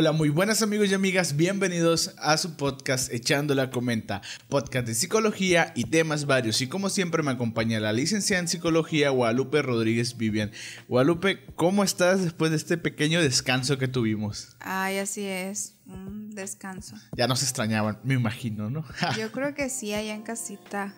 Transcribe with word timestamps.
Hola, 0.00 0.12
muy 0.12 0.28
buenas 0.28 0.62
amigos 0.62 0.90
y 0.90 0.94
amigas, 0.94 1.34
bienvenidos 1.34 2.14
a 2.18 2.36
su 2.36 2.54
podcast 2.54 3.12
Echando 3.12 3.56
la 3.56 3.68
Comenta, 3.70 4.22
podcast 4.48 4.86
de 4.86 4.94
psicología 4.94 5.72
y 5.74 5.86
temas 5.86 6.24
varios. 6.24 6.60
Y 6.60 6.68
como 6.68 6.88
siempre 6.88 7.24
me 7.24 7.32
acompaña 7.32 7.80
la 7.80 7.92
licenciada 7.92 8.40
en 8.40 8.46
psicología 8.46 9.10
Guadalupe 9.10 9.60
Rodríguez 9.60 10.16
Vivian. 10.16 10.52
Guadalupe, 10.86 11.44
¿cómo 11.56 11.82
estás 11.82 12.22
después 12.22 12.52
de 12.52 12.58
este 12.58 12.78
pequeño 12.78 13.20
descanso 13.20 13.76
que 13.76 13.88
tuvimos? 13.88 14.56
Ay, 14.60 14.98
así 14.98 15.24
es, 15.24 15.74
un 15.84 16.30
descanso. 16.30 16.94
Ya 17.16 17.26
nos 17.26 17.42
extrañaban, 17.42 17.98
me 18.04 18.14
imagino, 18.14 18.70
¿no? 18.70 18.84
Yo 19.18 19.32
creo 19.32 19.52
que 19.56 19.68
sí, 19.68 19.94
allá 19.94 20.14
en 20.14 20.22
casita. 20.22 20.94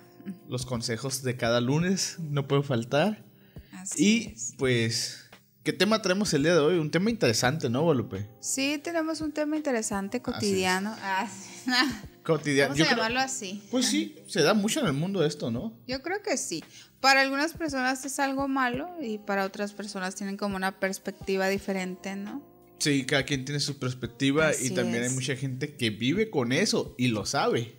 Los 0.47 0.67
consejos 0.67 1.23
de 1.23 1.39
cada 1.39 1.63
lunes 1.63 2.19
no 2.19 2.47
pueden 2.47 2.65
faltar. 2.65 3.25
Así 3.73 4.05
y 4.05 4.33
es. 4.35 4.55
pues 4.59 5.30
¿Qué 5.63 5.75
tema 5.75 6.01
traemos 6.01 6.33
el 6.33 6.43
día 6.43 6.55
de 6.55 6.61
hoy? 6.61 6.79
Un 6.79 6.91
tema 6.91 7.11
interesante, 7.11 7.69
¿no, 7.69 7.83
Guadalupe? 7.83 8.27
Sí, 8.41 8.81
tenemos 8.83 9.21
un 9.21 9.31
tema 9.33 9.57
interesante, 9.57 10.23
cotidiano. 10.23 10.97
Ah. 11.03 11.29
Cotidiano. 12.25 12.71
Vamos 12.71 12.81
a 12.81 12.85
creo- 12.87 12.97
llamarlo 12.97 13.21
así. 13.21 13.63
Pues 13.71 13.87
sí, 13.87 14.17
se 14.27 14.43
da 14.43 14.55
mucho 14.55 14.81
en 14.81 14.87
el 14.87 14.93
mundo 14.95 15.25
esto, 15.25 15.51
¿no? 15.51 15.75
Yo 15.87 16.01
creo 16.01 16.23
que 16.23 16.37
sí. 16.39 16.65
Para 17.01 17.21
algunas 17.23 17.53
personas 17.53 18.05
es 18.05 18.19
algo 18.21 18.49
malo 18.49 18.89
y 19.03 19.19
para 19.19 19.45
otras 19.45 19.73
personas 19.73 20.15
tienen 20.15 20.37
como 20.39 20.57
una 20.57 20.79
perspectiva 20.81 21.49
diferente, 21.49 22.17
¿no? 22.17 22.43
Sí, 22.79 23.05
cada 23.05 23.25
quien 23.25 23.45
tiene 23.45 23.61
su 23.61 23.79
perspectiva 23.79 24.49
y 24.53 24.67
Así 24.67 24.71
también 24.75 25.03
es. 25.05 25.11
hay 25.11 25.15
mucha 25.15 25.37
gente 25.37 25.77
que 25.77 25.91
vive 25.91 26.31
con 26.31 26.53
eso 26.53 26.95
y 26.97 27.09
lo 27.09 27.27
sabe 27.27 27.77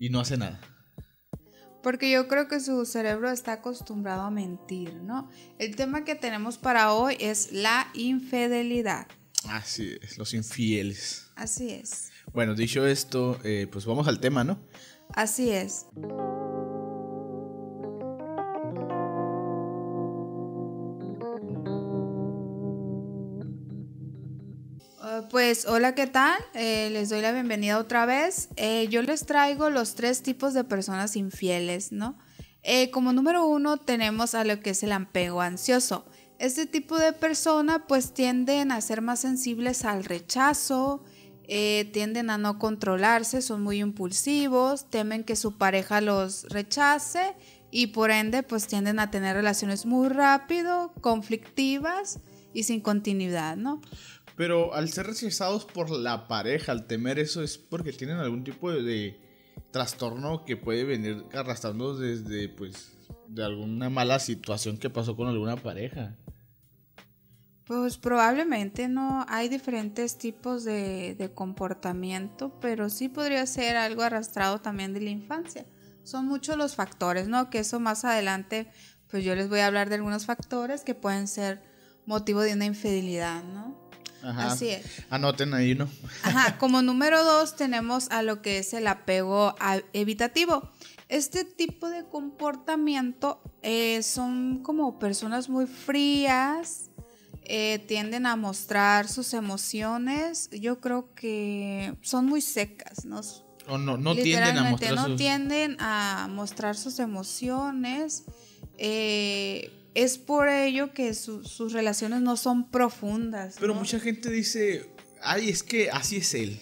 y 0.00 0.10
no 0.10 0.20
hace 0.20 0.36
nada. 0.36 0.60
Porque 1.82 2.10
yo 2.10 2.28
creo 2.28 2.48
que 2.48 2.60
su 2.60 2.84
cerebro 2.84 3.30
está 3.30 3.54
acostumbrado 3.54 4.22
a 4.22 4.30
mentir, 4.30 4.94
¿no? 4.94 5.30
El 5.58 5.76
tema 5.76 6.04
que 6.04 6.14
tenemos 6.14 6.58
para 6.58 6.92
hoy 6.92 7.16
es 7.20 7.52
la 7.52 7.88
infidelidad. 7.94 9.06
Así 9.48 9.96
es, 10.02 10.18
los 10.18 10.34
infieles. 10.34 11.30
Así 11.36 11.70
es. 11.70 12.10
Bueno, 12.32 12.54
dicho 12.54 12.86
esto, 12.86 13.38
eh, 13.44 13.66
pues 13.70 13.86
vamos 13.86 14.06
al 14.08 14.20
tema, 14.20 14.44
¿no? 14.44 14.60
Así 15.14 15.50
es. 15.50 15.86
Pues 25.30 25.64
hola, 25.66 25.94
¿qué 25.94 26.08
tal? 26.08 26.40
Eh, 26.54 26.90
les 26.90 27.08
doy 27.08 27.20
la 27.20 27.30
bienvenida 27.30 27.78
otra 27.78 28.04
vez. 28.04 28.48
Eh, 28.56 28.88
yo 28.90 29.00
les 29.02 29.26
traigo 29.26 29.70
los 29.70 29.94
tres 29.94 30.24
tipos 30.24 30.54
de 30.54 30.64
personas 30.64 31.14
infieles, 31.14 31.92
¿no? 31.92 32.18
Eh, 32.64 32.90
como 32.90 33.12
número 33.12 33.46
uno 33.46 33.76
tenemos 33.76 34.34
a 34.34 34.42
lo 34.42 34.58
que 34.58 34.70
es 34.70 34.82
el 34.82 34.90
apego 34.90 35.40
ansioso. 35.40 36.04
Este 36.40 36.66
tipo 36.66 36.98
de 36.98 37.12
persona 37.12 37.86
pues 37.86 38.12
tienden 38.12 38.72
a 38.72 38.80
ser 38.80 39.02
más 39.02 39.20
sensibles 39.20 39.84
al 39.84 40.02
rechazo, 40.02 41.04
eh, 41.44 41.88
tienden 41.92 42.28
a 42.28 42.36
no 42.36 42.58
controlarse, 42.58 43.40
son 43.40 43.62
muy 43.62 43.78
impulsivos, 43.78 44.90
temen 44.90 45.22
que 45.22 45.36
su 45.36 45.56
pareja 45.56 46.00
los 46.00 46.42
rechace 46.48 47.36
y 47.70 47.88
por 47.88 48.10
ende 48.10 48.42
pues 48.42 48.66
tienden 48.66 48.98
a 48.98 49.12
tener 49.12 49.36
relaciones 49.36 49.86
muy 49.86 50.08
rápido, 50.08 50.92
conflictivas 51.00 52.18
y 52.52 52.64
sin 52.64 52.80
continuidad, 52.80 53.56
¿no? 53.56 53.80
Pero 54.40 54.72
al 54.72 54.88
ser 54.88 55.06
rechazados 55.06 55.66
por 55.66 55.90
la 55.90 56.26
pareja, 56.26 56.72
al 56.72 56.86
temer 56.86 57.18
eso, 57.18 57.42
es 57.42 57.58
porque 57.58 57.92
tienen 57.92 58.16
algún 58.16 58.42
tipo 58.42 58.72
de, 58.72 59.20
trastorno 59.70 60.46
que 60.46 60.56
puede 60.56 60.84
venir 60.84 61.26
arrastrando 61.34 61.94
desde, 61.94 62.48
pues, 62.48 62.90
de 63.28 63.44
alguna 63.44 63.90
mala 63.90 64.18
situación 64.18 64.78
que 64.78 64.88
pasó 64.88 65.14
con 65.14 65.28
alguna 65.28 65.56
pareja. 65.56 66.16
Pues 67.66 67.98
probablemente 67.98 68.88
no 68.88 69.26
hay 69.28 69.50
diferentes 69.50 70.16
tipos 70.16 70.64
de 70.64 71.30
comportamiento, 71.34 72.58
pero 72.62 72.88
sí 72.88 73.10
podría 73.10 73.44
ser 73.44 73.76
algo 73.76 74.00
arrastrado 74.00 74.62
también 74.62 74.94
de 74.94 75.02
la 75.02 75.10
infancia. 75.10 75.66
Son 76.02 76.24
muchos 76.24 76.56
los 76.56 76.76
factores, 76.76 77.28
¿no? 77.28 77.50
Que 77.50 77.58
eso 77.58 77.78
más 77.78 78.06
adelante, 78.06 78.70
pues 79.10 79.22
yo 79.22 79.34
les 79.34 79.50
voy 79.50 79.58
a 79.58 79.66
hablar 79.66 79.90
de 79.90 79.96
algunos 79.96 80.24
factores 80.24 80.82
que 80.82 80.94
pueden 80.94 81.28
ser 81.28 81.60
motivo 82.06 82.40
de 82.40 82.54
una 82.54 82.64
infidelidad, 82.64 83.44
¿no? 83.44 83.79
Ajá. 84.22 84.52
Así 84.52 84.68
es. 84.68 84.84
Anoten 85.10 85.54
ahí, 85.54 85.74
¿no? 85.74 85.88
Ajá, 86.22 86.56
como 86.58 86.82
número 86.82 87.24
dos 87.24 87.56
tenemos 87.56 88.10
a 88.10 88.22
lo 88.22 88.42
que 88.42 88.58
es 88.58 88.74
el 88.74 88.86
apego 88.86 89.54
evitativo. 89.92 90.68
Este 91.08 91.44
tipo 91.44 91.88
de 91.88 92.04
comportamiento 92.04 93.42
eh, 93.62 94.02
son 94.02 94.62
como 94.62 94.98
personas 94.98 95.48
muy 95.48 95.66
frías, 95.66 96.90
eh, 97.42 97.80
tienden 97.88 98.26
a 98.26 98.36
mostrar 98.36 99.08
sus 99.08 99.34
emociones. 99.34 100.48
Yo 100.52 100.80
creo 100.80 101.12
que 101.14 101.96
son 102.02 102.26
muy 102.26 102.40
secas, 102.40 103.04
¿no? 103.04 103.20
O 103.66 103.76
no, 103.76 103.96
no 103.96 104.14
tienden 104.14 104.56
a 104.58 104.70
mostrar 104.70 104.94
no 104.94 105.06
sus... 105.06 105.16
tienden 105.16 105.76
a 105.80 106.28
mostrar 106.30 106.76
sus 106.76 106.98
emociones. 107.00 108.24
eh, 108.78 109.72
es 109.94 110.18
por 110.18 110.48
ello 110.48 110.92
que 110.92 111.14
su- 111.14 111.44
sus 111.44 111.72
relaciones 111.72 112.20
no 112.20 112.36
son 112.36 112.70
profundas. 112.70 113.56
Pero 113.58 113.74
¿no? 113.74 113.80
mucha 113.80 113.98
gente 114.00 114.30
dice, 114.30 114.88
ay, 115.22 115.48
es 115.48 115.62
que 115.62 115.90
así 115.90 116.16
es 116.18 116.34
él. 116.34 116.60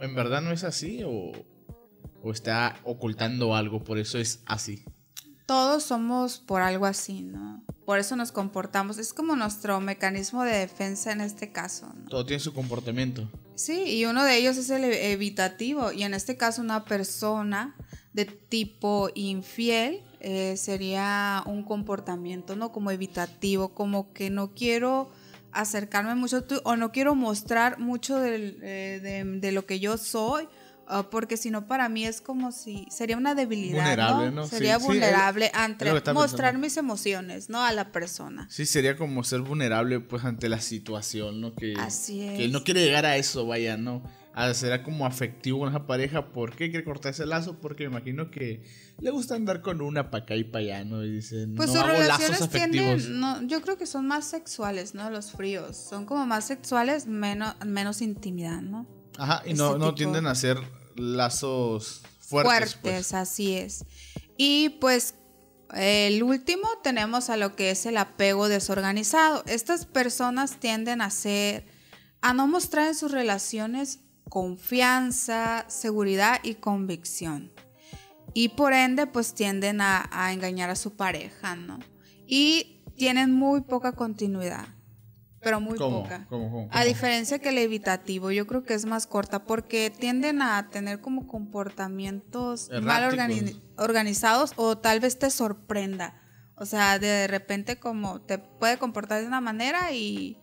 ¿En 0.00 0.14
verdad 0.14 0.40
no 0.42 0.50
es 0.52 0.64
así 0.64 1.02
o, 1.04 1.32
o 2.22 2.32
está 2.32 2.76
ocultando 2.84 3.54
algo, 3.54 3.84
por 3.84 3.98
eso 3.98 4.18
es 4.18 4.40
así? 4.46 4.84
Todos 5.46 5.82
somos 5.84 6.38
por 6.38 6.62
algo 6.62 6.86
así, 6.86 7.22
¿no? 7.22 7.62
Por 7.84 7.98
eso 7.98 8.16
nos 8.16 8.32
comportamos. 8.32 8.98
Es 8.98 9.12
como 9.12 9.36
nuestro 9.36 9.80
mecanismo 9.80 10.44
de 10.44 10.56
defensa 10.56 11.12
en 11.12 11.20
este 11.20 11.52
caso, 11.52 11.92
¿no? 11.94 12.08
Todo 12.08 12.24
tiene 12.24 12.40
su 12.40 12.52
comportamiento. 12.54 13.28
Sí, 13.54 13.82
y 13.98 14.04
uno 14.06 14.24
de 14.24 14.36
ellos 14.38 14.56
es 14.56 14.70
el 14.70 14.84
evitativo. 14.84 15.92
Y 15.92 16.04
en 16.04 16.14
este 16.14 16.36
caso, 16.36 16.62
una 16.62 16.84
persona 16.84 17.76
de 18.12 18.24
tipo 18.24 19.10
infiel 19.14 20.00
eh, 20.22 20.56
sería 20.56 21.42
un 21.46 21.62
comportamiento, 21.64 22.56
¿no? 22.56 22.72
Como 22.72 22.90
evitativo, 22.90 23.74
como 23.74 24.12
que 24.12 24.30
no 24.30 24.54
quiero 24.54 25.10
acercarme 25.52 26.14
mucho 26.14 26.44
o 26.64 26.76
no 26.76 26.92
quiero 26.92 27.14
mostrar 27.14 27.78
mucho 27.78 28.16
del, 28.18 28.58
eh, 28.62 29.00
de, 29.02 29.24
de 29.40 29.52
lo 29.52 29.66
que 29.66 29.80
yo 29.80 29.98
soy. 29.98 30.48
ah, 30.86 31.08
porque 31.10 31.36
si 31.36 31.50
no, 31.50 31.66
para 31.66 31.88
mí 31.88 32.04
es 32.06 32.20
como 32.20 32.52
si 32.52 32.86
sería 32.90 33.16
una 33.16 33.34
debilidad. 33.34 33.78
Vulnerable, 33.82 34.26
¿no? 34.26 34.42
¿no? 34.42 34.46
Sería 34.46 34.78
Sí, 34.78 34.86
vulnerable 34.86 35.50
ante 35.54 35.84
que 35.86 35.92
mostrar 36.12 36.52
pensando. 36.52 36.58
mis 36.58 36.76
emociones, 36.76 37.48
¿no? 37.50 37.62
A 37.64 37.72
la 37.72 37.92
persona. 37.92 38.46
Sí, 38.50 38.64
sería 38.66 38.96
como 38.96 39.24
ser 39.24 39.40
vulnerable 39.40 40.00
pues 40.00 40.24
ante 40.24 40.48
la 40.48 40.60
situación, 40.60 41.40
¿no? 41.40 41.54
Que, 41.54 41.74
Así 41.78 42.20
que 42.20 42.46
es. 42.46 42.50
no 42.52 42.62
quiere 42.64 42.84
llegar 42.84 43.04
a 43.06 43.16
eso, 43.16 43.46
vaya, 43.46 43.76
¿no? 43.76 44.02
A 44.34 44.52
ser 44.54 44.82
como 44.82 45.04
afectivo 45.04 45.60
con 45.60 45.68
esa 45.68 45.86
pareja. 45.86 46.32
¿Por 46.32 46.56
qué 46.56 46.70
quiere 46.70 46.84
cortar 46.84 47.12
ese 47.12 47.26
lazo? 47.26 47.60
Porque 47.60 47.84
me 47.84 47.96
imagino 47.96 48.30
que 48.30 48.64
le 48.98 49.10
gusta 49.10 49.34
andar 49.34 49.60
con 49.60 49.82
una 49.82 50.10
para 50.10 50.24
acá 50.24 50.36
y 50.36 50.44
para 50.44 50.64
allá, 50.64 50.84
¿no? 50.84 51.04
Y 51.04 51.10
dice, 51.10 51.46
Pues 51.54 51.70
no 51.70 51.80
sus 51.80 51.90
hago 51.90 52.02
lazos 52.02 52.42
afectivos. 52.42 53.08
no, 53.08 53.42
yo 53.46 53.60
creo 53.60 53.76
que 53.76 53.86
son 53.86 54.06
más 54.06 54.24
sexuales, 54.24 54.94
¿no? 54.94 55.10
Los 55.10 55.32
fríos. 55.32 55.76
Son 55.76 56.06
como 56.06 56.26
más 56.26 56.46
sexuales, 56.46 57.06
menos, 57.06 57.54
menos 57.66 58.00
intimidad, 58.00 58.62
¿no? 58.62 58.86
Ajá, 59.18 59.42
y 59.44 59.54
no, 59.54 59.94
tienden 59.94 60.26
a 60.26 60.34
ser 60.34 60.58
lazos 60.96 62.02
fuertes. 62.18 62.78
pues. 62.80 63.12
así 63.12 63.54
es. 63.54 63.84
Y 64.36 64.70
pues 64.80 65.14
el 65.74 66.22
último 66.22 66.68
tenemos 66.82 67.30
a 67.30 67.36
lo 67.36 67.56
que 67.56 67.70
es 67.70 67.86
el 67.86 67.96
apego 67.96 68.48
desorganizado. 68.48 69.42
Estas 69.46 69.86
personas 69.86 70.58
tienden 70.58 71.00
a 71.00 71.10
ser, 71.10 71.66
a 72.20 72.34
no 72.34 72.46
mostrar 72.46 72.88
en 72.88 72.94
sus 72.94 73.10
relaciones 73.10 74.00
confianza, 74.32 75.66
seguridad 75.68 76.40
y 76.42 76.54
convicción. 76.54 77.52
Y 78.32 78.48
por 78.50 78.72
ende, 78.72 79.06
pues 79.06 79.34
tienden 79.34 79.82
a, 79.82 80.08
a 80.10 80.32
engañar 80.32 80.70
a 80.70 80.74
su 80.74 80.96
pareja, 80.96 81.54
¿no? 81.54 81.78
Y 82.26 82.82
tienen 82.96 83.30
muy 83.30 83.60
poca 83.60 83.92
continuidad, 83.92 84.66
pero 85.42 85.60
muy 85.60 85.76
¿Cómo? 85.76 86.02
poca. 86.02 86.26
¿Cómo, 86.30 86.50
cómo, 86.50 86.68
A 86.72 86.84
diferencia 86.84 87.40
que 87.40 87.50
el 87.50 87.58
evitativo, 87.58 88.30
yo 88.30 88.46
creo 88.46 88.64
que 88.64 88.72
es 88.72 88.86
más 88.86 89.06
corta 89.06 89.44
porque 89.44 89.90
tienden 89.90 90.40
a 90.40 90.70
tener 90.70 91.02
como 91.02 91.26
comportamientos 91.26 92.70
mal 92.82 93.12
organi- 93.12 93.60
organizados 93.76 94.54
o 94.56 94.78
tal 94.78 95.00
vez 95.00 95.18
te 95.18 95.28
sorprenda. 95.28 96.18
O 96.56 96.64
sea, 96.64 96.98
de 96.98 97.26
repente 97.26 97.78
como 97.78 98.22
te 98.22 98.38
puede 98.38 98.78
comportar 98.78 99.20
de 99.20 99.26
una 99.26 99.42
manera 99.42 99.92
y, 99.92 100.38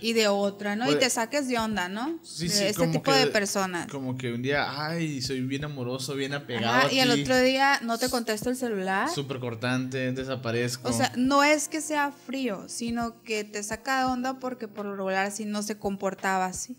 y 0.00 0.12
de 0.14 0.28
otra, 0.28 0.76
¿no? 0.76 0.90
Y 0.90 0.98
te 0.98 1.10
saques 1.10 1.46
de 1.48 1.58
onda, 1.58 1.88
¿no? 1.88 2.18
Sí, 2.22 2.48
de 2.48 2.54
sí, 2.54 2.64
este 2.64 2.78
como 2.80 2.92
tipo 2.92 3.12
que- 3.12 3.18
de 3.18 3.26
personas. 3.28 3.86
Como 3.90 4.16
que 4.16 4.32
un 4.32 4.42
día, 4.42 4.66
ay, 4.86 5.20
soy 5.22 5.40
bien 5.42 5.64
amoroso, 5.64 6.14
bien 6.14 6.32
apegado 6.34 6.74
Ajá, 6.78 6.86
a 6.88 6.92
y 6.92 7.00
el 7.00 7.10
otro 7.10 7.38
día 7.38 7.78
no 7.82 7.98
te 7.98 8.08
contesto 8.08 8.50
el 8.50 8.56
celular. 8.56 9.08
Súper 9.10 9.38
cortante, 9.40 10.12
desaparezco. 10.12 10.88
O 10.88 10.92
sea, 10.92 11.12
no 11.16 11.42
es 11.44 11.68
que 11.68 11.80
sea 11.80 12.12
frío, 12.12 12.68
sino 12.68 13.22
que 13.22 13.44
te 13.44 13.62
saca 13.62 14.00
de 14.00 14.04
onda 14.06 14.38
porque 14.38 14.68
por 14.68 14.84
lo 14.86 14.96
regular 14.96 15.26
así 15.26 15.44
no 15.44 15.62
se 15.62 15.78
comportaba 15.78 16.46
así. 16.46 16.76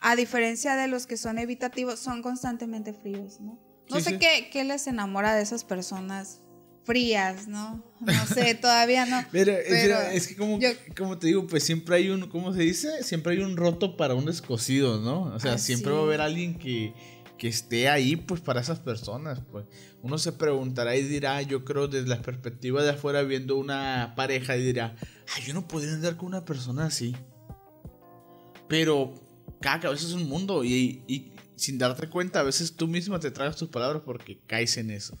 A 0.00 0.16
diferencia 0.16 0.74
de 0.76 0.88
los 0.88 1.06
que 1.06 1.16
son 1.16 1.38
evitativos, 1.38 1.98
son 2.00 2.22
constantemente 2.22 2.92
fríos, 2.92 3.40
¿no? 3.40 3.58
No 3.90 3.96
Sí, 3.98 4.02
sé 4.04 4.10
sí. 4.10 4.18
Qué, 4.18 4.50
qué 4.52 4.64
les 4.64 4.86
enamora 4.86 5.34
de 5.34 5.42
esas 5.42 5.64
personas 5.64 6.40
frías, 6.84 7.48
¿no? 7.48 7.82
No 8.00 8.26
sé, 8.26 8.54
todavía 8.60 9.06
no. 9.06 9.24
Pero, 9.30 9.52
es, 9.52 10.26
que 10.26 10.36
como, 10.36 10.58
como 10.96 11.18
te 11.18 11.28
digo, 11.28 11.46
pues 11.46 11.62
siempre 11.62 11.96
hay 11.96 12.10
un, 12.10 12.28
¿cómo 12.28 12.52
se 12.52 12.62
dice? 12.62 13.02
Siempre 13.02 13.34
hay 13.34 13.40
un 13.40 13.56
roto 13.56 13.96
para 13.96 14.14
un 14.14 14.24
descosido, 14.24 15.00
¿no? 15.00 15.34
O 15.34 15.40
sea, 15.40 15.58
siempre 15.58 15.92
va 15.92 16.00
a 16.00 16.02
haber 16.02 16.20
alguien 16.20 16.58
que, 16.58 16.94
que 17.38 17.48
esté 17.48 17.88
ahí, 17.88 18.16
pues, 18.16 18.40
para 18.40 18.60
esas 18.60 18.80
personas, 18.80 19.40
pues. 19.50 19.66
Uno 20.02 20.18
se 20.18 20.32
preguntará 20.32 20.96
y 20.96 21.02
dirá, 21.02 21.42
yo 21.42 21.64
creo 21.64 21.86
desde 21.86 22.08
la 22.08 22.20
perspectiva 22.20 22.82
de 22.82 22.90
afuera 22.90 23.22
viendo 23.22 23.56
una 23.56 24.14
pareja 24.16 24.56
y 24.56 24.62
dirá, 24.62 24.96
ay, 25.34 25.44
yo 25.44 25.54
no 25.54 25.68
podría 25.68 25.92
andar 25.92 26.16
con 26.16 26.28
una 26.28 26.44
persona 26.44 26.86
así. 26.86 27.14
Pero 28.68 29.14
cada 29.60 29.78
cabeza 29.78 30.06
es 30.06 30.12
un 30.12 30.28
mundo 30.28 30.64
y, 30.64 31.04
y 31.06 31.32
sin 31.54 31.78
darte 31.78 32.08
cuenta, 32.08 32.40
a 32.40 32.42
veces 32.42 32.74
tú 32.74 32.88
misma 32.88 33.20
te 33.20 33.30
tragas 33.30 33.56
tus 33.56 33.68
palabras 33.68 34.02
porque 34.04 34.40
caes 34.46 34.76
en 34.78 34.90
eso. 34.90 35.20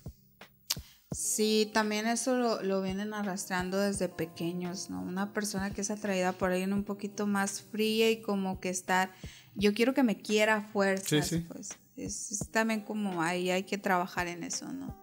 Sí, 1.12 1.70
también 1.72 2.06
eso 2.06 2.60
lo, 2.62 2.82
vienen 2.82 3.12
arrastrando 3.12 3.78
desde 3.78 4.08
pequeños, 4.08 4.88
¿no? 4.88 5.02
Una 5.02 5.32
persona 5.32 5.70
que 5.70 5.82
es 5.82 5.90
atraída 5.90 6.32
por 6.32 6.52
alguien 6.52 6.72
un 6.72 6.84
poquito 6.84 7.26
más 7.26 7.60
fría 7.60 8.10
y 8.10 8.22
como 8.22 8.60
que 8.60 8.70
estar, 8.70 9.12
yo 9.54 9.74
quiero 9.74 9.92
que 9.94 10.02
me 10.02 10.16
quiera 10.16 10.56
a 10.56 10.62
fuerzas, 10.62 11.34
pues 11.48 11.78
es, 11.96 12.48
también 12.50 12.80
como 12.80 13.22
ahí 13.22 13.50
hay 13.50 13.64
que 13.64 13.78
trabajar 13.78 14.26
en 14.26 14.42
eso, 14.42 14.72
¿no? 14.72 14.96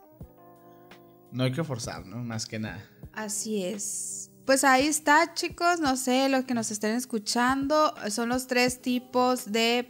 No 1.31 1.43
hay 1.43 1.51
que 1.51 1.63
forzar, 1.63 2.05
¿no? 2.07 2.23
Más 2.23 2.47
que 2.47 2.57
nada. 2.57 2.83
Así 3.13 3.63
es. 3.63 4.31
Pues 4.45 4.63
ahí 4.63 4.87
está, 4.87 5.35
chicos. 5.35 5.79
No 5.79 5.95
sé, 5.95 6.27
los 6.27 6.45
que 6.45 6.55
nos 6.55 6.71
estén 6.71 6.95
escuchando 6.95 7.93
son 8.09 8.29
los 8.29 8.47
tres 8.47 8.81
tipos 8.81 9.51
de, 9.51 9.87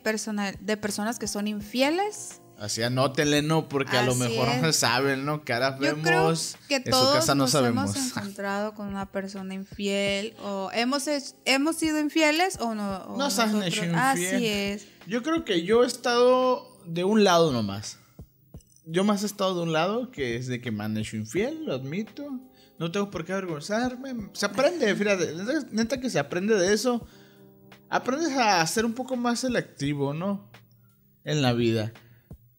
de 0.60 0.78
personas 0.78 1.18
que 1.18 1.28
son 1.28 1.48
infieles. 1.48 2.42
Así 2.60 2.84
anótenle, 2.84 3.42
¿no? 3.42 3.70
Porque 3.70 3.96
a 3.96 4.04
lo 4.04 4.16
mejor 4.16 4.50
no 4.62 4.74
saben, 4.74 5.24
¿no? 5.24 5.46
Que 5.46 5.54
ahora 5.54 5.72
vemos. 5.72 6.58
que 6.68 6.82
todos 6.82 7.16
casa 7.16 7.34
no 7.34 7.46
nos 7.46 7.56
hemos 7.56 7.96
encontrado 8.18 8.74
con 8.74 8.88
una 8.88 9.06
persona 9.10 9.54
infiel. 9.54 10.34
O 10.44 10.70
hemos, 10.74 11.06
hemos 11.46 11.78
sido 11.78 12.00
infieles 12.00 12.58
o 12.60 12.76
no. 12.76 13.16
nos 13.18 13.40
han 13.40 13.64
hecho 13.64 13.86
infiel. 13.86 13.96
Así 13.96 14.46
es. 14.46 14.88
Yo 15.08 15.24
creo 15.24 15.46
que 15.46 15.64
yo 15.64 15.86
he 15.86 15.88
estado 15.88 16.78
de 16.86 17.06
un 17.06 17.24
lado 17.24 17.54
nomás. 17.54 17.98
Yo 18.86 19.06
más 19.06 19.24
he 19.24 19.28
estado 19.28 19.56
de 19.56 19.62
un 19.62 19.72
lado, 19.72 20.12
que 20.12 20.36
es 20.36 20.48
de 20.48 20.60
que 20.60 20.72
me 20.72 20.84
han 20.84 20.98
hecho 20.98 21.16
infiel, 21.16 21.66
lo 21.66 21.76
admito. 21.76 22.42
No 22.78 22.92
tengo 22.92 23.10
por 23.10 23.24
qué 23.24 23.32
avergonzarme. 23.32 24.32
Se 24.34 24.46
aprende, 24.46 24.94
fíjate, 24.96 25.34
neta 25.72 26.00
que 26.02 26.10
se 26.10 26.20
aprende 26.20 26.56
de 26.56 26.74
eso. 26.74 27.08
Aprendes 27.90 28.36
a 28.38 28.66
ser 28.68 28.86
un 28.86 28.94
poco 28.94 29.16
más 29.16 29.40
selectivo, 29.40 30.14
¿no? 30.14 30.50
En 31.24 31.42
la 31.42 31.54
vida. 31.54 31.94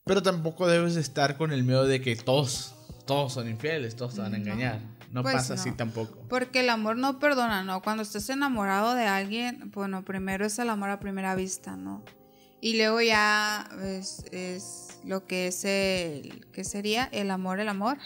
Pero 0.05 0.23
tampoco 0.23 0.67
debes 0.67 0.97
estar 0.97 1.37
con 1.37 1.53
el 1.53 1.63
miedo 1.63 1.85
de 1.85 2.01
que 2.01 2.17
todos, 2.17 2.75
todos 3.07 3.33
son 3.33 3.49
infieles, 3.49 3.97
todos 3.97 4.15
te 4.15 4.21
van 4.21 4.35
a 4.35 4.37
engañar. 4.37 4.81
No 5.13 5.23
pues 5.23 5.35
pasa 5.35 5.55
así 5.55 5.73
tampoco. 5.73 6.19
Porque 6.29 6.61
el 6.61 6.71
amor 6.71 6.97
no 6.97 7.19
perdona, 7.19 7.65
¿no? 7.65 7.83
Cuando 7.83 8.03
estás 8.03 8.31
enamorado 8.31 8.95
de 8.95 9.07
alguien, 9.07 9.71
bueno, 9.73 10.05
primero 10.05 10.47
es 10.47 10.59
el 10.59 10.71
amor 10.71 10.91
a 10.91 11.01
primera 11.01 11.35
vista, 11.35 11.77
¿no? 11.77 12.05
Y 12.61 12.77
luego 12.77 13.01
ya 13.01 13.69
es, 13.83 14.25
es 14.31 14.90
lo 15.05 15.27
que 15.27 15.49
es 15.49 15.65
el, 15.65 16.47
¿qué 16.53 16.65
sería? 16.65 17.09
El 17.13 17.31
amor, 17.31 17.61
el 17.61 17.69
amor. 17.69 17.99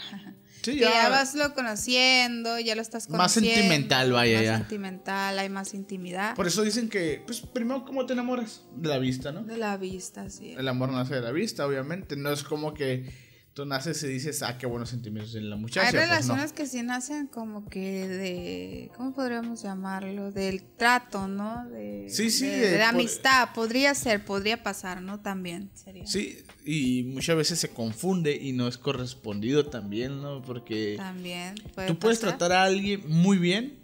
Sí, 0.61 0.79
ya, 0.79 0.87
que 0.87 0.93
ya 0.93 1.09
vas 1.09 1.35
lo 1.35 1.53
conociendo, 1.53 2.59
ya 2.59 2.73
lo 2.73 2.81
estás 2.81 3.05
conociendo. 3.05 3.23
Más 3.23 3.31
sentimental, 3.31 4.11
vaya, 4.11 4.51
más 4.51 4.59
sentimental, 4.59 5.37
hay 5.37 5.49
más 5.49 5.73
intimidad. 5.75 6.35
Por 6.35 6.47
eso 6.47 6.63
dicen 6.63 6.89
que, 6.89 7.21
pues, 7.25 7.41
primero, 7.41 7.85
¿cómo 7.85 8.05
te 8.07 8.13
enamoras? 8.13 8.63
De 8.75 8.89
la 8.89 8.97
vista, 8.97 9.31
¿no? 9.31 9.43
De 9.43 9.57
la 9.57 9.77
vista, 9.77 10.27
sí. 10.29 10.55
El 10.57 10.67
amor 10.67 10.91
nace 10.91 11.15
de 11.15 11.21
la 11.21 11.31
vista, 11.31 11.67
obviamente. 11.67 12.15
No 12.15 12.31
es 12.31 12.43
como 12.43 12.73
que 12.73 13.11
tú 13.55 13.65
naces 13.65 14.03
y 14.03 14.07
dices, 14.07 14.43
ah, 14.43 14.57
qué 14.57 14.67
buenos 14.67 14.89
sentimientos 14.89 15.33
en 15.33 15.49
la 15.49 15.55
muchacha. 15.55 15.87
Hay 15.87 15.93
pues, 15.93 16.09
relaciones 16.09 16.51
que 16.51 16.67
sí 16.67 16.83
nacen 16.83 17.27
como 17.27 17.65
que 17.69 18.05
de, 18.05 18.91
¿cómo 18.97 19.13
podríamos 19.13 19.63
llamarlo? 19.63 20.29
Del 20.33 20.61
trato, 20.61 21.29
¿no? 21.29 21.65
De, 21.69 22.07
sí, 22.09 22.29
sí. 22.31 22.47
De, 22.47 22.83
amistad, 22.83 23.49
podría 23.55 23.95
ser, 23.95 24.25
podría 24.25 24.61
pasar, 24.61 25.01
¿no? 25.01 25.21
También 25.21 25.71
sería. 25.73 26.05
Sí, 26.05 26.43
y 26.65 27.03
muchas 27.03 27.37
veces 27.37 27.57
se 27.57 27.69
confunde 27.69 28.35
y 28.35 28.51
no 28.51 28.67
es 28.67 28.77
correspondido 28.77 29.65
también, 29.67 30.21
¿no? 30.21 30.41
Porque... 30.41 30.95
También. 30.97 31.55
tú 31.87 31.97
puedes 31.97 32.19
tratar 32.19 32.51
a 32.51 32.63
alguien 32.63 33.03
muy 33.07 33.37
bien, 33.37 33.79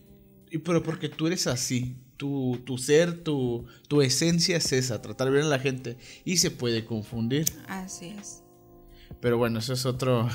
pero 0.66 0.84
porque 0.84 1.08
tú 1.08 1.28
eres 1.28 1.48
así. 1.48 1.96
Tu, 2.18 2.62
tu 2.66 2.78
ser, 2.78 3.24
tu, 3.24 3.66
tu 3.88 4.02
esencia 4.02 4.58
es 4.58 4.72
esa, 4.74 5.02
tratar 5.02 5.32
bien 5.32 5.46
a 5.46 5.48
la 5.48 5.60
gente. 5.60 5.98
Y 6.26 6.38
se 6.38 6.52
puede 6.52 6.86
confundir. 6.86 7.46
Así 7.68 8.10
es. 8.20 8.44
Pero 9.19 9.38
bueno, 9.38 9.60
eso 9.60 9.74
es 9.74 9.86
otro. 9.86 10.30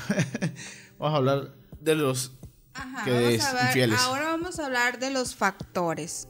vamos 0.99 1.13
a 1.13 1.17
hablar 1.17 1.53
de 1.79 1.95
los 1.95 2.33
que 3.03 3.35
es 3.35 3.47
infieles. 3.63 3.99
Ahora 4.01 4.25
vamos 4.27 4.59
a 4.59 4.65
hablar 4.65 4.99
de 4.99 5.11
los 5.11 5.35
factores. 5.35 6.27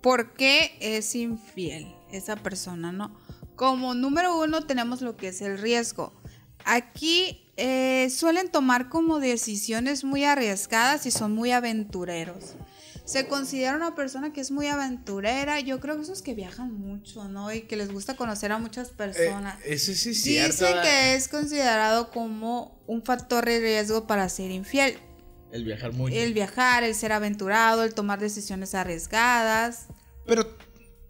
¿Por 0.00 0.32
qué 0.32 0.76
es 0.80 1.14
infiel 1.14 1.94
esa 2.10 2.36
persona, 2.36 2.90
no? 2.92 3.14
Como 3.54 3.94
número 3.94 4.38
uno 4.38 4.62
tenemos 4.62 5.02
lo 5.02 5.16
que 5.16 5.28
es 5.28 5.42
el 5.42 5.58
riesgo. 5.58 6.12
Aquí 6.64 7.46
eh, 7.56 8.08
suelen 8.10 8.50
tomar 8.50 8.88
como 8.88 9.20
decisiones 9.20 10.04
muy 10.04 10.24
arriesgadas 10.24 11.04
y 11.06 11.10
son 11.10 11.32
muy 11.32 11.52
aventureros 11.52 12.56
se 13.10 13.26
considera 13.26 13.74
una 13.74 13.96
persona 13.96 14.32
que 14.32 14.40
es 14.40 14.52
muy 14.52 14.68
aventurera. 14.68 15.58
Yo 15.58 15.80
creo 15.80 15.96
que 15.96 16.02
esos 16.02 16.22
que 16.22 16.32
viajan 16.32 16.72
mucho, 16.72 17.26
¿no? 17.26 17.52
Y 17.52 17.62
que 17.62 17.74
les 17.74 17.90
gusta 17.90 18.14
conocer 18.14 18.52
a 18.52 18.58
muchas 18.58 18.90
personas. 18.90 19.58
Eh, 19.64 19.74
ese 19.74 19.96
sí 19.96 20.10
es 20.10 20.60
Dicen 20.60 20.80
que 20.80 21.16
es 21.16 21.26
considerado 21.26 22.12
como 22.12 22.80
un 22.86 23.02
factor 23.02 23.46
de 23.46 23.58
riesgo 23.58 24.06
para 24.06 24.28
ser 24.28 24.52
infiel. 24.52 24.96
El 25.50 25.64
viajar 25.64 25.92
mucho. 25.92 26.14
El 26.14 26.32
viajar, 26.34 26.84
el 26.84 26.94
ser 26.94 27.10
aventurado, 27.10 27.82
el 27.82 27.94
tomar 27.94 28.20
decisiones 28.20 28.76
arriesgadas. 28.76 29.88
Pero 30.24 30.56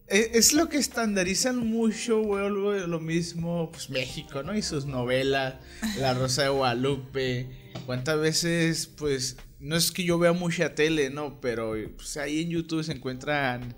e, 0.08 0.31
es 0.32 0.55
lo 0.55 0.70
que 0.70 0.79
estandarizan 0.79 1.58
mucho, 1.58 2.23
güey, 2.23 2.49
lo 2.49 2.99
mismo, 3.00 3.70
pues 3.73 3.91
México, 3.91 4.43
¿no? 4.43 4.56
Y 4.56 4.62
sus 4.62 4.87
novelas, 4.87 5.56
La 5.99 6.14
Rosa 6.14 6.44
de 6.44 6.49
Guadalupe. 6.49 7.50
¿Cuántas 7.85 8.19
veces, 8.19 8.87
pues, 8.87 9.37
no 9.60 9.76
es 9.76 9.92
que 9.92 10.04
yo 10.04 10.18
vea 10.18 10.32
mucha 10.32 10.74
tele, 10.74 11.10
no, 11.10 11.40
pero 11.40 11.74
pues, 11.96 12.16
ahí 12.16 12.42
en 12.42 12.50
YouTube 12.50 12.82
se 12.82 12.92
encuentran 12.92 13.76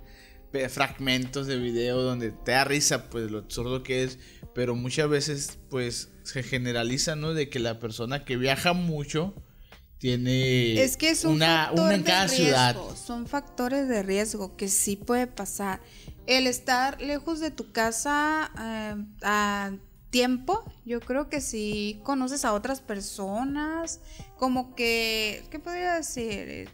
fragmentos 0.69 1.46
de 1.46 1.58
video 1.58 2.02
donde 2.02 2.31
te 2.31 2.52
da 2.52 2.64
risa, 2.64 3.08
pues 3.08 3.31
lo 3.31 3.38
absurdo 3.38 3.82
que 3.82 4.05
es, 4.05 4.19
pero 4.55 4.75
muchas 4.75 5.08
veces, 5.08 5.58
pues 5.70 6.11
se 6.25 6.43
generaliza, 6.43 7.17
¿no? 7.17 7.34
De 7.34 7.49
que 7.49 7.58
la 7.58 7.79
persona 7.79 8.25
que 8.25 8.37
viaja 8.37 8.75
mucho 8.75 9.34
tiene 9.99 10.82
es 10.82 10.96
que 10.96 11.11
es 11.11 11.25
un 11.25 11.34
una, 11.34 11.70
una 11.73 11.94
en 11.94 12.02
cada 12.02 12.28
ciudad. 12.28 12.76
Son 12.94 13.26
factores 13.26 13.88
de 13.88 14.02
riesgo 14.02 14.56
que 14.56 14.69
sí 14.69 14.96
puede 14.96 15.26
pasar. 15.26 15.81
El 16.26 16.46
estar 16.46 17.00
lejos 17.00 17.40
de 17.40 17.50
tu 17.50 17.73
casa 17.73 18.50
eh, 18.58 19.05
a 19.23 19.73
tiempo, 20.12 20.62
yo 20.85 21.00
creo 21.00 21.28
que 21.28 21.40
si 21.40 22.00
conoces 22.04 22.45
a 22.45 22.52
otras 22.52 22.81
personas, 22.81 24.00
como 24.37 24.76
que, 24.76 25.42
¿qué 25.50 25.59
podría 25.59 25.95
decir? 25.95 26.69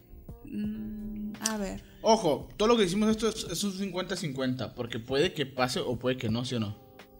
Mm, 0.45 1.31
a 1.39 1.57
ver. 1.57 1.83
Ojo, 2.01 2.49
todo 2.57 2.67
lo 2.67 2.75
que 2.75 2.83
decimos 2.83 3.09
esto 3.09 3.29
es, 3.29 3.63
un 3.63 3.73
50-50, 3.73 4.73
porque 4.75 4.99
puede 4.99 5.33
que 5.33 5.45
pase 5.45 5.79
o 5.79 5.97
puede 5.97 6.17
que 6.17 6.29
no, 6.29 6.45
¿sí 6.45 6.55
o 6.55 6.59
no? 6.59 6.77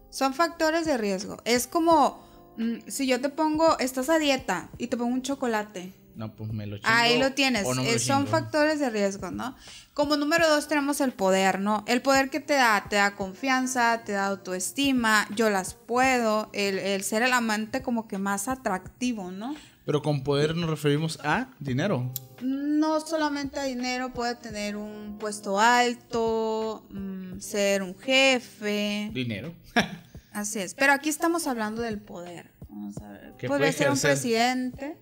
Son 0.10 0.34
factores 0.34 0.86
de 0.86 0.98
riesgo. 0.98 1.38
Es 1.46 1.68
como 1.68 2.22
mm, 2.58 2.88
si 2.88 3.08
yo 3.08 3.22
te 3.22 3.30
pongo, 3.30 3.80
estás 3.80 4.10
a 4.10 4.20
dieta 4.20 4.70
y 4.78 4.88
te 4.88 4.98
pongo 4.98 5.14
un 5.14 5.22
chocolate. 5.22 5.94
No, 6.16 6.36
pues 6.36 6.52
me 6.52 6.68
lo 6.68 6.78
chingo, 6.78 6.90
Ahí 6.92 7.18
lo 7.18 7.32
tienes. 7.32 7.66
son 8.04 8.28
factores 8.28 8.80
de 8.80 8.90
riesgo, 8.90 9.32
¿no? 9.32 9.56
Como 10.00 10.16
número 10.16 10.48
dos 10.48 10.70
tenemos 10.70 11.02
el 11.02 11.12
poder, 11.12 11.60
¿no? 11.60 11.84
El 11.86 12.02
poder 12.02 12.30
que 12.30 12.40
te 12.40 12.54
da, 12.54 12.86
te 12.90 12.96
da 12.96 13.18
confianza, 13.18 14.02
te 14.06 14.14
da 14.14 14.28
autoestima, 14.28 15.28
yo 15.36 15.50
las 15.50 15.74
puedo, 15.74 16.50
el, 16.54 17.04
ser 17.04 17.22
el 17.22 17.34
amante 17.34 17.82
como 17.82 18.08
que 18.08 18.18
más 18.18 18.48
atractivo, 18.48 19.30
¿no? 19.30 19.58
Pero 19.86 20.02
con 20.02 20.24
poder 20.24 20.56
nos 20.56 20.70
referimos 20.70 21.20
a 21.26 21.50
dinero. 21.60 22.14
No 22.42 23.02
solamente 23.02 23.60
a 23.60 23.64
dinero, 23.64 24.14
puede 24.14 24.36
tener 24.36 24.78
un 24.78 25.18
puesto 25.20 25.60
alto, 25.60 26.88
mm, 26.92 27.40
ser 27.40 27.84
un 27.84 27.94
jefe. 28.00 29.12
Dinero. 29.14 29.54
Así 30.32 30.60
es. 30.60 30.76
Pero 30.76 30.94
aquí 30.94 31.10
estamos 31.10 31.46
hablando 31.46 31.82
del 31.82 32.00
poder. 32.00 32.54
Vamos 32.70 32.98
a 33.00 33.10
ver. 33.10 33.36
Puede 33.46 33.74
ser 33.74 33.92
un 33.92 34.00
presidente. 34.00 34.96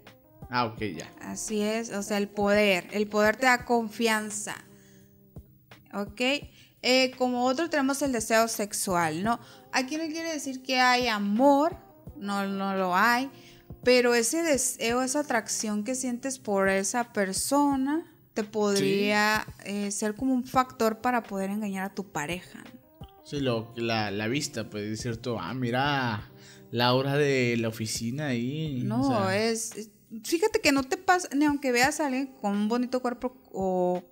Ah, 0.49 0.65
ok, 0.65 0.79
ya. 0.79 1.11
Así 1.21 1.61
es, 1.61 1.91
o 1.91 2.01
sea, 2.01 2.17
el 2.17 2.29
poder. 2.29 2.87
El 2.93 3.05
poder 3.05 3.35
te 3.35 3.45
da 3.45 3.63
confianza. 3.63 4.55
¿Ok? 5.93 6.21
Eh, 6.81 7.11
como 7.17 7.45
otro 7.45 7.69
tenemos 7.69 8.01
el 8.01 8.11
deseo 8.11 8.47
sexual, 8.47 9.23
¿no? 9.23 9.39
Aquí 9.71 9.97
no 9.97 10.05
quiere 10.05 10.31
decir 10.31 10.61
que 10.61 10.79
hay 10.79 11.07
amor, 11.07 11.75
no, 12.15 12.47
no 12.47 12.75
lo 12.75 12.95
hay, 12.95 13.29
pero 13.83 14.13
ese 14.13 14.43
deseo, 14.43 15.01
esa 15.01 15.21
atracción 15.21 15.83
que 15.83 15.95
sientes 15.95 16.39
por 16.39 16.69
esa 16.69 17.11
persona, 17.13 18.05
te 18.33 18.43
podría 18.43 19.47
eh, 19.65 19.89
ser 19.91 20.13
como 20.13 20.33
un 20.33 20.45
factor 20.45 20.99
para 20.99 21.23
poder 21.23 21.49
engañar 21.49 21.85
a 21.85 21.95
tu 21.95 22.11
pareja. 22.11 22.63
Sí, 23.23 23.39
lo, 23.39 23.73
la, 23.75 24.11
la 24.11 24.27
vista, 24.27 24.69
puede 24.69 24.91
decir 24.91 25.17
tú, 25.17 25.37
ah, 25.39 25.53
mira, 25.53 26.29
la 26.71 26.93
hora 26.93 27.17
de 27.17 27.57
la 27.57 27.69
oficina 27.69 28.27
ahí. 28.27 28.81
No, 28.83 29.29
es 29.31 29.89
fíjate 30.23 30.61
que 30.61 30.71
no 30.71 30.83
te 30.83 30.97
pasa, 30.97 31.29
ni 31.35 31.45
aunque 31.45 31.71
veas 31.71 31.99
a 31.99 32.07
alguien 32.07 32.27
con 32.27 32.53
un 32.53 32.67
bonito 32.67 33.01
cuerpo 33.01 33.35
o, 33.51 34.03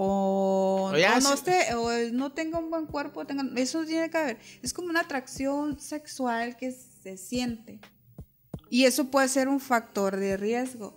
o, 0.00 0.92
no, 0.92 1.34
esté, 1.34 1.74
o 1.74 1.90
no 2.12 2.30
tenga 2.30 2.60
un 2.60 2.70
buen 2.70 2.86
cuerpo, 2.86 3.26
tenga, 3.26 3.44
eso 3.60 3.84
tiene 3.84 4.08
que 4.08 4.18
ver. 4.18 4.38
Es 4.62 4.72
como 4.72 4.90
una 4.90 5.00
atracción 5.00 5.80
sexual 5.80 6.56
que 6.56 6.70
se 6.70 7.16
siente. 7.16 7.80
Y 8.70 8.84
eso 8.84 9.10
puede 9.10 9.26
ser 9.26 9.48
un 9.48 9.58
factor 9.58 10.14
de 10.16 10.36
riesgo. 10.36 10.96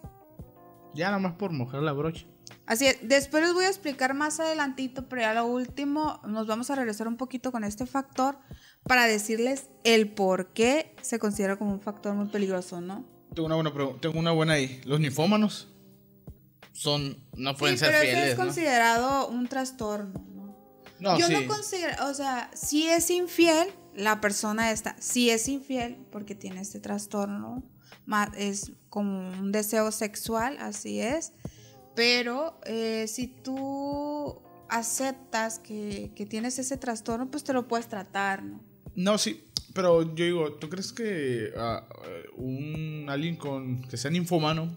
Ya 0.94 1.08
nada 1.08 1.18
más 1.18 1.34
por 1.34 1.52
mojar 1.52 1.82
la 1.82 1.94
brocha. 1.94 2.28
Así 2.68 2.86
es, 2.86 3.00
después 3.02 3.42
les 3.42 3.56
voy 3.56 3.66
a 3.66 3.70
explicar 3.70 4.14
más 4.14 4.40
adelantito, 4.40 5.10
pero 5.10 5.24
ya 5.24 5.34
lo 5.34 5.48
último, 5.48 6.22
nos 6.28 6.46
vamos 6.46 6.70
a 6.70 6.76
regresar 6.76 7.08
un 7.08 7.18
poquito 7.18 7.52
con 7.52 7.64
este 7.64 7.88
factor 7.88 8.38
para 8.84 9.08
decirles 9.08 9.72
el 9.84 10.12
por 10.12 10.54
qué 10.54 10.96
se 11.02 11.18
considera 11.18 11.58
como 11.58 11.74
un 11.74 11.82
factor 11.82 12.14
muy 12.14 12.28
peligroso, 12.28 12.82
¿no? 12.82 13.04
Tengo 13.34 13.48
una 13.48 13.56
buena 13.56 14.00
tengo 14.00 14.20
una 14.20 14.32
buena 14.32 14.54
ahí. 14.54 14.80
Los 14.86 15.00
ninfómanos 15.00 15.71
son, 16.72 17.18
no 17.36 17.56
pueden 17.56 17.78
ser 17.78 17.90
pero 17.90 18.02
fieles. 18.02 18.30
es 18.30 18.36
considerado 18.36 19.28
un 19.28 19.48
trastorno, 19.48 20.26
¿no? 20.34 20.58
no 21.00 21.20
Yo 21.20 21.30
no 21.30 21.46
considero, 21.48 22.08
o 22.10 22.14
sea, 22.14 22.50
si 22.54 22.88
es 22.88 23.10
infiel, 23.10 23.70
la 23.96 24.22
persona 24.22 24.72
esta, 24.72 24.96
si 25.00 25.30
es 25.30 25.48
infiel 25.48 25.98
porque 26.12 26.36
tiene 26.36 26.62
este 26.62 26.80
trastorno, 26.80 27.64
es 28.38 28.72
como 28.90 29.30
un 29.30 29.52
deseo 29.52 29.92
sexual, 29.92 30.58
así 30.60 31.00
es. 31.00 31.34
Pero 31.96 32.60
eh, 32.66 33.06
si 33.08 33.28
tú 33.28 34.42
aceptas 34.70 35.60
que, 35.60 36.12
que, 36.16 36.26
tienes 36.26 36.58
ese 36.58 36.78
trastorno, 36.78 37.30
pues 37.30 37.44
te 37.44 37.54
lo 37.54 37.68
puedes 37.68 37.88
tratar, 37.88 38.44
¿no? 38.44 38.62
No, 38.96 39.18
sí, 39.18 39.44
pero 39.74 40.04
yo 40.16 40.26
digo, 40.26 40.54
¿tú 40.54 40.70
crees 40.70 40.92
que 40.94 41.52
uh, 41.56 42.42
un 42.42 43.06
alguien 43.10 43.36
con 43.36 43.82
que 43.84 43.98
sea 43.98 44.12
ninfomano, 44.12 44.76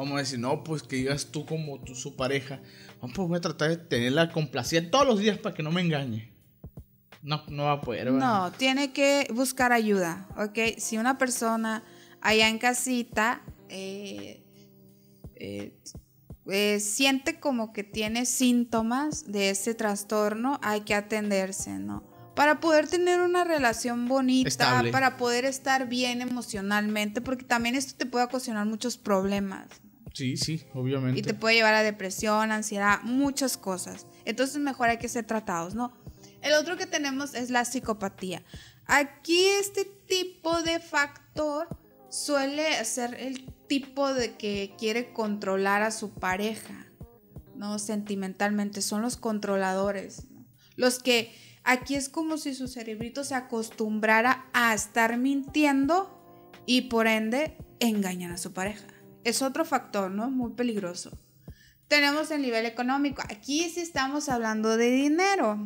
vamos 0.00 0.16
a 0.16 0.20
decir, 0.20 0.38
no, 0.38 0.64
pues 0.64 0.82
que 0.82 0.96
digas 0.96 1.26
tú 1.26 1.44
como 1.44 1.78
tu, 1.80 1.94
su 1.94 2.16
pareja, 2.16 2.60
vamos, 3.02 3.14
pues 3.14 3.28
voy 3.28 3.36
a 3.36 3.40
tratar 3.42 3.68
de 3.68 3.76
tenerla 3.76 4.32
complacida 4.32 4.90
todos 4.90 5.06
los 5.06 5.18
días 5.18 5.36
para 5.36 5.54
que 5.54 5.62
no 5.62 5.70
me 5.70 5.82
engañe? 5.82 6.32
No, 7.22 7.42
no 7.48 7.64
va 7.64 7.72
a 7.72 7.80
poder. 7.82 8.10
No, 8.10 8.50
tiene 8.52 8.94
que 8.94 9.28
buscar 9.34 9.72
ayuda, 9.72 10.26
¿ok? 10.38 10.78
Si 10.78 10.96
una 10.96 11.18
persona 11.18 11.84
allá 12.22 12.48
en 12.48 12.58
casita 12.58 13.42
eh, 13.68 14.42
eh, 15.34 15.78
eh, 16.46 16.80
siente 16.80 17.38
como 17.38 17.74
que 17.74 17.84
tiene 17.84 18.24
síntomas 18.24 19.30
de 19.30 19.50
ese 19.50 19.74
trastorno, 19.74 20.58
hay 20.62 20.80
que 20.80 20.94
atenderse, 20.94 21.78
¿no? 21.78 22.08
Para 22.34 22.58
poder 22.60 22.88
tener 22.88 23.20
una 23.20 23.44
relación 23.44 24.08
bonita, 24.08 24.82
para 24.90 25.18
poder 25.18 25.44
estar 25.44 25.88
bien 25.88 26.22
emocionalmente, 26.22 27.20
porque 27.20 27.44
también 27.44 27.74
esto 27.74 27.98
te 27.98 28.06
puede 28.06 28.24
ocasionar 28.24 28.64
muchos 28.64 28.96
problemas. 28.96 29.68
Sí, 30.12 30.36
sí, 30.36 30.64
obviamente. 30.74 31.20
Y 31.20 31.22
te 31.22 31.34
puede 31.34 31.56
llevar 31.56 31.74
a 31.74 31.82
depresión, 31.82 32.52
ansiedad, 32.52 33.00
muchas 33.02 33.56
cosas. 33.56 34.06
Entonces 34.24 34.58
mejor 34.58 34.88
hay 34.88 34.98
que 34.98 35.08
ser 35.08 35.24
tratados, 35.24 35.74
¿no? 35.74 35.92
El 36.42 36.54
otro 36.54 36.76
que 36.76 36.86
tenemos 36.86 37.34
es 37.34 37.50
la 37.50 37.64
psicopatía. 37.64 38.42
Aquí 38.86 39.46
este 39.46 39.84
tipo 39.84 40.62
de 40.62 40.80
factor 40.80 41.68
suele 42.08 42.84
ser 42.84 43.14
el 43.14 43.44
tipo 43.68 44.12
de 44.12 44.36
que 44.36 44.74
quiere 44.78 45.12
controlar 45.12 45.82
a 45.82 45.90
su 45.90 46.10
pareja, 46.10 46.86
¿no? 47.54 47.78
Sentimentalmente, 47.78 48.82
son 48.82 49.02
los 49.02 49.16
controladores, 49.16 50.26
Los 50.76 50.98
que 50.98 51.32
aquí 51.62 51.94
es 51.94 52.08
como 52.08 52.38
si 52.38 52.54
su 52.54 52.66
cerebrito 52.66 53.22
se 53.22 53.34
acostumbrara 53.34 54.46
a 54.54 54.72
estar 54.72 55.18
mintiendo 55.18 56.16
y 56.64 56.82
por 56.82 57.06
ende 57.06 57.58
engañan 57.80 58.32
a 58.32 58.38
su 58.38 58.52
pareja. 58.52 58.86
Es 59.24 59.42
otro 59.42 59.64
factor, 59.64 60.10
¿no? 60.10 60.30
Muy 60.30 60.52
peligroso. 60.52 61.18
Tenemos 61.88 62.30
el 62.30 62.42
nivel 62.42 62.66
económico. 62.66 63.22
Aquí 63.28 63.68
sí 63.68 63.80
estamos 63.80 64.28
hablando 64.28 64.76
de 64.76 64.90
dinero. 64.90 65.58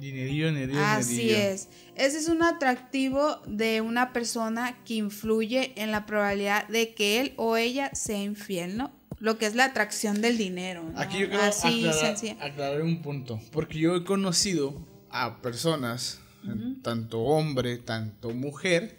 Dinerillo, 0.00 0.48
dinerillo, 0.48 0.80
Así 0.80 1.30
es. 1.30 1.68
Ese 1.96 2.18
es 2.18 2.28
un 2.28 2.42
atractivo 2.42 3.40
de 3.46 3.80
una 3.80 4.12
persona 4.12 4.78
que 4.84 4.94
influye 4.94 5.72
en 5.76 5.90
la 5.90 6.06
probabilidad 6.06 6.66
de 6.68 6.94
que 6.94 7.20
él 7.20 7.34
o 7.36 7.56
ella 7.56 7.90
sea 7.94 8.22
infiel, 8.22 8.76
¿no? 8.76 8.92
Lo 9.18 9.38
que 9.38 9.46
es 9.46 9.54
la 9.54 9.66
atracción 9.66 10.20
del 10.20 10.38
dinero. 10.38 10.90
Aquí 10.96 11.18
yo 11.18 11.28
quiero 11.28 11.44
aclarar, 11.44 12.16
aclarar, 12.40 12.82
un 12.82 13.02
punto. 13.02 13.40
Porque 13.52 13.78
yo 13.78 13.94
he 13.94 14.04
conocido 14.04 14.84
a 15.10 15.42
personas, 15.42 16.20
tanto 16.82 17.20
hombre, 17.20 17.76
tanto 17.78 18.30
mujer, 18.30 18.98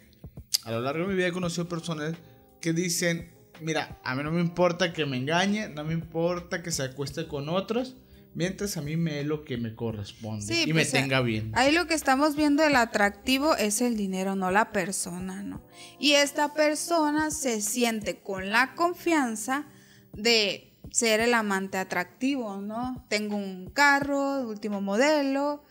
a 0.64 0.72
lo 0.72 0.80
largo 0.80 1.02
de 1.02 1.08
mi 1.08 1.14
vida 1.16 1.28
he 1.28 1.32
conocido 1.32 1.68
personas 1.68 2.14
que 2.60 2.72
dicen, 2.72 3.33
mira, 3.60 3.98
a 4.04 4.14
mí 4.14 4.22
no 4.22 4.30
me 4.30 4.40
importa 4.40 4.92
que 4.92 5.06
me 5.06 5.16
engañe, 5.16 5.68
no 5.68 5.84
me 5.84 5.92
importa 5.92 6.62
que 6.62 6.70
se 6.70 6.82
acueste 6.82 7.26
con 7.26 7.48
otros, 7.48 7.96
Mientras 8.34 8.76
a 8.76 8.82
mí 8.82 8.96
me 8.96 9.14
dé 9.14 9.24
lo 9.24 9.44
que 9.44 9.56
me 9.56 9.76
corresponde 9.76 10.62
y 10.62 10.66
me 10.72 10.80
pues, 10.80 10.90
tenga 10.90 11.20
bien. 11.20 11.52
Ahí 11.54 11.70
lo 11.70 11.86
que 11.86 11.94
estamos 11.94 12.34
viendo 12.34 12.64
el 12.64 12.74
atractivo 12.74 13.54
es 13.54 13.80
el 13.80 13.96
dinero, 13.96 14.34
no 14.34 14.50
la 14.50 14.72
persona, 14.72 15.44
¿no? 15.44 15.62
Y 16.00 16.12
esta 16.12 16.52
persona 16.52 17.30
se 17.30 17.60
siente 17.60 18.18
con 18.18 18.50
la 18.50 18.74
confianza 18.74 19.66
de 20.12 20.72
ser 20.90 21.20
el 21.20 21.32
amante 21.32 21.78
atractivo, 21.78 22.60
¿no? 22.60 23.06
Tengo 23.08 23.36
un 23.36 23.70
carro 23.70 24.48
último 24.48 24.80
modelo, 24.80 25.62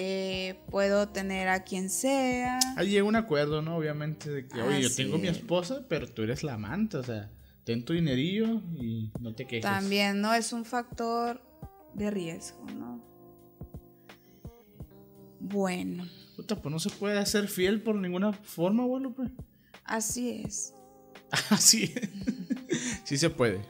eh, 0.00 0.60
puedo 0.70 1.08
tener 1.08 1.48
a 1.48 1.64
quien 1.64 1.90
sea. 1.90 2.60
Ahí 2.76 2.90
llega 2.90 3.02
un 3.02 3.16
acuerdo, 3.16 3.62
¿no? 3.62 3.76
Obviamente, 3.76 4.30
de 4.30 4.46
que, 4.46 4.62
oye, 4.62 4.82
yo 4.82 4.94
tengo 4.94 5.18
mi 5.18 5.26
esposa, 5.26 5.84
pero 5.88 6.06
tú 6.06 6.22
eres 6.22 6.44
la 6.44 6.54
amante, 6.54 6.98
o 6.98 7.02
sea, 7.02 7.32
ten 7.64 7.84
tu 7.84 7.94
dinerillo 7.94 8.62
y 8.76 9.10
no 9.18 9.34
te 9.34 9.44
quejes. 9.44 9.64
También, 9.64 10.20
¿no? 10.20 10.32
Es 10.32 10.52
un 10.52 10.64
factor 10.64 11.42
de 11.94 12.12
riesgo, 12.12 12.64
¿no? 12.78 13.04
Bueno. 15.40 16.06
pues 16.36 16.64
no 16.64 16.78
se 16.78 16.90
puede 16.90 17.18
hacer 17.18 17.48
fiel 17.48 17.82
por 17.82 17.96
ninguna 17.96 18.32
forma, 18.32 18.84
Guadalupe. 18.84 19.32
Así 19.82 20.42
es. 20.44 20.74
Así 21.50 21.92
sí 23.04 23.18
se 23.18 23.30
puede. 23.30 23.62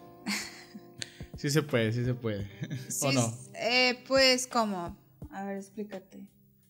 Sí 1.39 1.49
se 1.49 1.63
puede, 1.63 1.91
sí 1.93 2.05
se 2.05 2.13
puede. 2.13 2.51
¿O 3.01 3.13
no? 3.13 3.35
Eh, 3.55 3.99
pues, 4.07 4.47
¿cómo? 4.47 5.08
A 5.31 5.45
ver, 5.45 5.57
explícate. 5.57 6.19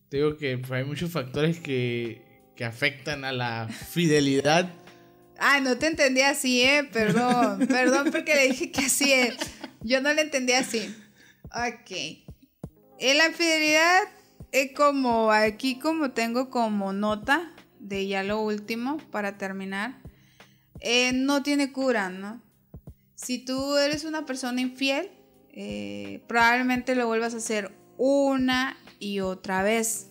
Te 0.08 0.16
digo 0.18 0.36
que 0.36 0.60
hay 0.70 0.84
muchos 0.84 1.10
factores 1.10 1.60
que, 1.60 2.22
que 2.56 2.64
afectan 2.64 3.24
a 3.24 3.32
la 3.32 3.68
fidelidad. 3.68 4.72
Ah, 5.38 5.60
no 5.60 5.78
te 5.78 5.86
entendí 5.86 6.22
así, 6.22 6.62
eh. 6.62 6.88
Perdón. 6.92 7.66
Perdón 7.68 8.10
porque 8.10 8.34
le 8.34 8.48
dije 8.48 8.72
que 8.72 8.86
así 8.86 9.12
es. 9.12 9.36
Yo 9.82 10.00
no 10.00 10.12
le 10.12 10.22
entendí 10.22 10.52
así. 10.52 10.94
Ok. 11.44 12.26
En 12.98 13.18
la 13.18 13.28
infidelidad 13.28 14.00
es 14.50 14.72
como 14.72 15.30
aquí 15.30 15.78
como 15.78 16.10
tengo 16.10 16.50
como 16.50 16.92
nota 16.92 17.52
de 17.78 18.06
ya 18.08 18.22
lo 18.22 18.40
último 18.40 18.98
para 19.10 19.38
terminar. 19.38 20.00
Eh, 20.80 21.12
no 21.12 21.42
tiene 21.42 21.72
cura, 21.72 22.08
¿no? 22.08 22.42
Si 23.14 23.44
tú 23.44 23.76
eres 23.76 24.04
una 24.04 24.26
persona 24.26 24.60
infiel, 24.60 25.10
eh, 25.50 26.22
probablemente 26.28 26.94
lo 26.94 27.06
vuelvas 27.06 27.34
a 27.34 27.38
hacer 27.38 27.72
una 27.98 28.78
y 28.98 29.20
otra 29.20 29.62
vez. 29.62 30.06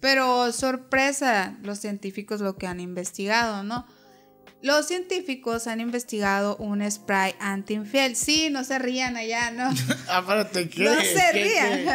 Pero 0.00 0.52
sorpresa, 0.52 1.58
los 1.62 1.78
científicos 1.78 2.40
lo 2.40 2.56
que 2.56 2.66
han 2.66 2.80
investigado, 2.80 3.62
¿no? 3.62 3.86
Los 4.62 4.86
científicos 4.86 5.66
han 5.66 5.80
investigado 5.80 6.56
un 6.56 6.88
spray 6.88 7.34
anti-infiel. 7.40 8.14
Sí, 8.14 8.48
no 8.48 8.62
se 8.62 8.78
rían 8.78 9.16
allá, 9.16 9.50
¿no? 9.50 9.64
ah, 10.08 10.20
espérate, 10.20 10.68
¿qué? 10.68 10.84
No 10.84 11.00
se 11.00 11.32
rían. 11.32 11.88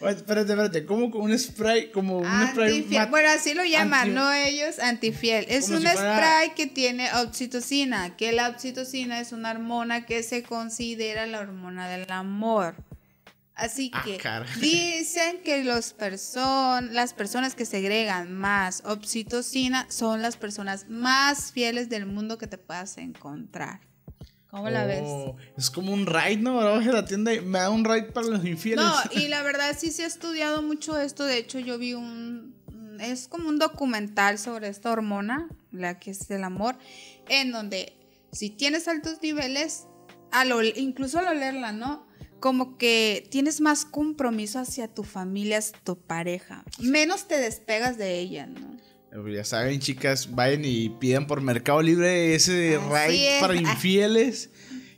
espérate, 0.00 0.52
espérate, 0.52 0.86
¿cómo 0.86 1.06
un 1.06 1.38
spray? 1.38 1.90
Como 1.90 2.20
un 2.20 2.48
spray 2.48 2.86
Bueno, 3.10 3.28
así 3.28 3.52
lo 3.52 3.62
llaman, 3.64 4.14
no 4.14 4.32
ellos, 4.32 4.78
anti-infiel. 4.78 5.44
Es 5.50 5.68
un 5.68 5.82
spray 5.82 6.54
que 6.56 6.66
tiene 6.66 7.12
oxitocina, 7.14 8.16
que 8.16 8.32
la 8.32 8.48
oxitocina 8.48 9.20
es 9.20 9.32
una 9.32 9.50
hormona 9.50 10.06
que 10.06 10.22
se 10.22 10.42
considera 10.42 11.26
la 11.26 11.40
hormona 11.40 11.90
del 11.90 12.10
amor. 12.10 12.74
Así 13.54 13.92
ah, 13.94 14.02
que 14.04 14.18
dicen 14.60 15.40
que 15.44 15.62
los 15.62 15.92
person 15.92 16.92
las 16.92 17.14
personas 17.14 17.54
que 17.54 17.64
segregan 17.64 18.32
más 18.32 18.82
oxitocina 18.84 19.86
son 19.90 20.22
las 20.22 20.36
personas 20.36 20.88
más 20.88 21.52
fieles 21.52 21.88
del 21.88 22.04
mundo 22.04 22.36
que 22.36 22.48
te 22.48 22.58
puedas 22.58 22.98
encontrar. 22.98 23.80
¿Cómo 24.48 24.70
la 24.70 24.84
ves? 24.86 25.02
Oh, 25.04 25.36
es 25.56 25.68
como 25.70 25.92
un 25.92 26.06
raid, 26.06 26.38
¿no? 26.38 26.60
Ahora 26.60 26.84
a 26.84 26.92
la 26.92 27.04
tienda 27.04 27.32
y 27.32 27.40
me 27.40 27.58
da 27.58 27.70
un 27.70 27.84
raid 27.84 28.12
para 28.12 28.28
los 28.28 28.44
infieles. 28.44 28.84
No, 28.84 28.94
y 29.20 29.28
la 29.28 29.42
verdad 29.42 29.76
sí 29.76 29.90
se 29.90 30.04
ha 30.04 30.06
estudiado 30.06 30.62
mucho 30.62 30.98
esto. 30.98 31.24
De 31.24 31.38
hecho, 31.38 31.58
yo 31.58 31.76
vi 31.78 31.94
un. 31.94 32.54
Es 33.00 33.26
como 33.26 33.48
un 33.48 33.58
documental 33.58 34.38
sobre 34.38 34.68
esta 34.68 34.92
hormona, 34.92 35.48
la 35.72 35.98
que 35.98 36.12
es 36.12 36.30
el 36.30 36.44
amor, 36.44 36.76
en 37.28 37.50
donde 37.50 37.98
si 38.30 38.50
tienes 38.50 38.86
altos 38.86 39.18
niveles, 39.22 39.86
a 40.30 40.44
incluso 40.76 41.18
al 41.18 41.26
olerla, 41.26 41.72
¿no? 41.72 42.06
Como 42.44 42.76
que 42.76 43.26
tienes 43.30 43.62
más 43.62 43.86
compromiso 43.86 44.58
hacia 44.58 44.86
tu 44.86 45.02
familia, 45.02 45.56
hacia 45.56 45.78
tu 45.78 45.96
pareja. 45.96 46.62
Menos 46.78 47.26
te 47.26 47.38
despegas 47.38 47.96
de 47.96 48.18
ella, 48.18 48.44
¿no? 48.44 48.76
Ya 49.32 49.44
saben, 49.44 49.80
chicas, 49.80 50.34
vayan 50.34 50.62
y 50.62 50.90
pidan 50.90 51.26
por 51.26 51.40
Mercado 51.40 51.80
Libre 51.80 52.34
ese 52.34 52.78
raid 52.90 53.40
para 53.40 53.54
infieles. 53.72 54.50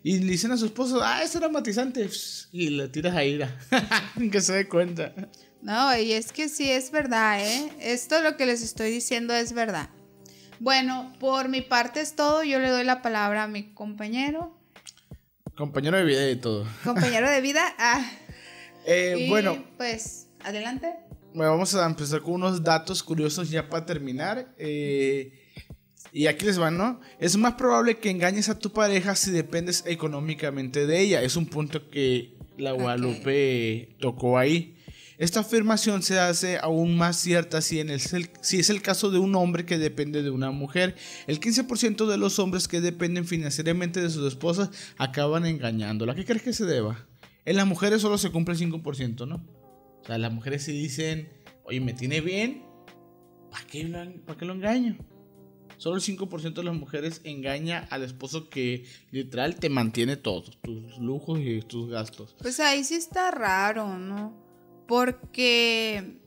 Y 0.03 0.19
le 0.19 0.33
dicen 0.33 0.51
a 0.51 0.57
su 0.57 0.67
esposo, 0.67 1.01
ah, 1.05 1.23
ese 1.23 1.39
era 1.39 1.49
matizante. 1.49 2.11
Y 2.51 2.71
le 2.71 2.89
tiras 2.89 3.15
a 3.15 3.23
ira. 3.23 3.57
que 4.33 4.41
se 4.41 4.53
dé 4.53 4.67
cuenta. 4.67 5.15
No, 5.63 5.97
y 5.97 6.15
es 6.15 6.33
que 6.33 6.49
sí 6.49 6.69
es 6.69 6.91
verdad, 6.91 7.47
¿eh? 7.47 7.71
Esto 7.79 8.23
lo 8.23 8.37
que 8.37 8.47
les 8.47 8.61
estoy 8.61 8.91
diciendo 8.91 9.33
es 9.33 9.53
verdad. 9.53 9.91
Bueno, 10.59 11.13
por 11.21 11.49
mi 11.49 11.61
parte 11.61 12.01
es 12.01 12.17
todo. 12.17 12.43
Yo 12.43 12.59
le 12.59 12.71
doy 12.71 12.83
la 12.83 13.03
palabra 13.03 13.45
a 13.45 13.47
mi 13.47 13.73
compañero. 13.73 14.59
Compañero 15.57 15.97
de 15.97 16.05
vida 16.05 16.31
y 16.31 16.37
todo. 16.37 16.67
Compañero 16.85 17.31
de 17.31 17.41
vida. 17.41 17.75
Ah. 17.79 18.05
Eh, 18.89 19.27
bueno. 19.29 19.65
Pues, 19.77 20.29
adelante. 20.45 20.95
Bueno, 21.35 21.51
vamos 21.51 21.75
a 21.75 21.85
empezar 21.85 22.21
con 22.23 22.35
unos 22.35 22.63
datos 22.63 23.03
curiosos 23.03 23.51
ya 23.51 23.69
para 23.69 23.85
terminar. 23.85 24.55
Eh, 24.59 25.33
y 26.13 26.29
aquí 26.29 26.47
les 26.47 26.57
van, 26.57 26.79
¿no? 26.79 27.01
Es 27.19 27.37
más 27.37 27.55
probable 27.55 27.99
que 27.99 28.11
engañes 28.11 28.49
a 28.49 28.57
tu 28.57 28.73
pareja 28.73 29.17
si 29.17 29.33
dependes 29.33 29.83
económicamente 29.87 30.87
de 30.87 31.01
ella. 31.01 31.21
Es 31.23 31.35
un 31.35 31.47
punto 31.47 31.91
que 31.91 32.37
la 32.57 32.71
Guadalupe 32.71 33.97
tocó 33.99 34.39
ahí. 34.39 34.76
Esta 35.19 35.41
afirmación 35.41 36.03
se 36.03 36.19
hace 36.19 36.59
aún 36.59 36.97
más 36.97 37.17
cierta 37.17 37.63
si, 37.63 37.81
en 37.81 37.89
el, 37.89 38.01
es 38.01 38.71
el 38.71 38.83
caso 38.83 39.11
de 39.11 39.19
un 39.19 39.35
hombre 39.35 39.65
que 39.65 39.79
depende 39.79 40.23
de 40.23 40.31
una 40.31 40.51
mujer. 40.51 40.95
El 41.27 41.41
15% 41.41 42.07
de 42.07 42.19
los 42.19 42.39
hombres 42.39 42.69
que 42.69 42.83
dependen 42.83 43.25
financieramente 43.27 44.03
de 44.03 44.11
sus 44.11 44.27
esposas 44.29 44.71
acaban 44.99 45.47
engañándola. 45.47 46.13
¿A 46.13 46.15
qué 46.17 46.25
crees 46.25 46.43
que 46.43 46.53
se 46.53 46.67
deba? 46.67 47.07
En 47.47 47.57
las 47.57 47.67
mujeres 47.67 48.03
solo 48.03 48.19
se 48.19 48.31
cumple 48.31 48.55
el 48.55 48.61
5%, 48.61 49.27
¿no? 49.27 49.37
O 50.03 50.05
sea, 50.05 50.19
las 50.19 50.33
mujeres 50.33 50.63
se 50.65 50.73
dicen, 50.73 51.31
oye, 51.65 51.81
me 51.81 51.95
tiene 51.95 52.21
bien, 52.21 52.65
¿para 53.51 53.67
qué 53.67 53.85
lo, 53.85 54.37
qué 54.37 54.45
lo 54.45 54.53
engaño? 54.53 54.99
Solo 55.79 55.97
el 55.97 56.03
5% 56.03 56.55
de 56.55 56.65
las 56.65 56.75
mujeres 56.75 57.21
engaña 57.25 57.87
al 57.91 58.03
esposo 58.03 58.49
que 58.49 58.85
literal 59.11 59.57
te 59.57 59.69
mantiene 59.69 60.17
todos, 60.17 60.59
tus 60.63 60.99
lujos 60.99 61.39
y 61.41 61.61
tus 61.61 61.91
gastos. 61.91 62.35
Pues 62.41 62.61
ahí 62.61 62.85
sí 62.85 62.95
está 62.95 63.31
raro, 63.31 63.99
¿no? 63.99 64.46
Porque. 64.87 66.21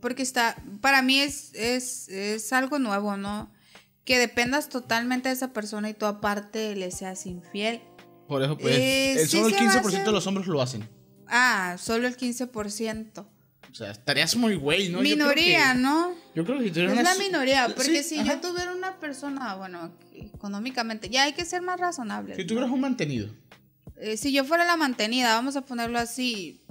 Porque 0.00 0.22
está. 0.22 0.56
Para 0.80 1.02
mí 1.02 1.18
es, 1.20 1.52
es, 1.54 2.52
algo 2.52 2.78
nuevo, 2.78 3.16
¿no? 3.16 3.52
Que 4.04 4.18
dependas 4.18 4.68
totalmente 4.68 5.28
de 5.28 5.34
esa 5.34 5.52
persona 5.52 5.90
y 5.90 5.94
tú 5.94 6.06
aparte 6.06 6.74
le 6.76 6.90
seas 6.90 7.26
infiel. 7.26 7.82
Por 8.26 8.42
eso, 8.42 8.56
pues. 8.56 8.76
Eh, 8.78 9.26
solo 9.26 9.48
el 9.48 9.54
15% 9.54 10.04
de 10.04 10.12
los 10.12 10.26
hombres 10.26 10.46
lo 10.46 10.60
hacen. 10.62 10.88
Ah, 11.26 11.76
solo 11.78 12.06
el 12.06 12.16
15%. 12.16 13.26
O 13.70 13.74
sea, 13.74 13.90
estarías 13.90 14.34
muy 14.34 14.54
güey, 14.54 14.88
¿no? 14.88 15.00
Minoría, 15.00 15.74
¿no? 15.74 16.14
Yo 16.34 16.44
creo 16.44 16.58
que 16.58 16.72
si 16.72 16.80
Es 16.80 17.02
la 17.02 17.14
minoría, 17.16 17.68
porque 17.74 18.02
si 18.02 18.24
yo 18.24 18.40
tuviera 18.40 18.72
una 18.72 18.98
persona, 18.98 19.56
bueno, 19.56 19.92
económicamente, 20.12 21.10
ya 21.10 21.24
hay 21.24 21.34
que 21.34 21.44
ser 21.44 21.60
más 21.60 21.78
razonable. 21.78 22.34
Si 22.34 22.44
tuvieras 22.44 22.70
un 22.70 22.80
mantenido. 22.80 23.28
Eh, 23.96 24.16
si 24.16 24.32
yo 24.32 24.44
fuera 24.44 24.64
la 24.64 24.76
mantenida, 24.76 25.34
vamos 25.34 25.56
a 25.56 25.62
ponerlo 25.62 25.98
así, 25.98 26.62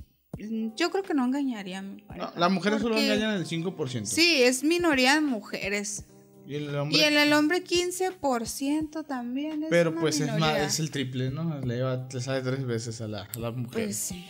yo 0.76 0.92
creo 0.92 1.04
que 1.04 1.14
no 1.14 1.26
engañaría 1.26 1.80
a 1.80 1.82
mi 1.82 2.02
pareja. 2.02 2.34
las 2.36 2.52
mujeres 2.52 2.82
solo 2.82 2.98
engañan 2.98 3.36
el 3.36 3.46
5%. 3.46 4.06
Sí, 4.06 4.44
es 4.44 4.64
minoría 4.64 5.16
de 5.16 5.22
mujeres. 5.22 6.06
Y 6.46 6.56
el 6.56 6.76
hombre. 6.76 6.98
Y 6.98 7.02
el, 7.02 7.34
hombre 7.34 7.64
15% 7.64 9.06
también. 9.06 9.64
Es 9.64 9.70
Pero 9.70 9.94
pues 9.94 10.22
es 10.22 10.40
más, 10.40 10.60
es 10.60 10.80
el 10.80 10.92
triple, 10.92 11.30
¿no? 11.30 11.60
Le, 11.62 11.82
sale 12.22 12.42
tres 12.42 12.66
veces 12.66 13.02
a 13.02 13.08
la, 13.08 13.28
mujer. 13.52 13.84
Pues 13.86 13.98
sí. 13.98 14.26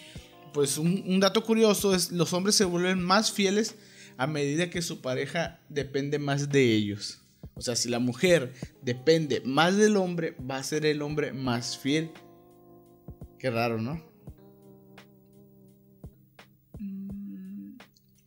Pues 0.53 0.77
un, 0.79 1.03
un, 1.05 1.19
dato 1.19 1.43
curioso 1.43 1.93
es: 1.93 2.11
los 2.11 2.33
hombres 2.33 2.55
se 2.55 2.65
vuelven 2.65 2.99
más 2.99 3.31
fieles 3.31 3.75
a 4.17 4.25
medida 4.25 4.69
que 4.71 4.81
su 4.81 5.01
pareja 5.01 5.59
depende 5.69 6.17
más 6.17 6.49
de 6.49 6.73
ellos. 6.73 7.21
O 7.53 7.61
sea, 7.61 7.75
si 7.75 7.89
la 7.89 7.99
mujer 7.99 8.53
depende 8.81 9.41
más 9.45 9.77
del 9.77 9.97
hombre, 9.97 10.35
va 10.39 10.57
a 10.57 10.63
ser 10.63 10.85
el 10.85 11.01
hombre 11.01 11.33
más 11.33 11.77
fiel. 11.77 12.11
Qué 13.39 13.51
raro, 13.51 13.79
¿no? 13.79 14.03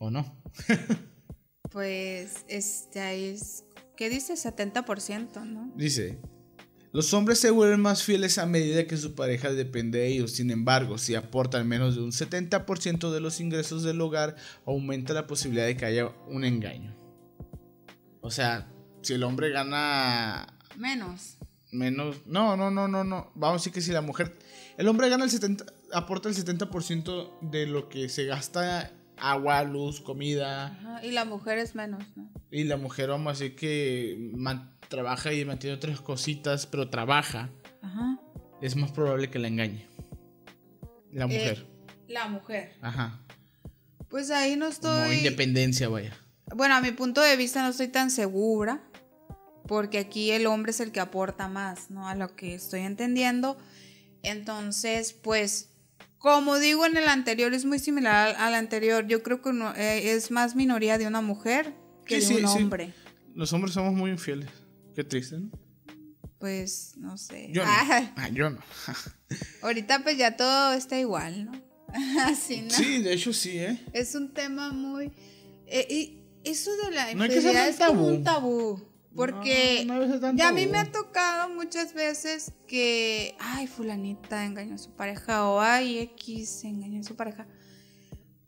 ¿O 0.02 0.10
no? 0.10 0.34
pues 1.70 2.46
este 2.48 3.30
es, 3.30 3.64
¿qué 3.98 4.08
dice? 4.08 4.32
70%, 4.32 5.44
¿no? 5.44 5.70
Dice, 5.76 6.18
los 6.90 7.12
hombres 7.12 7.38
se 7.38 7.50
vuelven 7.50 7.80
más 7.80 8.02
fieles 8.02 8.38
a 8.38 8.46
medida 8.46 8.86
que 8.86 8.96
su 8.96 9.14
pareja 9.14 9.52
depende 9.52 9.98
de 9.98 10.08
ellos. 10.08 10.32
Sin 10.32 10.50
embargo, 10.50 10.96
si 10.96 11.14
aportan 11.14 11.68
menos 11.68 11.96
de 11.96 12.00
un 12.00 12.12
70% 12.12 13.10
de 13.10 13.20
los 13.20 13.40
ingresos 13.40 13.82
del 13.82 14.00
hogar, 14.00 14.36
aumenta 14.64 15.12
la 15.12 15.26
posibilidad 15.26 15.66
de 15.66 15.76
que 15.76 15.84
haya 15.84 16.08
un 16.28 16.44
engaño. 16.44 16.96
O 18.22 18.30
sea, 18.30 18.72
si 19.02 19.12
el 19.12 19.22
hombre 19.22 19.50
gana... 19.50 20.56
Menos. 20.78 21.36
Menos... 21.72 22.26
No, 22.26 22.56
no, 22.56 22.70
no, 22.70 22.88
no, 22.88 23.04
no. 23.04 23.32
Vamos 23.34 23.56
a 23.56 23.60
decir 23.60 23.74
que 23.74 23.82
si 23.82 23.92
la 23.92 24.00
mujer... 24.00 24.38
El 24.78 24.88
hombre 24.88 25.10
gana 25.10 25.24
el 25.24 25.30
70... 25.30 25.66
Aporta 25.92 26.30
el 26.30 26.34
70% 26.34 27.38
de 27.42 27.66
lo 27.66 27.90
que 27.90 28.08
se 28.08 28.24
gasta 28.24 28.90
agua, 29.20 29.62
luz, 29.64 30.00
comida. 30.00 31.00
y 31.02 31.10
la 31.10 31.24
mujer 31.24 31.58
es 31.58 31.74
menos, 31.74 32.04
¿no? 32.16 32.30
Y 32.50 32.64
la 32.64 32.76
mujer, 32.76 33.08
vamos 33.08 33.28
a 33.28 33.32
decir 33.38 33.56
que 33.56 34.32
trabaja 34.88 35.32
y 35.32 35.44
mantiene 35.44 35.76
otras 35.76 36.00
cositas, 36.00 36.66
pero 36.66 36.90
trabaja. 36.90 37.50
Ajá. 37.82 38.18
Es 38.60 38.76
más 38.76 38.90
probable 38.92 39.30
que 39.30 39.38
la 39.38 39.48
engañe. 39.48 39.86
La 41.12 41.24
eh, 41.24 41.28
mujer. 41.28 41.66
la 42.08 42.28
mujer. 42.28 42.72
Ajá. 42.80 43.20
Pues 44.08 44.30
ahí 44.30 44.56
no 44.56 44.66
estoy. 44.66 45.00
Como 45.00 45.12
independencia, 45.12 45.88
vaya. 45.88 46.12
Bueno, 46.54 46.74
a 46.74 46.80
mi 46.80 46.90
punto 46.90 47.20
de 47.20 47.36
vista 47.36 47.62
no 47.62 47.70
estoy 47.70 47.88
tan 47.88 48.10
segura. 48.10 48.82
Porque 49.66 49.98
aquí 49.98 50.32
el 50.32 50.46
hombre 50.46 50.72
es 50.72 50.80
el 50.80 50.90
que 50.90 50.98
aporta 50.98 51.46
más, 51.46 51.90
¿no? 51.90 52.08
A 52.08 52.16
lo 52.16 52.34
que 52.34 52.54
estoy 52.54 52.80
entendiendo. 52.80 53.56
Entonces, 54.22 55.12
pues 55.12 55.69
como 56.20 56.58
digo 56.58 56.84
en 56.84 56.98
el 56.98 57.08
anterior, 57.08 57.54
es 57.54 57.64
muy 57.64 57.78
similar 57.78 58.36
al, 58.38 58.54
anterior. 58.54 59.06
Yo 59.06 59.22
creo 59.22 59.40
que 59.40 59.50
eh, 59.76 60.12
es 60.12 60.30
más 60.30 60.54
minoría 60.54 60.98
de 60.98 61.06
una 61.06 61.22
mujer 61.22 61.74
que 62.04 62.20
de 62.20 62.36
un 62.36 62.44
hombre. 62.44 62.92
Los 63.34 63.54
hombres 63.54 63.72
somos 63.72 63.94
muy 63.94 64.10
infieles. 64.10 64.50
Qué 64.94 65.02
triste, 65.02 65.38
¿no? 65.38 65.50
Pues 66.38 66.92
no 66.98 67.16
sé. 67.16 67.48
Yo 67.52 67.64
no. 67.64 67.70
Ah, 67.70 68.28
yo 68.32 68.50
no. 68.50 68.58
Ahorita 69.62 70.02
pues 70.02 70.18
ya 70.18 70.36
todo 70.36 70.74
está 70.74 70.98
igual, 70.98 71.46
¿no? 71.46 71.52
Así, 72.20 72.60
¿no? 72.62 72.70
Sí, 72.70 73.02
de 73.02 73.14
hecho 73.14 73.32
sí, 73.32 73.58
¿eh? 73.58 73.80
Es 73.94 74.14
un 74.14 74.34
tema 74.34 74.72
muy... 74.72 75.10
Eh, 75.66 75.86
y 75.88 76.22
eso 76.44 76.70
de 76.84 76.90
la 76.90 77.12
infidelidad 77.12 77.66
es 77.66 77.76
como 77.76 78.06
un 78.06 78.22
tabú. 78.24 78.78
Porque 79.14 79.86
a 80.42 80.52
mí 80.52 80.66
me 80.66 80.78
ha 80.78 80.90
tocado 80.90 81.48
muchas 81.48 81.94
veces 81.94 82.52
que, 82.68 83.36
ay, 83.40 83.66
fulanita 83.66 84.44
engañó 84.44 84.76
a 84.76 84.78
su 84.78 84.92
pareja 84.92 85.48
o 85.48 85.60
ay, 85.60 85.98
X 85.98 86.64
engañó 86.64 87.00
a 87.00 87.04
su 87.04 87.16
pareja. 87.16 87.46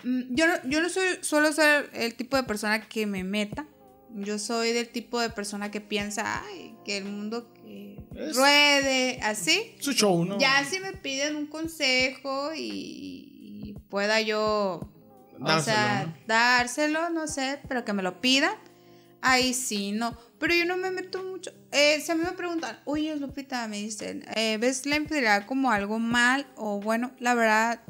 Mm, 0.04 0.34
yo 0.34 0.46
no, 0.46 0.54
yo 0.68 0.80
no 0.80 0.88
soy, 0.88 1.18
suelo 1.22 1.52
ser 1.52 1.90
el 1.94 2.14
tipo 2.14 2.36
de 2.36 2.44
persona 2.44 2.88
que 2.88 3.06
me 3.06 3.24
meta. 3.24 3.66
Yo 4.14 4.38
soy 4.38 4.72
del 4.72 4.88
tipo 4.90 5.18
de 5.20 5.30
persona 5.30 5.70
que 5.70 5.80
piensa, 5.80 6.44
ay, 6.44 6.76
que 6.84 6.98
el 6.98 7.06
mundo 7.06 7.52
que 7.54 7.98
ruede, 8.34 9.18
así. 9.22 9.74
Su 9.80 9.92
show, 9.92 10.24
¿no? 10.24 10.38
Ya 10.38 10.64
si 10.64 10.78
me 10.78 10.92
piden 10.92 11.34
un 11.34 11.46
consejo 11.46 12.50
y, 12.54 13.74
pueda 13.88 14.20
yo, 14.20 14.92
dárselo, 15.38 15.56
o 15.56 15.62
sea, 15.62 16.20
dárselo, 16.26 17.10
no 17.10 17.26
sé, 17.26 17.58
pero 17.68 17.84
que 17.84 17.92
me 17.92 18.02
lo 18.02 18.20
pidan 18.20 18.54
Ahí 19.22 19.54
sí, 19.54 19.92
no. 19.92 20.18
Pero 20.42 20.56
yo 20.56 20.64
no 20.64 20.76
me 20.76 20.90
meto 20.90 21.22
mucho. 21.22 21.52
Eh, 21.70 22.00
si 22.00 22.10
a 22.10 22.16
mí 22.16 22.24
me 22.24 22.32
preguntan, 22.32 22.80
oye, 22.84 23.14
Lupita, 23.14 23.68
me 23.68 23.76
dicen, 23.76 24.24
eh, 24.34 24.58
¿ves 24.60 24.86
la 24.86 24.96
infidelidad 24.96 25.46
como 25.46 25.70
algo 25.70 26.00
mal? 26.00 26.48
O 26.56 26.80
bueno, 26.80 27.12
la 27.20 27.34
verdad, 27.34 27.80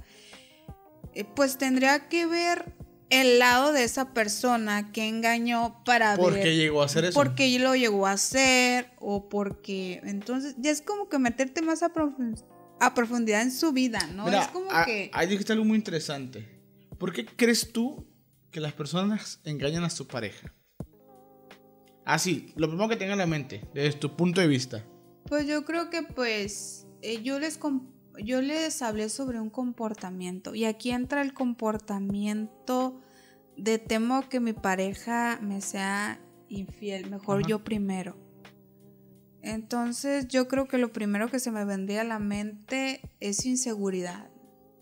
eh, 1.14 1.24
pues 1.24 1.56
tendría 1.56 2.10
que 2.10 2.26
ver 2.26 2.74
el 3.08 3.38
lado 3.38 3.72
de 3.72 3.84
esa 3.84 4.12
persona 4.12 4.92
que 4.92 5.08
engañó 5.08 5.82
para 5.86 6.14
¿Por 6.14 6.34
ver. 6.34 6.42
qué 6.42 6.54
llegó 6.54 6.82
a 6.82 6.84
hacer 6.84 7.06
eso? 7.06 7.18
Porque 7.18 7.58
lo 7.58 7.74
llegó 7.74 8.06
a 8.06 8.12
hacer 8.12 8.90
o 8.98 9.30
porque. 9.30 10.02
Entonces, 10.04 10.54
ya 10.58 10.72
es 10.72 10.82
como 10.82 11.08
que 11.08 11.18
meterte 11.18 11.62
más 11.62 11.82
a, 11.82 11.94
profundidad 12.94 13.40
en 13.40 13.50
su 13.50 13.72
vida, 13.72 14.06
¿no? 14.08 14.28
es 14.28 14.48
como 14.48 14.68
que. 14.84 15.10
Ahí 15.14 15.26
dijiste 15.26 15.54
algo 15.54 15.64
muy 15.64 15.78
interesante. 15.78 16.46
¿Por 16.98 17.14
qué 17.14 17.24
crees 17.24 17.72
tú 17.72 18.06
que 18.50 18.60
las 18.60 18.74
personas 18.74 19.40
engañan 19.42 19.84
a 19.84 19.88
su 19.88 20.06
pareja? 20.06 20.52
Así, 22.12 22.48
ah, 22.50 22.52
lo 22.56 22.68
primero 22.68 22.90
que 22.90 22.96
tenga 22.96 23.12
en 23.12 23.18
la 23.20 23.26
mente, 23.26 23.62
desde 23.72 23.98
tu 23.98 24.14
punto 24.14 24.42
de 24.42 24.46
vista. 24.46 24.84
Pues 25.24 25.46
yo 25.46 25.64
creo 25.64 25.88
que 25.88 26.02
pues 26.02 26.86
eh, 27.00 27.22
yo 27.22 27.38
les 27.38 27.58
yo 28.22 28.42
les 28.42 28.82
hablé 28.82 29.08
sobre 29.08 29.40
un 29.40 29.48
comportamiento 29.48 30.54
y 30.54 30.66
aquí 30.66 30.90
entra 30.90 31.22
el 31.22 31.32
comportamiento 31.32 33.00
de 33.56 33.78
temo 33.78 34.28
que 34.28 34.40
mi 34.40 34.52
pareja 34.52 35.38
me 35.40 35.62
sea 35.62 36.20
infiel, 36.50 37.08
mejor 37.08 37.46
yo 37.46 37.64
primero. 37.64 38.18
Entonces 39.40 40.28
yo 40.28 40.48
creo 40.48 40.68
que 40.68 40.76
lo 40.76 40.92
primero 40.92 41.30
que 41.30 41.40
se 41.40 41.50
me 41.50 41.64
vendría 41.64 42.02
a 42.02 42.04
la 42.04 42.18
mente 42.18 43.00
es 43.20 43.46
inseguridad. 43.46 44.28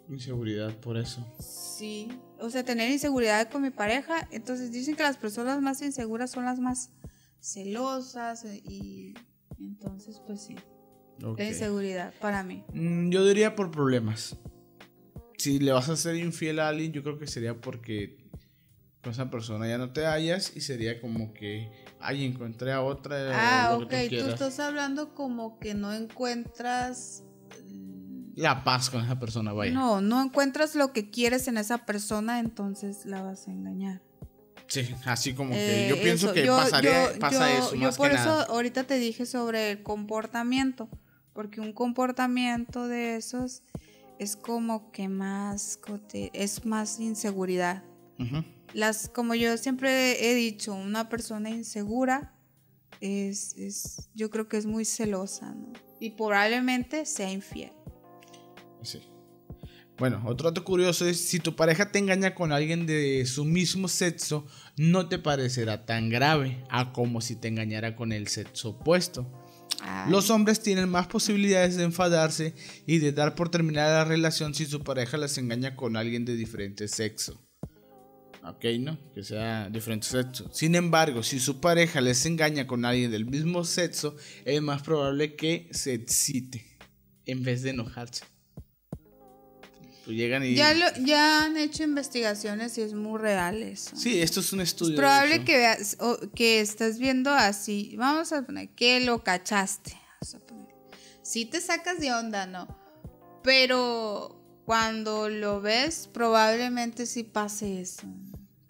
Inseguridad 0.09 0.77
por 0.81 0.97
eso. 0.97 1.25
Sí, 1.39 2.09
o 2.41 2.51
sea, 2.51 2.65
tener 2.65 2.91
inseguridad 2.91 3.49
con 3.49 3.63
mi 3.63 3.71
pareja. 3.71 4.27
Entonces 4.33 4.73
dicen 4.73 4.97
que 4.97 5.05
las 5.05 5.17
personas 5.17 5.63
más 5.63 5.81
inseguras 5.81 6.33
son 6.33 6.45
las 6.45 6.59
más 6.59 6.91
celosas 7.41 8.45
eh, 8.45 8.63
y 8.65 9.15
entonces 9.59 10.21
pues 10.27 10.43
sí. 10.43 10.57
La 11.37 11.45
inseguridad 11.45 12.15
para 12.21 12.43
mí. 12.43 12.65
Mm, 12.73 13.11
yo 13.11 13.25
diría 13.27 13.55
por 13.55 13.71
problemas. 13.71 14.37
Si 15.37 15.59
le 15.59 15.73
vas 15.73 15.89
a 15.89 15.97
ser 15.97 16.17
infiel 16.17 16.61
a 16.61 16.69
alguien, 16.69 16.93
yo 16.93 17.03
creo 17.03 17.19
que 17.19 17.27
sería 17.27 17.61
porque 17.61 18.19
con 19.03 19.13
esa 19.13 19.31
persona 19.31 19.67
ya 19.69 19.79
no 19.79 19.93
te 19.93 20.07
hallas 20.07 20.53
y 20.55 20.61
sería 20.61 21.01
como 21.01 21.33
que, 21.33 21.71
ay, 22.01 22.25
encontré 22.25 22.73
a 22.73 22.83
otra. 22.83 23.17
Ah, 23.33 23.77
ok, 23.77 23.93
tú, 24.09 24.29
estás 24.29 24.61
hablando 24.61 25.15
como 25.15 25.59
que 25.59 25.75
no 25.75 25.93
encuentras... 25.93 27.25
Mm, 27.67 28.33
la 28.37 28.65
paz 28.65 28.91
con 28.91 29.03
esa 29.03 29.19
persona, 29.19 29.53
vaya. 29.53 29.73
No, 29.73 30.01
no 30.01 30.23
encuentras 30.23 30.75
lo 30.75 30.93
que 30.93 31.11
quieres 31.11 31.49
en 31.49 31.59
esa 31.59 31.85
persona, 31.85 32.41
entonces 32.41 33.05
la 33.05 33.23
vas 33.23 33.49
a 33.49 33.53
engañar. 33.53 34.03
Sí, 34.71 34.95
así 35.05 35.35
como 35.35 35.51
que 35.51 35.89
yo 35.89 35.97
eh, 35.97 36.01
pienso 36.01 36.33
que 36.33 36.47
pasaría, 36.47 37.11
pasa 37.19 37.53
eso. 37.53 37.75
Yo 37.75 37.91
por 37.91 38.13
eso 38.13 38.31
ahorita 38.31 38.85
te 38.85 39.01
dije 39.01 39.27
sobre 39.27 39.73
el 39.73 39.83
comportamiento, 39.83 40.89
porque 41.33 41.61
un 41.61 41.73
comportamiento 41.73 42.87
de 42.87 43.17
esos 43.17 43.65
es 44.21 44.37
como 44.37 44.93
que 44.93 45.09
más, 45.09 45.81
es 46.33 46.65
más 46.65 47.01
inseguridad. 47.01 47.83
Las, 48.73 49.09
como 49.09 49.35
yo 49.35 49.57
siempre 49.57 50.31
he 50.31 50.37
dicho, 50.37 50.73
una 50.73 51.09
persona 51.09 51.51
insegura 51.51 52.33
es, 53.01 53.57
es, 53.57 54.09
yo 54.15 54.31
creo 54.31 54.47
que 54.47 54.57
es 54.57 54.67
muy 54.67 54.85
celosa, 54.85 55.53
¿no? 55.53 55.73
Y 55.99 56.11
probablemente 56.11 57.07
sea 57.07 57.33
infiel. 57.33 57.73
Sí. 58.83 59.03
Bueno, 60.01 60.23
otro 60.25 60.49
dato 60.49 60.65
curioso 60.65 61.07
es 61.07 61.21
si 61.21 61.41
tu 61.41 61.55
pareja 61.55 61.93
te 61.93 61.99
engaña 61.99 62.35
con 62.35 62.53
alguien 62.53 62.87
de 62.87 63.27
su 63.27 63.45
mismo 63.45 63.87
sexo, 63.87 64.47
no 64.79 65.11
te 65.11 65.19
parecerá 65.19 65.85
tan 65.85 66.09
grave 66.09 66.65
a 66.71 66.95
como 66.95 67.21
si 67.21 67.37
te 67.37 67.49
engañara 67.49 67.97
con 67.97 68.11
el 68.13 68.27
sexo 68.27 68.71
opuesto. 68.71 69.31
Los 70.09 70.31
hombres 70.31 70.63
tienen 70.63 70.89
más 70.89 71.07
posibilidades 71.07 71.77
de 71.77 71.85
enfadarse 71.85 72.55
y 72.87 72.97
de 72.97 73.13
dar 73.13 73.35
por 73.35 73.51
terminada 73.51 73.99
la 73.99 74.05
relación 74.07 74.55
si 74.55 74.65
su 74.65 74.81
pareja 74.81 75.19
les 75.19 75.37
engaña 75.37 75.77
con 75.77 75.99
alguien 75.99 76.25
de 76.25 76.35
diferente 76.35 76.89
sexo. 76.89 77.39
Ok, 78.43 78.65
¿no? 78.79 78.99
Que 79.15 79.23
sea 79.23 79.69
diferente 79.69 80.07
sexo. 80.07 80.49
Sin 80.51 80.77
embargo, 80.77 81.23
si 81.23 81.39
su 81.39 81.61
pareja 81.61 82.01
les 82.01 82.25
engaña 82.25 82.67
con 82.67 82.87
alguien 82.87 83.11
del 83.11 83.27
mismo 83.27 83.65
sexo, 83.65 84.17
es 84.47 84.63
más 84.63 84.81
probable 84.81 85.37
que 85.37 85.69
se 85.73 85.93
excite 85.93 86.79
en 87.27 87.43
vez 87.43 87.61
de 87.61 87.71
enojarse. 87.71 88.25
Pues 90.11 90.19
llegan 90.19 90.45
y... 90.45 90.57
Ya, 90.57 90.75
ya 91.05 91.45
han 91.45 91.57
hecho 91.57 91.85
investigaciones 91.85 92.77
y 92.79 92.81
es 92.81 92.95
muy 92.95 93.17
real 93.21 93.63
eso. 93.63 93.95
Sí, 93.95 94.21
esto 94.21 94.41
es 94.41 94.53
un 94.53 94.61
estudio. 94.61 94.95
Es 94.95 94.99
probable 94.99 95.45
que 95.45 95.57
veas, 95.57 95.97
que 96.35 96.59
estás 96.59 96.99
viendo 96.99 97.31
así. 97.31 97.95
Vamos 97.97 98.33
a 98.33 98.43
poner 98.43 98.71
que 98.71 98.99
lo 98.99 99.23
cachaste. 99.23 99.97
Si 101.23 101.45
te 101.45 101.61
sacas 101.61 102.01
de 102.01 102.13
onda, 102.13 102.47
¿no? 102.47 102.77
Pero 103.45 104.43
cuando 104.65 105.29
lo 105.29 105.61
ves, 105.61 106.11
probablemente 106.13 107.07
sí 107.07 107.23
pase 107.23 107.81
eso. 107.81 108.03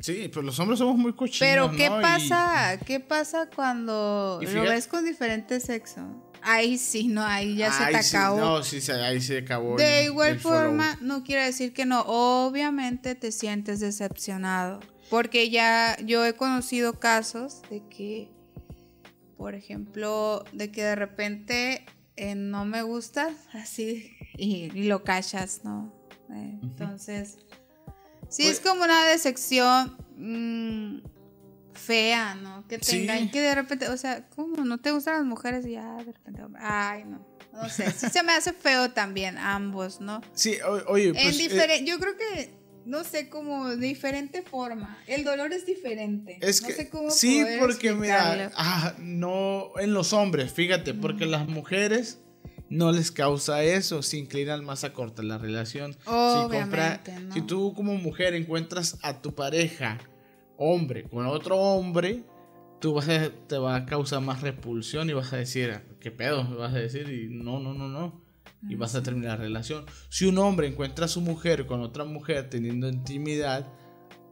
Sí, 0.00 0.28
pero 0.28 0.42
los 0.42 0.58
hombres 0.60 0.78
somos 0.78 0.98
muy 0.98 1.14
cochinos. 1.14 1.38
Pero 1.38 1.70
¿qué 1.70 1.88
pasa? 2.02 2.78
¿Qué 2.84 3.00
pasa 3.00 3.48
cuando 3.48 4.40
lo 4.42 4.62
ves 4.64 4.86
con 4.86 5.06
diferente 5.06 5.58
sexo? 5.58 6.02
Ahí 6.42 6.78
sí, 6.78 7.08
no, 7.08 7.22
ahí 7.22 7.56
ya 7.56 7.72
se 7.72 7.86
te 7.86 7.96
acabó. 7.96 8.38
no, 8.38 8.62
sí, 8.62 8.80
ahí 8.92 9.20
se 9.20 9.38
acabó. 9.38 9.76
De 9.76 10.04
igual 10.04 10.38
forma, 10.38 10.98
no 11.00 11.22
quiere 11.22 11.44
decir 11.44 11.72
que 11.72 11.86
no. 11.86 12.02
Obviamente 12.06 13.14
te 13.14 13.32
sientes 13.32 13.80
decepcionado. 13.80 14.80
Porque 15.10 15.50
ya 15.50 15.96
yo 16.04 16.24
he 16.24 16.34
conocido 16.34 17.00
casos 17.00 17.62
de 17.68 17.82
que, 17.88 18.30
por 19.36 19.56
ejemplo, 19.56 20.44
de 20.52 20.70
que 20.70 20.84
de 20.84 20.94
repente 20.94 21.84
eh, 22.16 22.36
no 22.36 22.64
me 22.64 22.82
gusta 22.82 23.30
así 23.52 24.16
y, 24.36 24.70
lo 24.84 25.02
cachas, 25.02 25.62
¿no? 25.64 25.92
Eh, 26.30 26.58
entonces, 26.62 27.38
sí 28.28 28.46
es 28.46 28.60
pues 28.60 28.60
como 28.60 28.84
una 28.84 29.04
decepción. 29.06 29.96
Mm, 30.16 31.00
fea, 31.74 32.34
¿no? 32.34 32.66
Que 32.68 32.78
tengan 32.78 33.30
que 33.30 33.40
de 33.40 33.54
repente, 33.54 33.88
o 33.88 33.96
sea, 33.96 34.28
¿cómo 34.30 34.64
no 34.64 34.78
te 34.78 34.90
gustan 34.90 35.14
las 35.14 35.24
mujeres? 35.24 35.66
Y 35.66 35.72
ya 35.72 35.96
de 35.96 36.12
repente, 36.12 36.42
ay, 36.58 37.04
no. 37.04 37.26
No 37.52 37.68
sé, 37.68 37.90
sí 37.90 38.08
se 38.08 38.22
me 38.22 38.32
hace 38.32 38.52
feo 38.52 38.92
también 38.92 39.36
ambos, 39.36 40.00
¿no? 40.00 40.20
Sí, 40.34 40.58
oye, 40.86 41.12
pues, 41.12 41.40
eh, 41.40 41.84
yo 41.84 41.98
creo 41.98 42.16
que 42.16 42.50
no 42.84 43.04
sé 43.04 43.28
cómo 43.28 43.68
de 43.68 43.76
diferente 43.76 44.42
forma. 44.42 44.98
El 45.06 45.24
dolor 45.24 45.52
es 45.52 45.66
diferente. 45.66 46.38
Es 46.40 46.60
que 46.60 46.90
sí, 47.10 47.44
porque 47.58 47.92
mira, 47.92 48.52
ah, 48.56 48.94
no 48.98 49.72
en 49.78 49.94
los 49.94 50.12
hombres, 50.12 50.52
fíjate, 50.52 50.94
porque 50.94 51.26
las 51.26 51.48
mujeres 51.48 52.20
no 52.68 52.92
les 52.92 53.10
causa 53.10 53.64
eso, 53.64 54.00
se 54.02 54.16
inclinan 54.16 54.64
más 54.64 54.84
a 54.84 54.92
cortar 54.92 55.24
la 55.24 55.38
relación. 55.38 55.96
Obviamente, 56.06 57.12
si, 57.32 57.40
si 57.40 57.42
tú 57.42 57.74
como 57.74 57.96
mujer 57.96 58.34
encuentras 58.34 58.96
a 59.02 59.20
tu 59.20 59.34
pareja 59.34 59.98
hombre 60.60 61.04
con 61.04 61.26
otro 61.26 61.56
hombre, 61.56 62.22
tú 62.80 62.94
vas 62.94 63.08
a, 63.08 63.30
te 63.30 63.58
va 63.58 63.76
a 63.76 63.86
causar 63.86 64.20
más 64.20 64.42
repulsión 64.42 65.08
y 65.08 65.14
vas 65.14 65.32
a 65.32 65.38
decir, 65.38 65.80
¿qué 66.00 66.10
pedo? 66.10 66.44
Vas 66.56 66.74
a 66.74 66.78
decir, 66.78 67.08
y 67.08 67.34
no, 67.34 67.58
no, 67.58 67.74
no, 67.74 67.88
no. 67.88 68.22
Y 68.68 68.74
vas 68.74 68.94
a 68.94 69.02
terminar 69.02 69.38
la 69.38 69.44
relación. 69.44 69.86
Si 70.10 70.26
un 70.26 70.36
hombre 70.36 70.66
encuentra 70.66 71.06
a 71.06 71.08
su 71.08 71.22
mujer 71.22 71.66
con 71.66 71.80
otra 71.80 72.04
mujer 72.04 72.50
teniendo 72.50 72.88
intimidad, 72.88 73.66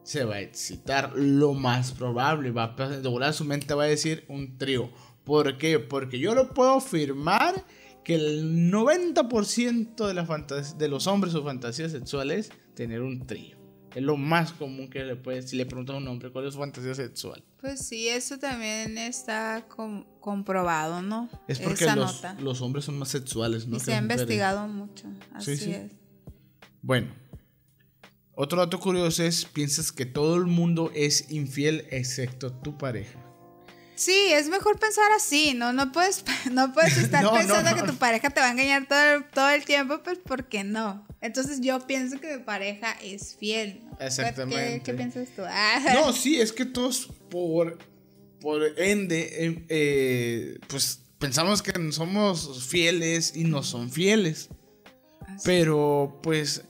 se 0.03 0.23
va 0.23 0.35
a 0.35 0.41
excitar 0.41 1.13
lo 1.15 1.55
más 1.55 1.93
probable. 1.93 2.51
Va 2.51 2.75
a 2.77 3.09
volar 3.09 3.33
su 3.33 3.43
mente 3.43 3.73
va 3.73 3.83
a 3.83 3.87
decir 3.87 4.25
un 4.27 4.57
trío. 4.59 4.91
¿Por 5.23 5.57
qué? 5.57 5.79
Porque 5.79 6.19
yo 6.19 6.35
lo 6.35 6.53
puedo 6.53 6.73
afirmar 6.73 7.65
que 8.03 8.15
el 8.15 8.71
90% 8.71 10.07
de, 10.07 10.13
las 10.13 10.77
de 10.77 10.87
los 10.87 11.07
hombres 11.07 11.33
o 11.33 11.43
fantasías 11.43 11.91
sexuales 11.91 12.51
tener 12.75 13.01
un 13.01 13.25
trío. 13.25 13.58
Es 13.95 14.03
lo 14.03 14.17
más 14.17 14.53
común 14.53 14.89
que 14.89 15.03
le 15.03 15.15
puedes, 15.15 15.49
si 15.49 15.57
le 15.57 15.65
preguntas 15.65 15.95
a 15.95 15.97
un 15.97 16.07
hombre 16.07 16.31
cuál 16.31 16.45
es 16.47 16.53
su 16.53 16.59
fantasía 16.59 16.93
sexual. 16.93 17.43
Pues 17.59 17.85
sí, 17.85 18.07
eso 18.07 18.37
también 18.37 18.97
está 18.97 19.65
comprobado, 20.19 21.01
¿no? 21.01 21.29
Es 21.47 21.59
porque 21.59 21.85
los, 22.39 22.61
hombres 22.61 22.85
son 22.85 22.99
más 22.99 23.09
sexuales, 23.09 23.67
¿no? 23.67 23.77
Y 23.77 23.79
se 23.79 23.93
ha 23.93 23.97
investigado 23.97 24.67
mucho, 24.67 25.07
así 25.33 25.71
es. 25.71 25.91
Bueno, 26.81 27.09
otro 28.41 28.59
dato 28.59 28.79
curioso 28.79 29.23
es, 29.23 29.43
piensas 29.43 29.91
que 29.91 30.05
todo 30.05 30.37
el 30.37 30.45
mundo 30.45 30.91
es 30.95 31.29
infiel 31.29 31.85
excepto 31.89 32.53
tu 32.53 32.77
pareja. 32.77 33.19
Sí, 33.95 34.31
es 34.31 34.47
mejor 34.47 34.79
pensar 34.79 35.11
así, 35.11 35.53
¿no? 35.53 35.73
No 35.73 35.91
puedes, 35.91 36.23
no 36.51 36.71
puedes 36.71 36.97
estar 37.03 37.29
pensando 37.29 37.75
que 37.75 37.91
tu 37.91 37.97
pareja 37.97 38.29
te 38.29 38.39
va 38.39 38.47
a 38.47 38.51
engañar 38.51 38.87
todo, 38.87 39.25
todo 39.33 39.49
el 39.49 39.65
tiempo, 39.65 40.01
pues 40.03 40.19
porque 40.23 40.63
no. 40.63 41.05
Entonces 41.21 41.59
yo 41.61 41.85
pienso 41.85 42.19
que 42.19 42.37
mi 42.37 42.43
pareja 42.43 42.93
es 43.03 43.35
fiel. 43.35 43.81
Exactamente. 43.99 44.81
¿Qué, 44.83 44.93
piensas 44.93 45.29
tú? 45.35 45.41
No, 45.93 46.13
sí, 46.13 46.39
es 46.39 46.51
que 46.53 46.65
todos 46.65 47.09
por, 47.29 47.77
por 48.39 48.63
ende, 48.79 49.45
em, 49.45 49.65
eh, 49.67 50.57
pues 50.67 51.01
pensamos 51.17 51.61
que 51.61 51.73
somos 51.91 52.65
fieles 52.67 53.35
y 53.35 53.43
no 53.43 53.63
son 53.63 53.91
fieles. 53.91 54.49
Pero 55.43 56.19
pues 56.23 56.63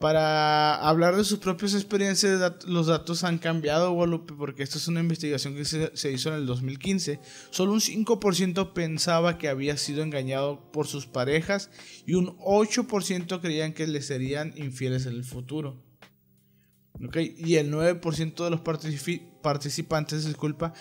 para 0.00 0.76
hablar 0.76 1.14
de 1.14 1.24
sus 1.24 1.40
propias 1.40 1.74
experiencias, 1.74 2.64
los 2.64 2.86
datos 2.86 3.22
han 3.22 3.36
cambiado, 3.36 3.92
Guadalupe, 3.92 4.32
porque 4.32 4.62
esta 4.62 4.78
es 4.78 4.88
una 4.88 5.00
investigación 5.00 5.54
que 5.54 5.66
se, 5.66 6.10
hizo 6.10 6.30
en 6.30 6.36
el 6.36 6.46
2015. 6.46 7.20
Solo 7.50 7.74
un 7.74 7.80
5% 7.80 8.72
pensaba 8.72 9.36
que 9.36 9.50
había 9.50 9.76
sido 9.76 10.02
engañado 10.02 10.72
por 10.72 10.86
sus 10.86 11.06
parejas 11.06 11.70
y 12.06 12.14
un 12.14 12.38
8% 12.38 13.42
creían 13.42 13.74
que 13.74 13.86
le 13.86 14.00
serían 14.00 14.54
infieles 14.56 15.04
en 15.04 15.12
el 15.12 15.24
futuro. 15.24 15.76
Y 17.14 17.56
el 17.56 17.70
9% 17.70 18.42
de 18.42 18.50
los 18.50 18.60
participantes, 19.42 20.24
disculpa, 20.24 20.72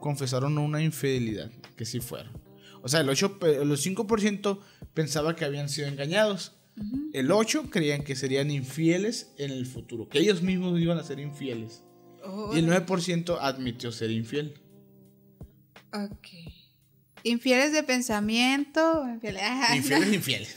confesaron 0.00 0.56
una 0.56 0.82
infidelidad, 0.82 1.50
que 1.76 1.84
sí 1.84 2.00
fueron. 2.00 2.32
O 2.82 2.88
sea, 2.88 3.00
el, 3.00 3.10
8, 3.10 3.38
el 3.42 3.70
5% 3.70 4.60
pensaba 4.94 5.36
que 5.36 5.44
habían 5.44 5.68
sido 5.68 5.88
engañados 5.88 6.56
el 7.12 7.30
8 7.30 7.70
creían 7.70 8.02
que 8.02 8.14
serían 8.16 8.50
infieles 8.50 9.32
en 9.38 9.50
el 9.50 9.66
futuro, 9.66 10.08
que 10.08 10.18
ellos 10.18 10.42
mismos 10.42 10.78
iban 10.80 10.98
a 10.98 11.02
ser 11.02 11.18
infieles. 11.18 11.82
y 12.54 12.58
el 12.58 12.68
9% 12.68 13.38
admitió 13.40 13.92
ser 13.92 14.10
infiel. 14.10 14.60
Ok. 15.92 16.28
¿Infieles 17.22 17.72
de 17.72 17.82
pensamiento? 17.82 19.04
Infieles, 19.08 20.12
infieles. 20.12 20.56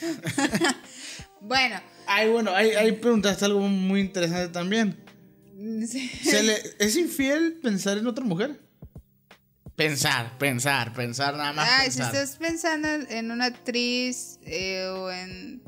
bueno. 1.42 1.82
Ay, 2.06 2.30
bueno, 2.30 2.54
ahí, 2.54 2.92
preguntaste 2.94 3.46
algo 3.46 3.62
muy 3.62 4.02
interesante 4.02 4.52
también. 4.52 4.98
¿Es 6.80 6.96
infiel 6.96 7.60
pensar 7.62 7.98
en 7.98 8.08
otra 8.08 8.26
mujer? 8.26 8.60
Pensar, 9.76 10.38
pensar, 10.38 10.94
pensar 10.94 11.38
nada 11.38 11.54
más. 11.54 11.70
Ay, 11.72 11.92
si 11.92 12.02
estás 12.02 12.36
pensando 12.38 12.88
en 12.88 13.32
una 13.32 13.46
actriz 13.46 14.40
eh, 14.44 14.88
o 14.88 15.10
en 15.10 15.62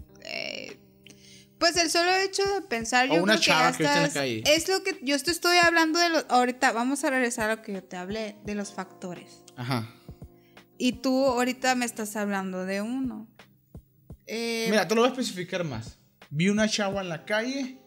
Pues 1.61 1.77
el 1.77 1.91
solo 1.91 2.11
hecho 2.15 2.41
de 2.55 2.61
pensar, 2.61 3.07
O 3.11 3.15
yo 3.15 3.23
una 3.23 3.33
creo 3.33 3.39
que 3.39 3.45
chava 3.45 3.77
que 3.77 3.83
en 3.83 4.01
la 4.01 4.09
calle. 4.09 4.43
Es 4.47 4.67
lo 4.67 4.81
que 4.83 4.97
yo 5.03 5.19
te 5.19 5.29
estoy 5.29 5.57
hablando 5.57 5.99
de 5.99 6.09
los. 6.09 6.25
Ahorita 6.27 6.71
vamos 6.71 7.03
a 7.03 7.11
regresar 7.11 7.51
a 7.51 7.55
lo 7.57 7.61
que 7.61 7.73
yo 7.73 7.83
te 7.83 7.97
hablé, 7.97 8.35
de 8.43 8.55
los 8.55 8.73
factores. 8.73 9.43
Ajá. 9.55 9.93
Y 10.79 10.93
tú 10.93 11.23
ahorita 11.27 11.75
me 11.75 11.85
estás 11.85 12.15
hablando 12.15 12.65
de 12.65 12.81
uno. 12.81 13.27
Eh, 14.25 14.65
Mira, 14.71 14.87
te 14.87 14.95
lo 14.95 15.01
voy 15.01 15.09
a 15.09 15.11
especificar 15.13 15.63
más. 15.63 15.99
Vi 16.31 16.49
una 16.49 16.67
chava 16.67 17.01
en 17.01 17.09
la 17.09 17.25
calle 17.25 17.79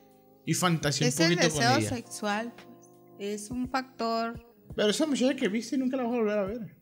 y 0.47 0.55
fantaseé 0.55 1.07
un 1.07 1.09
es 1.09 1.19
el 1.19 1.35
poquito 1.37 1.49
con 1.55 1.59
deseo 1.61 1.79
ella. 1.79 1.89
sexual. 1.89 2.55
pues. 2.55 2.91
Es 3.19 3.51
un 3.51 3.69
factor. 3.69 4.55
Pero 4.77 4.91
esa 4.91 5.05
muchacha 5.07 5.35
que 5.35 5.49
viste 5.49 5.77
nunca 5.77 5.97
la 5.97 6.05
vas 6.05 6.13
a 6.13 6.17
volver 6.17 6.39
a 6.39 6.45
ver. 6.45 6.77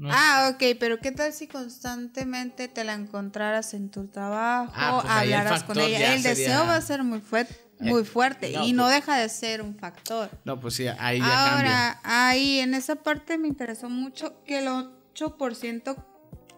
No 0.00 0.08
es- 0.08 0.14
Ah, 0.18 0.50
ok, 0.54 0.76
pero 0.80 0.98
¿qué 0.98 1.12
tal 1.12 1.32
si 1.34 1.46
constantemente 1.46 2.68
te 2.68 2.84
la 2.84 2.94
encontraras 2.94 3.74
en 3.74 3.90
tu 3.90 4.06
trabajo, 4.08 4.72
Ah, 4.74 5.00
pues 5.02 5.12
el 5.12 5.34
hablaras 5.34 5.62
con 5.64 5.78
ella? 5.78 6.14
El 6.14 6.22
sería- 6.22 6.30
deseo 6.30 6.66
va 6.66 6.76
a 6.76 6.80
ser 6.80 7.02
muy, 7.04 7.20
fuer- 7.20 7.46
muy 7.78 8.00
Eh, 8.00 8.04
fuerte 8.04 8.50
no, 8.52 8.64
y 8.66 8.72
no 8.72 8.84
pues- 8.84 8.94
deja 8.94 9.16
de 9.18 9.28
ser 9.28 9.60
un 9.60 9.76
factor. 9.76 10.30
No, 10.44 10.58
pues 10.58 10.74
sí, 10.74 10.86
ahí 10.86 11.18
ya 11.18 11.24
cambia. 11.26 11.88
Ahora, 11.92 12.00
ahí 12.02 12.60
en 12.60 12.72
esa 12.74 12.96
parte 12.96 13.36
me 13.38 13.48
interesó 13.48 13.90
mucho 13.90 14.42
que 14.44 14.58
el 14.60 14.68
8% 14.68 15.94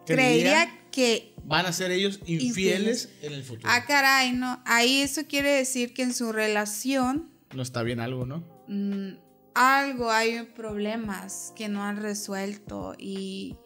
Creía 0.06 0.16
creería 0.16 0.80
que... 0.92 1.34
Van 1.44 1.66
a 1.66 1.72
ser 1.72 1.90
ellos 1.90 2.20
infieles, 2.26 2.44
Infieles. 2.46 3.08
en 3.22 3.32
el 3.32 3.42
futuro. 3.42 3.68
Ah, 3.72 3.84
caray, 3.86 4.32
no. 4.32 4.62
Ahí 4.66 5.00
eso 5.00 5.22
quiere 5.28 5.50
decir 5.50 5.92
que 5.94 6.02
en 6.02 6.14
su 6.14 6.30
relación 6.32 7.30
No 7.52 7.62
está 7.62 7.82
bien 7.82 7.98
algo, 8.00 8.24
¿no? 8.24 8.44
Algo 9.54 10.10
hay 10.10 10.42
problemas 10.54 11.52
que 11.56 11.68
no 11.68 11.82
han 11.82 11.96
resuelto 12.00 12.94
y, 12.98 13.56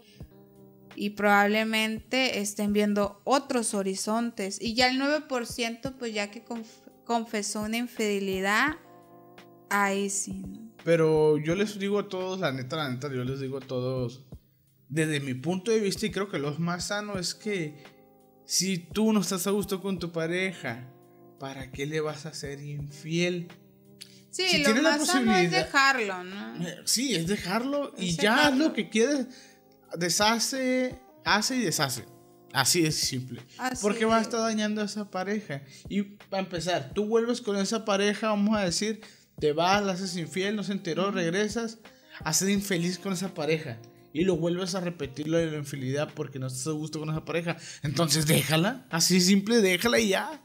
y 0.95 1.11
probablemente 1.11 2.41
estén 2.41 2.73
viendo 2.73 3.21
otros 3.25 3.75
horizontes. 3.75 4.61
Y 4.61 4.75
ya 4.75 4.89
el 4.89 4.99
9%, 5.01 5.95
pues 5.99 6.13
ya 6.15 6.31
que 6.31 6.45
conf- 6.45 6.83
confesó 7.05 7.63
una 7.63 7.77
infidelidad, 7.77 8.77
ahí 9.71 10.11
sí. 10.11 10.43
Pero 10.85 11.39
yo 11.39 11.55
les 11.55 11.79
digo 11.79 11.99
a 11.99 12.09
todos, 12.09 12.41
la 12.41 12.53
neta, 12.53 12.77
la 12.77 12.91
neta, 12.91 13.09
yo 13.13 13.25
les 13.25 13.41
digo 13.41 13.59
a 13.59 13.61
todos, 13.61 14.25
desde 14.89 15.21
mi 15.21 15.35
punto 15.35 15.71
de 15.71 15.81
vista, 15.81 16.07
y 16.07 16.11
creo 16.11 16.29
que 16.29 16.39
lo 16.39 16.53
más 16.59 16.89
sano 16.89 17.19
es 17.19 17.35
que 17.35 17.83
si 18.45 18.79
tú 18.79 19.13
no 19.13 19.21
estás 19.21 19.47
a 19.49 19.51
gusto 19.51 19.81
con 19.83 19.99
tu 19.99 20.13
pareja, 20.13 20.89
¿para 21.41 21.73
qué 21.73 21.87
le 21.87 22.01
vas 22.01 22.25
a 22.27 22.33
ser 22.33 22.61
infiel? 22.61 23.49
Sí, 24.37 24.49
Si 24.49 24.59
lo 24.59 24.65
tiene 24.65 24.83
la 24.83 24.99
más 24.99 25.07
sano 25.07 25.35
es 25.37 25.51
dejarlo, 25.51 26.25
¿no? 26.25 26.67
Eh, 26.67 26.81
Sí, 26.85 27.15
es 27.15 27.27
dejarlo 27.27 27.95
y 27.97 28.15
ya 28.17 28.49
haz 28.49 28.57
lo 28.57 28.73
que 28.75 28.89
quieres. 28.91 29.27
Deshace, 29.97 30.99
hace 31.25 31.57
y 31.57 31.61
deshace. 31.61 32.05
Así 32.53 32.85
es 32.85 32.97
simple. 32.97 33.41
Así 33.59 33.83
Porque 33.83 34.05
va 34.05 34.17
a 34.17 34.21
es. 34.21 34.27
estar 34.27 34.41
dañando 34.41 34.81
a 34.83 34.85
esa 34.85 35.11
pareja. 35.11 35.63
Y 35.89 36.03
para 36.03 36.43
empezar, 36.43 36.93
tú 36.95 37.07
vuelves 37.07 37.41
con 37.41 37.57
esa 37.57 37.85
pareja, 37.85 38.29
vamos 38.29 38.57
a 38.57 38.63
decir, 38.63 39.01
te 39.39 39.53
vas, 39.53 39.83
la 39.85 39.93
haces 39.93 40.17
infiel, 40.17 40.57
no 40.57 40.63
se 40.65 40.73
enteró, 40.73 41.11
regresas 41.11 41.79
a 42.21 42.33
ser 42.33 42.51
infeliz 42.51 42.99
con 42.99 43.13
esa 43.13 43.35
pareja. 43.35 43.79
Y 44.13 44.25
lo 44.25 44.37
vuelves 44.37 44.75
a 44.75 44.81
repetir 44.81 45.29
lo 45.29 45.37
de 45.37 45.51
la 45.51 45.59
infidelidad 45.59 46.09
porque 46.15 46.39
no 46.39 46.47
estás 46.47 46.67
a 46.69 46.71
gusto 46.71 46.99
con 46.99 47.11
esa 47.11 47.25
pareja. 47.27 47.57
Entonces 47.83 48.27
déjala. 48.27 48.87
Así 48.91 49.21
simple, 49.21 49.61
déjala 49.61 49.99
y 49.99 50.09
ya. 50.09 50.43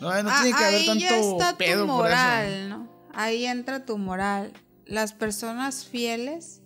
No, 0.00 0.22
no 0.22 0.30
Ah, 0.30 0.40
tiene 0.42 0.56
que 0.58 0.64
haber 0.64 0.80
ahí 0.80 0.86
tanto 0.86 1.00
ya 1.00 1.18
está 1.18 1.56
pedo 1.56 1.82
tu 1.82 1.86
por 1.92 2.06
eso. 2.06 2.16
moral, 2.16 2.68
¿no? 2.68 2.88
Ahí 3.14 3.46
entra 3.46 3.84
tu 3.84 3.96
moral. 3.98 4.52
Las 4.86 5.12
personas 5.12 5.84
fieles 5.84 6.60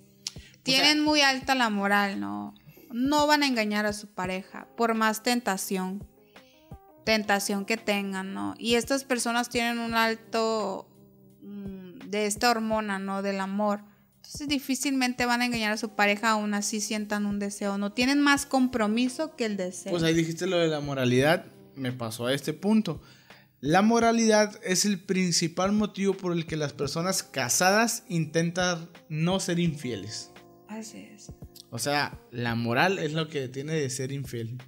tienen 0.62 1.00
muy 1.00 1.20
alta 1.20 1.54
la 1.54 1.70
moral, 1.70 2.20
¿no? 2.20 2.54
No 2.90 3.26
van 3.26 3.42
a 3.42 3.46
engañar 3.46 3.86
a 3.86 3.92
su 3.92 4.08
pareja, 4.08 4.66
por 4.76 4.94
más 4.94 5.22
tentación, 5.22 6.06
tentación 7.04 7.64
que 7.64 7.76
tengan, 7.76 8.34
¿no? 8.34 8.54
Y 8.58 8.74
estas 8.74 9.04
personas 9.04 9.48
tienen 9.48 9.78
un 9.78 9.94
alto 9.94 10.88
mm, 11.42 12.08
de 12.10 12.26
esta 12.26 12.50
hormona, 12.50 12.98
¿no? 12.98 13.22
Del 13.22 13.40
amor. 13.40 13.82
Entonces 14.16 14.48
difícilmente 14.48 15.24
van 15.24 15.40
a 15.42 15.46
engañar 15.46 15.72
a 15.72 15.76
su 15.78 15.90
pareja, 15.90 16.30
aún 16.30 16.52
así 16.54 16.80
sientan 16.80 17.24
un 17.24 17.38
deseo, 17.38 17.78
¿no? 17.78 17.92
Tienen 17.92 18.20
más 18.20 18.44
compromiso 18.46 19.36
que 19.36 19.46
el 19.46 19.56
deseo. 19.56 19.90
Pues 19.90 20.02
ahí 20.02 20.12
dijiste 20.14 20.46
lo 20.46 20.58
de 20.58 20.68
la 20.68 20.80
moralidad, 20.80 21.46
me 21.76 21.92
pasó 21.92 22.26
a 22.26 22.34
este 22.34 22.52
punto. 22.52 23.00
La 23.60 23.82
moralidad 23.82 24.60
es 24.62 24.84
el 24.84 25.00
principal 25.00 25.72
motivo 25.72 26.14
por 26.14 26.32
el 26.32 26.46
que 26.46 26.56
las 26.56 26.72
personas 26.72 27.24
casadas 27.24 28.04
intentan 28.08 28.88
no 29.08 29.40
ser 29.40 29.58
infieles. 29.58 30.30
Así 30.68 30.98
es. 31.12 31.32
O 31.70 31.80
sea, 31.80 32.20
la 32.30 32.54
moral 32.54 33.00
es 33.00 33.14
lo 33.14 33.28
que 33.28 33.40
detiene 33.40 33.72
de 33.74 33.90
ser 33.90 34.12
infiel. 34.12 34.58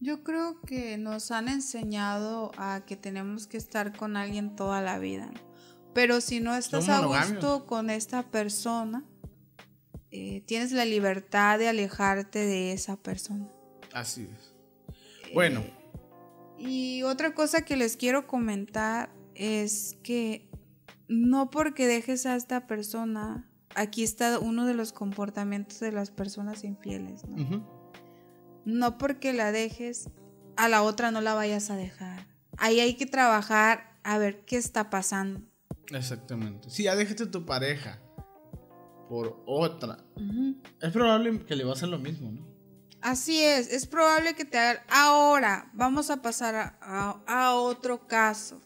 Yo 0.00 0.24
creo 0.24 0.60
que 0.62 0.96
nos 0.96 1.30
han 1.30 1.48
enseñado 1.48 2.50
a 2.56 2.84
que 2.86 2.96
tenemos 2.96 3.46
que 3.46 3.58
estar 3.58 3.94
con 3.94 4.16
alguien 4.16 4.56
toda 4.56 4.80
la 4.80 4.98
vida. 4.98 5.30
Pero 5.92 6.22
si 6.22 6.40
no 6.40 6.54
estás 6.56 6.88
a 6.88 7.04
gusto 7.04 7.66
con 7.66 7.90
esta 7.90 8.30
persona, 8.30 9.04
eh, 10.10 10.42
tienes 10.46 10.72
la 10.72 10.86
libertad 10.86 11.58
de 11.58 11.68
alejarte 11.68 12.38
de 12.38 12.72
esa 12.72 12.96
persona. 12.96 13.50
Así 13.92 14.30
es. 14.32 14.54
Bueno, 15.34 15.62
Y 16.58 17.02
otra 17.04 17.34
cosa 17.34 17.62
que 17.62 17.76
les 17.76 17.96
quiero 17.96 18.26
comentar 18.26 19.10
es 19.34 19.96
que 20.02 20.48
no 21.06 21.50
porque 21.50 21.86
dejes 21.86 22.26
a 22.26 22.36
esta 22.36 22.66
persona, 22.66 23.48
aquí 23.74 24.02
está 24.02 24.38
uno 24.38 24.66
de 24.66 24.74
los 24.74 24.92
comportamientos 24.92 25.80
de 25.80 25.92
las 25.92 26.10
personas 26.10 26.64
infieles, 26.64 27.26
¿no? 27.26 27.66
No 28.64 28.98
porque 28.98 29.32
la 29.32 29.52
dejes, 29.52 30.10
a 30.56 30.68
la 30.68 30.82
otra 30.82 31.10
no 31.10 31.20
la 31.20 31.34
vayas 31.34 31.70
a 31.70 31.76
dejar. 31.76 32.26
Ahí 32.58 32.80
hay 32.80 32.94
que 32.94 33.06
trabajar 33.06 33.96
a 34.02 34.18
ver 34.18 34.44
qué 34.44 34.56
está 34.56 34.90
pasando. 34.90 35.40
exactamente. 35.90 36.68
Si 36.70 36.82
ya 36.82 36.96
déjate 36.96 37.26
tu 37.26 37.46
pareja 37.46 38.02
por 39.08 39.42
otra, 39.46 40.04
es 40.82 40.92
probable 40.92 41.44
que 41.46 41.56
le 41.56 41.64
va 41.64 41.70
a 41.70 41.74
hacer 41.74 41.88
lo 41.88 41.98
mismo, 41.98 42.30
¿no? 42.32 42.47
Así 43.00 43.40
es, 43.42 43.68
es 43.72 43.86
probable 43.86 44.34
que 44.34 44.44
te 44.44 44.58
hagan. 44.58 44.82
Ahora, 44.90 45.70
vamos 45.72 46.10
a 46.10 46.20
pasar 46.20 46.54
a, 46.54 46.78
a- 46.80 47.22
a 47.26 47.54
otro 47.54 48.06
caso. 48.06 48.60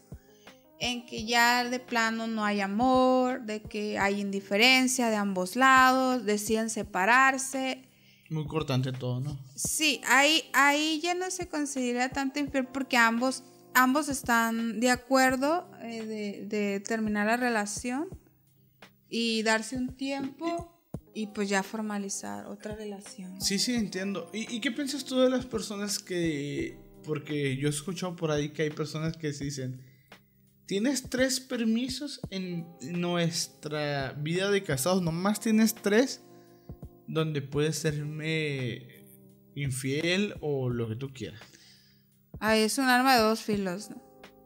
En 0.79 1.05
que 1.05 1.23
ya 1.25 1.63
de 1.69 1.79
plano 1.79 2.27
no 2.27 2.43
hay 2.43 2.59
amor, 2.59 3.43
de 3.43 3.61
que 3.61 3.97
hay 3.99 4.19
indiferencia 4.19 5.09
de 5.09 5.15
ambos 5.15 5.55
lados, 5.55 6.25
deciden 6.25 6.69
separarse. 6.69 7.87
Muy 8.29 8.45
cortante 8.47 8.91
todo, 8.91 9.19
¿no? 9.21 9.37
Sí, 9.55 10.01
ahí, 10.07 10.43
ahí 10.53 10.99
ya 11.01 11.13
no 11.13 11.29
se 11.31 11.47
considera 11.47 12.09
tanto 12.09 12.39
infiel 12.39 12.65
porque 12.65 12.97
ambos, 12.97 13.43
ambos 13.75 14.09
están 14.09 14.79
de 14.81 14.89
acuerdo 14.89 15.69
eh, 15.81 16.03
de, 16.03 16.45
de 16.47 16.79
terminar 16.81 17.27
la 17.27 17.37
relación 17.37 18.09
y 19.07 19.43
darse 19.43 19.77
un 19.77 19.95
tiempo 19.95 20.72
y 21.13 21.27
pues 21.27 21.49
ya 21.49 21.63
formalizar 21.63 22.47
otra 22.47 22.75
relación. 22.75 23.41
Sí, 23.41 23.59
sí, 23.59 23.75
entiendo. 23.75 24.29
¿Y, 24.33 24.55
y 24.55 24.59
qué 24.61 24.71
piensas 24.71 25.05
tú 25.05 25.19
de 25.19 25.29
las 25.29 25.45
personas 25.45 25.99
que... 25.99 26.77
Porque 27.03 27.57
yo 27.57 27.67
he 27.67 27.71
escuchado 27.71 28.15
por 28.15 28.31
ahí 28.31 28.49
que 28.49 28.63
hay 28.63 28.69
personas 28.69 29.17
que 29.17 29.33
se 29.33 29.43
dicen, 29.43 29.81
tienes 30.65 31.09
tres 31.09 31.39
permisos 31.41 32.21
en 32.29 32.65
nuestra 32.81 34.13
vida 34.13 34.49
de 34.49 34.63
casados, 34.63 35.01
nomás 35.01 35.41
tienes 35.41 35.75
tres 35.75 36.23
donde 37.07 37.41
puedes 37.41 37.77
serme 37.77 39.05
infiel 39.55 40.35
o 40.41 40.69
lo 40.69 40.87
que 40.87 40.95
tú 40.95 41.13
quieras. 41.13 41.41
Ay, 42.39 42.61
es 42.61 42.77
un 42.77 42.85
arma 42.85 43.15
de 43.15 43.21
dos 43.21 43.41
filos. 43.41 43.89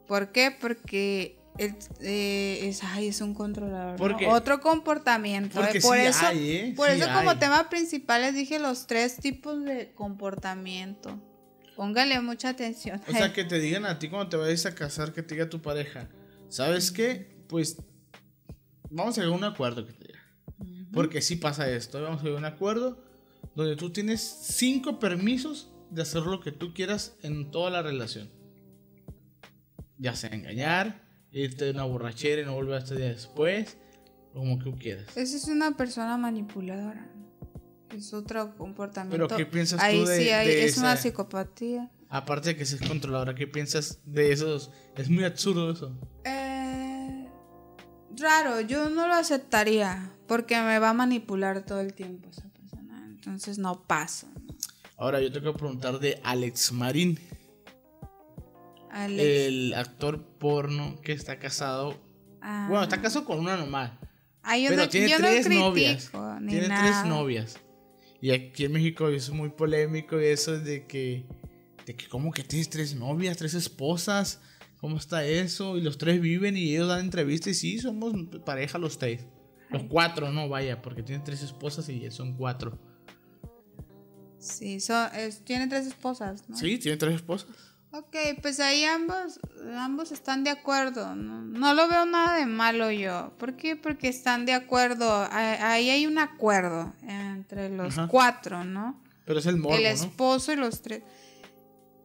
¿Por 0.06 0.32
qué? 0.32 0.54
Porque 0.58 1.37
el- 1.58 1.74
eh, 2.00 2.60
es, 2.68 2.82
ay, 2.84 3.08
es 3.08 3.20
un 3.20 3.34
controlador. 3.34 4.00
Otro 4.28 4.60
comportamiento. 4.60 5.60
¿eh? 5.62 5.80
Por 5.80 5.92
sí 5.98 6.06
eso, 6.06 6.26
hay, 6.26 6.50
¿eh? 6.50 6.72
por 6.76 6.88
Sí 6.88 7.00
eso 7.00 7.12
como 7.12 7.30
hay. 7.30 7.38
tema 7.38 7.68
principal 7.68 8.22
les 8.22 8.34
dije 8.34 8.58
los 8.58 8.86
tres 8.86 9.16
tipos 9.16 9.62
de 9.64 9.92
comportamiento. 9.94 11.20
Póngale 11.76 12.20
mucha 12.20 12.48
atención. 12.50 13.00
O 13.06 13.12
sea, 13.12 13.32
que 13.32 13.44
te 13.44 13.60
digan 13.60 13.84
a 13.86 13.98
ti 13.98 14.08
cuando 14.08 14.28
te 14.30 14.36
vayas 14.36 14.66
a 14.66 14.74
casar, 14.74 15.12
que 15.12 15.22
te 15.22 15.34
diga 15.34 15.48
tu 15.48 15.60
pareja, 15.62 16.08
¿sabes 16.48 16.90
qué? 16.90 17.36
Pues 17.48 17.76
vamos 18.90 19.16
a 19.16 19.20
llegar 19.20 19.34
a 19.34 19.38
un 19.38 19.44
acuerdo 19.44 19.86
que 19.86 19.92
te 19.92 20.06
diga. 20.08 20.18
Porque 20.92 21.20
sí 21.22 21.36
pasa 21.36 21.68
esto, 21.70 22.02
vamos 22.02 22.20
a 22.20 22.24
llegar 22.24 22.36
a 22.44 22.48
un 22.48 22.52
acuerdo 22.54 23.04
donde 23.54 23.76
tú 23.76 23.90
tienes 23.90 24.20
cinco 24.22 24.98
permisos 24.98 25.70
de 25.90 26.02
hacer 26.02 26.22
lo 26.22 26.40
que 26.40 26.50
tú 26.50 26.74
quieras 26.74 27.14
en 27.22 27.50
toda 27.50 27.70
la 27.70 27.82
relación. 27.82 28.30
Ya 29.98 30.14
sea 30.16 30.30
engañar, 30.30 31.02
irte 31.32 31.66
de 31.66 31.70
una 31.72 31.84
borrachera 31.84 32.42
y 32.42 32.44
no 32.44 32.54
volver 32.54 32.78
hasta 32.78 32.94
el 32.94 33.00
día 33.00 33.08
después, 33.10 33.76
como 34.32 34.58
que 34.58 34.64
tú 34.64 34.76
quieras. 34.76 35.16
Esa 35.16 35.36
es 35.36 35.44
una 35.48 35.76
persona 35.76 36.16
manipuladora. 36.16 37.06
Es 37.94 38.12
otro 38.12 38.54
comportamiento. 38.56 39.26
Pero, 39.28 39.36
¿qué 39.38 39.46
piensas 39.46 39.80
tú 39.90 40.04
de- 40.04 40.18
sí, 40.18 40.28
hay- 40.30 40.46
de 40.48 40.64
es 40.66 40.76
una 40.78 40.96
psicopatía. 40.96 41.90
Aparte 42.10 42.50
de 42.50 42.56
que 42.56 42.64
seas 42.64 42.86
controladora, 42.88 43.34
¿qué 43.34 43.46
piensas 43.46 44.00
de 44.04 44.32
esos? 44.32 44.70
Es 44.96 45.08
muy 45.10 45.24
absurdo 45.24 45.70
eso. 45.72 45.98
Eh, 46.24 47.28
raro, 48.16 48.60
yo 48.62 48.88
no 48.88 49.06
lo 49.08 49.14
aceptaría 49.14 50.10
porque 50.26 50.56
me 50.60 50.78
va 50.78 50.90
a 50.90 50.94
manipular 50.94 51.64
todo 51.64 51.80
el 51.80 51.92
tiempo 51.94 52.28
esa 52.30 52.48
persona. 52.50 53.04
Entonces 53.06 53.58
no 53.58 53.82
paso. 53.86 54.26
Ahora 54.96 55.20
yo 55.20 55.30
tengo 55.32 55.52
que 55.52 55.58
preguntar 55.58 55.98
de 55.98 56.20
Alex 56.24 56.72
Marín. 56.72 57.18
El 58.94 59.74
actor 59.74 60.22
porno 60.38 61.00
que 61.02 61.12
está 61.12 61.38
casado. 61.38 61.96
Ah. 62.40 62.66
Bueno, 62.68 62.84
está 62.84 63.00
casado 63.00 63.24
con 63.24 63.38
una 63.40 63.56
normal. 63.56 63.98
Ah, 64.42 64.56
yo 64.56 64.70
pero 64.70 64.82
no, 64.82 64.88
tiene 64.88 65.08
yo 65.10 65.18
no 65.18 65.26
tres 65.26 65.46
critico 65.46 65.64
novias. 65.68 66.10
Tiene 66.48 66.68
nada. 66.68 66.82
tres 67.02 67.10
novias. 67.10 67.56
Y 68.20 68.30
aquí 68.30 68.64
en 68.64 68.72
México 68.72 69.08
es 69.08 69.30
muy 69.30 69.50
polémico 69.50 70.18
eso 70.18 70.58
de 70.58 70.86
que. 70.86 71.24
De 71.86 71.94
que, 71.96 72.06
¿cómo 72.08 72.32
que 72.32 72.42
tienes 72.44 72.68
tres 72.68 72.94
novias, 72.94 73.36
tres 73.36 73.54
esposas? 73.54 74.40
¿Cómo 74.80 74.96
está 74.96 75.24
eso? 75.24 75.76
Y 75.76 75.80
los 75.80 75.98
tres 75.98 76.20
viven 76.20 76.56
y 76.56 76.74
ellos 76.74 76.88
dan 76.88 77.00
entrevistas 77.00 77.48
y 77.48 77.54
sí, 77.54 77.78
somos 77.78 78.14
pareja 78.44 78.78
los 78.78 78.98
tres. 78.98 79.26
Los 79.70 79.82
cuatro, 79.84 80.30
no, 80.32 80.48
vaya, 80.48 80.80
porque 80.80 81.02
tienen 81.02 81.24
tres 81.24 81.42
esposas 81.42 81.88
y 81.88 82.10
son 82.10 82.34
cuatro. 82.36 82.78
Sí, 84.38 84.76
es- 84.76 85.44
tiene 85.44 85.66
tres 85.66 85.86
esposas, 85.86 86.48
¿no? 86.48 86.56
Sí, 86.56 86.78
tienen 86.78 86.98
tres 86.98 87.16
esposas. 87.16 87.48
Ok, 87.90 88.14
pues 88.42 88.60
ahí 88.60 88.84
ambos, 88.84 89.40
ambos 89.76 90.12
están 90.12 90.44
de 90.44 90.50
acuerdo. 90.50 91.14
No, 91.14 91.40
no 91.42 91.72
lo 91.74 91.88
veo 91.88 92.04
nada 92.04 92.36
de 92.36 92.44
malo 92.46 92.90
yo. 92.90 93.32
¿Por 93.38 93.56
qué? 93.56 93.76
Porque 93.76 94.08
están 94.08 94.44
de 94.44 94.52
acuerdo. 94.52 95.10
Ah- 95.10 95.70
Ahí 95.72 95.88
hay 95.88 96.06
un 96.06 96.18
acuerdo 96.18 96.92
entre 97.02 97.70
los 97.70 97.96
Ajá. 97.96 98.08
cuatro, 98.08 98.64
¿no? 98.64 99.02
Pero 99.24 99.38
es 99.38 99.46
el 99.46 99.56
morbo, 99.56 99.76
el 99.76 99.84
¿no? 99.84 99.88
esposo 99.88 100.52
y 100.52 100.56
los 100.56 100.82
tres. 100.82 101.02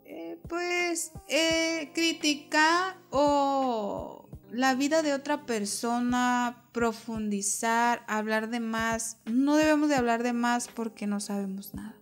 Eh, 0.06 0.40
pues 0.48 1.12
eh, 1.28 1.92
criticar 1.94 2.96
o 3.10 4.30
la 4.52 4.76
vida 4.76 5.02
de 5.02 5.14
otra 5.14 5.46
persona, 5.46 6.64
profundizar, 6.72 8.04
hablar 8.08 8.50
de 8.50 8.60
más. 8.62 9.18
No 9.26 9.58
debemos 9.58 9.90
de 9.90 9.96
hablar 9.96 10.24
de 10.24 10.32
más 10.34 10.70
porque 10.70 11.08
no 11.08 11.20
sabemos 11.20 11.74
nada. 11.74 11.96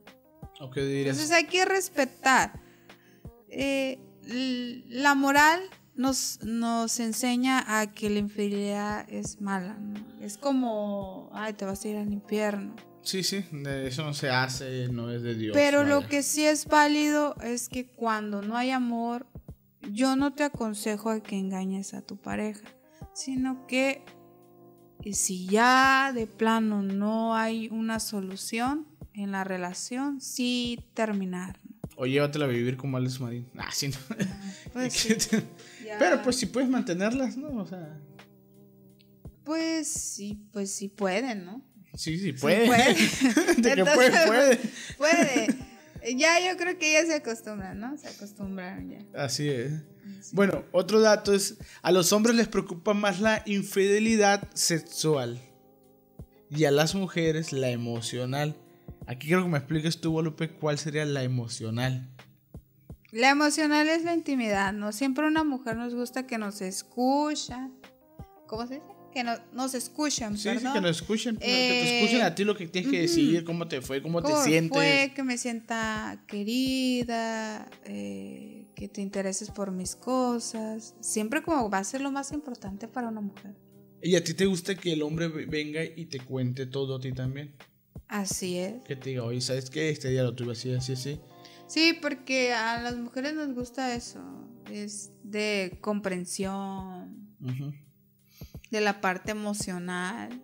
¿O 0.60 0.70
qué 0.70 0.82
dirías? 0.82 1.16
Entonces 1.18 1.32
hay 1.36 1.46
que 1.46 1.66
respetar. 1.66 2.60
Eh, 3.52 4.00
la 4.90 5.14
moral 5.14 5.62
nos, 5.96 6.40
nos 6.44 7.00
enseña 7.00 7.80
a 7.80 7.92
que 7.92 8.10
la 8.10 8.20
infidelidad 8.20 9.10
es 9.10 9.42
mala. 9.42 9.76
¿no? 9.76 10.00
Es 10.22 10.38
como, 10.38 11.30
ay, 11.34 11.54
te 11.54 11.66
vas 11.66 11.84
a 11.84 11.88
ir 11.88 11.98
al 11.98 12.12
infierno. 12.12 12.76
Sí, 13.04 13.24
sí, 13.24 13.44
eso 13.66 14.04
no 14.04 14.14
se 14.14 14.30
hace, 14.30 14.88
no 14.90 15.10
es 15.12 15.24
de 15.24 15.34
Dios. 15.34 15.54
Pero 15.56 15.84
lo 15.84 16.08
que 16.08 16.22
sí 16.22 16.46
es 16.46 16.68
válido 16.68 17.36
es 17.42 17.68
que 17.68 17.88
cuando 17.88 18.44
no 18.44 18.56
hay 18.56 18.70
amor, 18.70 19.26
yo 19.92 20.16
no 20.16 20.34
te 20.34 20.44
aconsejo 20.44 21.10
a 21.10 21.22
que 21.22 21.38
engañes 21.38 21.96
a 21.96 22.04
tu 22.04 22.18
pareja, 22.18 22.68
sino 23.14 23.66
que 23.66 24.06
eh, 25.04 25.14
si 25.14 25.48
ya 25.48 26.12
de 26.14 26.28
plano 26.28 26.84
no 26.84 27.36
hay 27.36 27.70
una 27.70 28.00
solución 28.00 28.88
en 29.14 29.32
la 29.32 29.44
relación, 29.44 30.22
sí 30.22 30.80
terminar. 30.94 31.60
O 31.96 32.06
llévatela 32.06 32.46
a 32.46 32.48
vivir 32.48 32.78
como 32.78 32.98
Alex 32.98 33.20
Marín. 33.20 33.48
Ah, 33.58 33.70
sí, 33.72 33.90
no. 33.90 33.98
Pues 34.74 34.94
sí, 34.94 35.16
Pero 36.00 36.22
pues 36.24 36.38
si 36.38 36.46
puedes 36.46 36.70
mantenerlas, 36.70 37.36
¿no? 37.38 37.50
O 37.62 37.68
sea, 37.68 38.00
Pues 39.44 39.88
sí, 39.88 40.40
pues 40.52 40.72
sí 40.72 40.88
pueden, 40.88 41.46
¿no? 41.46 41.62
sí, 41.96 42.18
sí 42.18 42.32
puede. 42.34 42.66
puede. 42.68 42.94
de 43.58 43.62
que 43.62 43.70
Entonces, 43.82 43.96
puede, 43.96 44.28
puede. 44.28 44.60
Puede. 44.98 46.16
Ya 46.18 46.40
yo 46.40 46.58
creo 46.58 46.80
que 46.80 46.94
ya 46.94 47.06
se 47.06 47.16
acostumbran, 47.16 47.80
¿no? 47.80 47.98
Se 47.98 48.08
acostumbraron 48.08 48.90
ya. 48.90 49.06
Así 49.24 49.50
es. 49.50 49.72
Bueno, 50.32 50.64
otro 50.72 51.00
dato 51.02 51.34
es, 51.34 51.58
a 51.82 51.92
los 51.92 52.12
hombres 52.14 52.36
les 52.36 52.48
preocupa 52.48 52.94
más 52.94 53.20
la 53.20 53.44
infidelidad 53.46 54.50
sexual 54.54 55.40
y 56.50 56.64
a 56.66 56.72
las 56.72 56.96
mujeres 56.96 57.52
la 57.52 57.70
emocional. 57.70 58.56
Aquí 59.12 59.28
quiero 59.28 59.44
que 59.44 59.50
me 59.50 59.58
expliques 59.58 60.00
tú, 60.00 60.12
Guadalupe, 60.12 60.50
cuál 60.52 60.78
sería 60.78 61.04
la 61.04 61.22
emocional. 61.24 62.10
La 63.12 63.30
emocional 63.32 63.90
es 63.90 64.06
la 64.06 64.14
intimidad, 64.14 64.72
¿no? 64.72 64.94
Siempre 64.94 65.28
una 65.28 65.44
mujer 65.44 65.76
nos 65.76 65.94
gusta 65.94 66.26
que 66.26 66.38
nos 66.38 66.62
escuchan. 66.62 67.74
¿Cómo 68.48 68.66
se 68.68 68.76
dice? 68.76 68.88
Que 69.14 69.26
no- 69.26 69.36
nos 69.52 69.74
escuchan, 69.74 70.38
Sí, 70.38 70.44
sí, 70.44 70.56
perdón. 70.56 70.74
que 70.76 70.80
nos 70.82 70.92
escuchen, 70.92 71.36
que 71.36 71.42
te 71.46 71.52
Eh, 71.82 72.00
escuchen 72.04 72.22
a 72.26 72.34
ti 72.34 72.46
lo 72.46 72.56
que 72.56 72.68
tienes 72.68 72.90
que 72.90 73.02
decir, 73.02 73.44
cómo 73.44 73.68
te 73.68 73.82
fue, 73.82 74.02
cómo, 74.02 74.22
te 74.24 74.30
¿Cómo 74.32 74.44
sientes. 74.46 74.78
fue? 74.78 75.12
Que 75.14 75.24
me 75.24 75.38
sienta 75.38 76.24
querida, 76.26 77.70
eh, 77.84 78.68
que 78.76 78.88
te 78.88 79.02
intereses 79.02 79.52
por 79.52 79.72
mis 79.72 79.98
cosas. 79.98 80.96
Siempre 81.02 81.42
como 81.44 81.70
va 81.70 81.80
a 81.80 81.84
ser 81.84 82.00
lo 82.00 82.12
más 82.12 82.32
importante 82.32 82.88
para 82.88 83.10
una 83.10 83.20
mujer. 83.20 83.54
Y 84.02 84.16
a 84.16 84.24
ti 84.24 84.34
te 84.34 84.46
gusta 84.46 84.76
que 84.76 84.94
el 84.94 85.02
hombre 85.02 85.28
ve- 85.28 85.46
venga 85.48 85.84
y 85.84 86.06
te 86.06 86.22
cuente 86.22 86.66
todo 86.66 86.96
a 86.96 87.00
ti 87.02 87.12
también. 87.12 87.54
Así 88.12 88.58
es. 88.58 88.84
Que 88.84 88.98
te 88.98 89.12
diga, 89.12 89.24
oye, 89.24 89.40
¿sabes 89.40 89.70
qué? 89.70 89.90
Este 89.90 90.10
día 90.10 90.24
lo 90.24 90.36
tuve 90.36 90.52
así, 90.52 90.74
así, 90.74 90.92
así. 90.94 91.22
Sí, 91.66 91.98
porque 92.02 92.52
a 92.52 92.82
las 92.82 92.98
mujeres 92.98 93.34
nos 93.34 93.56
gusta 93.56 93.96
eso. 93.96 94.20
Es 94.70 95.14
de 95.24 95.78
comprensión, 95.80 97.30
de 98.70 98.82
la 98.82 99.00
parte 99.00 99.32
emocional. 99.32 100.42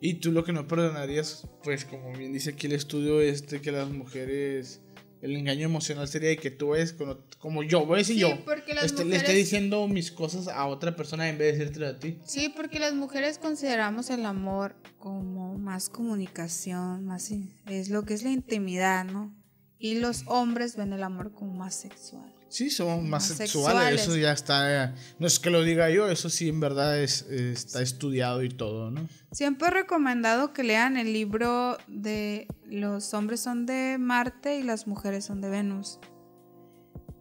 Y 0.00 0.14
tú 0.14 0.32
lo 0.32 0.42
que 0.42 0.54
no 0.54 0.66
perdonarías, 0.66 1.46
pues 1.62 1.84
como 1.84 2.16
bien 2.16 2.32
dice 2.32 2.50
aquí 2.50 2.66
el 2.66 2.72
estudio 2.72 3.20
este, 3.20 3.60
que 3.60 3.72
las 3.72 3.90
mujeres, 3.90 4.80
el 5.22 5.34
engaño 5.36 5.64
emocional 5.66 6.06
sería 6.08 6.28
de 6.30 6.36
que 6.36 6.50
tú 6.50 6.70
ves 6.70 6.92
como, 6.92 7.16
como 7.38 7.62
yo, 7.62 7.86
voy 7.86 7.94
a 7.94 7.98
decir 7.98 8.16
Sí, 8.16 8.20
yo, 8.20 8.44
porque 8.44 8.74
las 8.74 8.84
este, 8.86 9.04
le 9.04 9.16
esté 9.16 9.28
mujeres- 9.28 9.44
diciendo 9.44 9.88
mis 9.88 10.12
cosas 10.12 10.48
a 10.48 10.66
otra 10.66 10.94
persona 10.94 11.28
en 11.28 11.38
vez 11.38 11.52
de 11.54 11.58
decírtelo 11.60 11.86
a 11.88 11.98
ti. 11.98 12.18
Sí, 12.26 12.52
porque 12.54 12.78
las 12.80 12.92
mujeres 12.94 13.38
consideramos 13.38 14.10
el 14.10 14.26
amor 14.26 14.74
como 14.98 15.56
más 15.56 15.88
comunicación, 15.88 17.04
más 17.06 17.30
es 17.66 17.88
lo 17.88 18.02
que 18.04 18.14
es 18.14 18.22
la 18.24 18.30
intimidad, 18.30 19.04
¿no? 19.04 19.34
Y 19.78 19.94
los 19.96 20.24
hombres 20.26 20.76
ven 20.76 20.92
el 20.92 21.02
amor 21.02 21.32
como 21.32 21.52
más 21.54 21.74
sexual. 21.74 22.32
Sí, 22.52 22.68
somos 22.68 23.02
más, 23.02 23.28
sexuales, 23.28 24.02
eso 24.02 24.14
ya 24.14 24.30
está, 24.30 24.94
no 25.18 25.26
es 25.26 25.38
que 25.38 25.48
lo 25.48 25.62
diga 25.62 25.88
yo, 25.88 26.10
eso 26.10 26.28
sí 26.28 26.50
en 26.50 26.60
verdad 26.60 27.00
es, 27.00 27.22
eh, 27.30 27.50
está 27.50 27.80
estudiado 27.80 28.42
y 28.42 28.50
todo, 28.50 28.90
¿no? 28.90 29.08
Siempre 29.30 29.68
he 29.68 29.70
recomendado 29.70 30.52
que 30.52 30.62
lean 30.62 30.98
el 30.98 31.14
libro 31.14 31.78
de 31.88 32.46
Los 32.66 33.14
hombres 33.14 33.40
son 33.40 33.64
de 33.64 33.96
Marte 33.98 34.58
y 34.58 34.62
las 34.64 34.86
mujeres 34.86 35.24
son 35.24 35.40
de 35.40 35.48
Venus. 35.48 35.98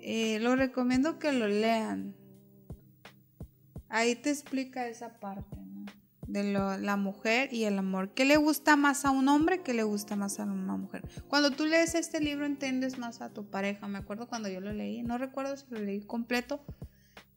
Eh, 0.02 0.40
lo 0.42 0.58
recomiendo 0.58 1.18
que 1.18 1.32
lo 1.32 1.48
lean. 1.48 2.14
Ahí 3.88 4.16
te 4.16 4.32
explica 4.32 4.86
esa 4.90 5.18
parte. 5.18 5.71
De 6.32 6.52
lo- 6.54 6.78
la 6.78 6.96
mujer 6.96 7.54
y 7.54 7.66
el 7.66 7.78
amor. 7.78 8.14
¿Qué 8.14 8.24
le 8.26 8.38
gusta 8.38 8.76
más 8.78 9.04
a 9.06 9.12
un 9.12 9.28
hombre? 9.28 9.62
¿Qué 9.64 9.74
le 9.74 9.84
gusta 9.84 10.16
más 10.16 10.40
a 10.40 10.44
una 10.44 10.78
mujer? 10.78 11.04
Cuando 11.28 11.52
tú 11.52 11.66
lees 11.66 11.94
este 11.96 12.22
libro 12.22 12.46
entiendes 12.46 12.98
más 12.98 13.22
a 13.22 13.30
tu 13.34 13.46
pareja. 13.50 13.88
Me 13.88 13.98
acuerdo 13.98 14.28
cuando 14.28 14.48
yo 14.48 14.62
lo 14.62 14.72
leí, 14.72 15.04
no 15.04 15.18
recuerdo 15.18 15.58
si 15.58 15.66
lo 15.70 15.80
leí 15.80 16.02
completo, 16.02 16.64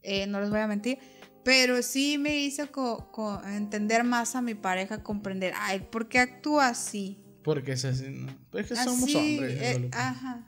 eh, 0.01 0.27
no 0.27 0.39
les 0.39 0.49
voy 0.49 0.59
a 0.59 0.67
mentir, 0.67 0.97
pero 1.43 1.81
sí 1.81 2.17
me 2.17 2.37
hizo 2.39 2.71
co- 2.71 3.11
co- 3.11 3.41
entender 3.43 4.03
más 4.05 4.35
a 4.35 4.41
mi 4.41 4.53
pareja, 4.55 5.03
comprender, 5.03 5.53
ay, 5.57 5.79
¿por 5.91 6.07
qué 6.07 6.19
actúa 6.19 6.67
así? 6.69 7.19
Porque 7.43 7.73
es 7.73 7.83
así, 7.85 8.09
¿no? 8.09 8.31
Pues 8.49 8.71
es 8.71 8.79
que 8.79 8.85
somos 8.85 9.13
hombres. 9.13 9.53
eh, 9.53 9.57
Guadalupe. 9.73 9.97
ajá, 9.97 10.47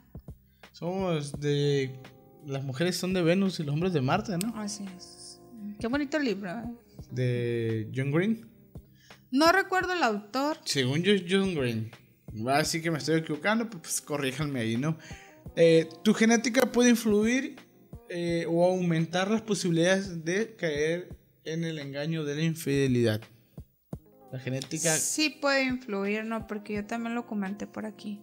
Somos 0.72 1.38
de... 1.40 1.98
Las 2.46 2.64
mujeres 2.64 2.96
son 2.96 3.12
de 3.12 3.20
Venus 3.22 3.60
y 3.60 3.64
los 3.64 3.74
hombres 3.74 3.92
de 3.92 4.00
Marte, 4.00 4.38
¿no? 4.38 4.54
así 4.58 4.84
es. 4.96 5.40
Qué 5.78 5.86
bonito 5.86 6.18
libro. 6.18 6.50
¿eh? 6.50 6.64
De 7.10 7.90
John 7.94 8.10
Green. 8.12 8.46
No 9.30 9.52
recuerdo 9.52 9.92
el 9.92 10.02
autor. 10.02 10.58
Según 10.64 11.02
yo, 11.02 11.12
John 11.28 11.54
Green. 11.54 11.90
Así 12.48 12.80
que 12.80 12.90
me 12.90 12.98
estoy 12.98 13.20
equivocando, 13.20 13.68
pues, 13.68 13.82
pues 13.82 14.00
corríjanme 14.00 14.60
ahí, 14.60 14.76
¿no? 14.76 14.98
Eh, 15.56 15.88
tu 16.04 16.14
genética 16.14 16.70
puede 16.70 16.90
influir 16.90 17.56
eh, 18.08 18.46
o 18.48 18.64
aumentar 18.64 19.30
las 19.30 19.42
posibilidades 19.42 20.24
de 20.24 20.54
caer 20.56 21.08
en 21.44 21.64
el 21.64 21.78
engaño 21.78 22.24
de 22.24 22.36
la 22.36 22.42
infidelidad. 22.42 23.20
La 24.30 24.38
genética. 24.38 24.94
Sí 24.96 25.30
puede 25.30 25.64
influir, 25.64 26.24
¿no? 26.24 26.46
Porque 26.46 26.74
yo 26.74 26.84
también 26.84 27.14
lo 27.14 27.26
comenté 27.26 27.66
por 27.66 27.86
aquí. 27.86 28.20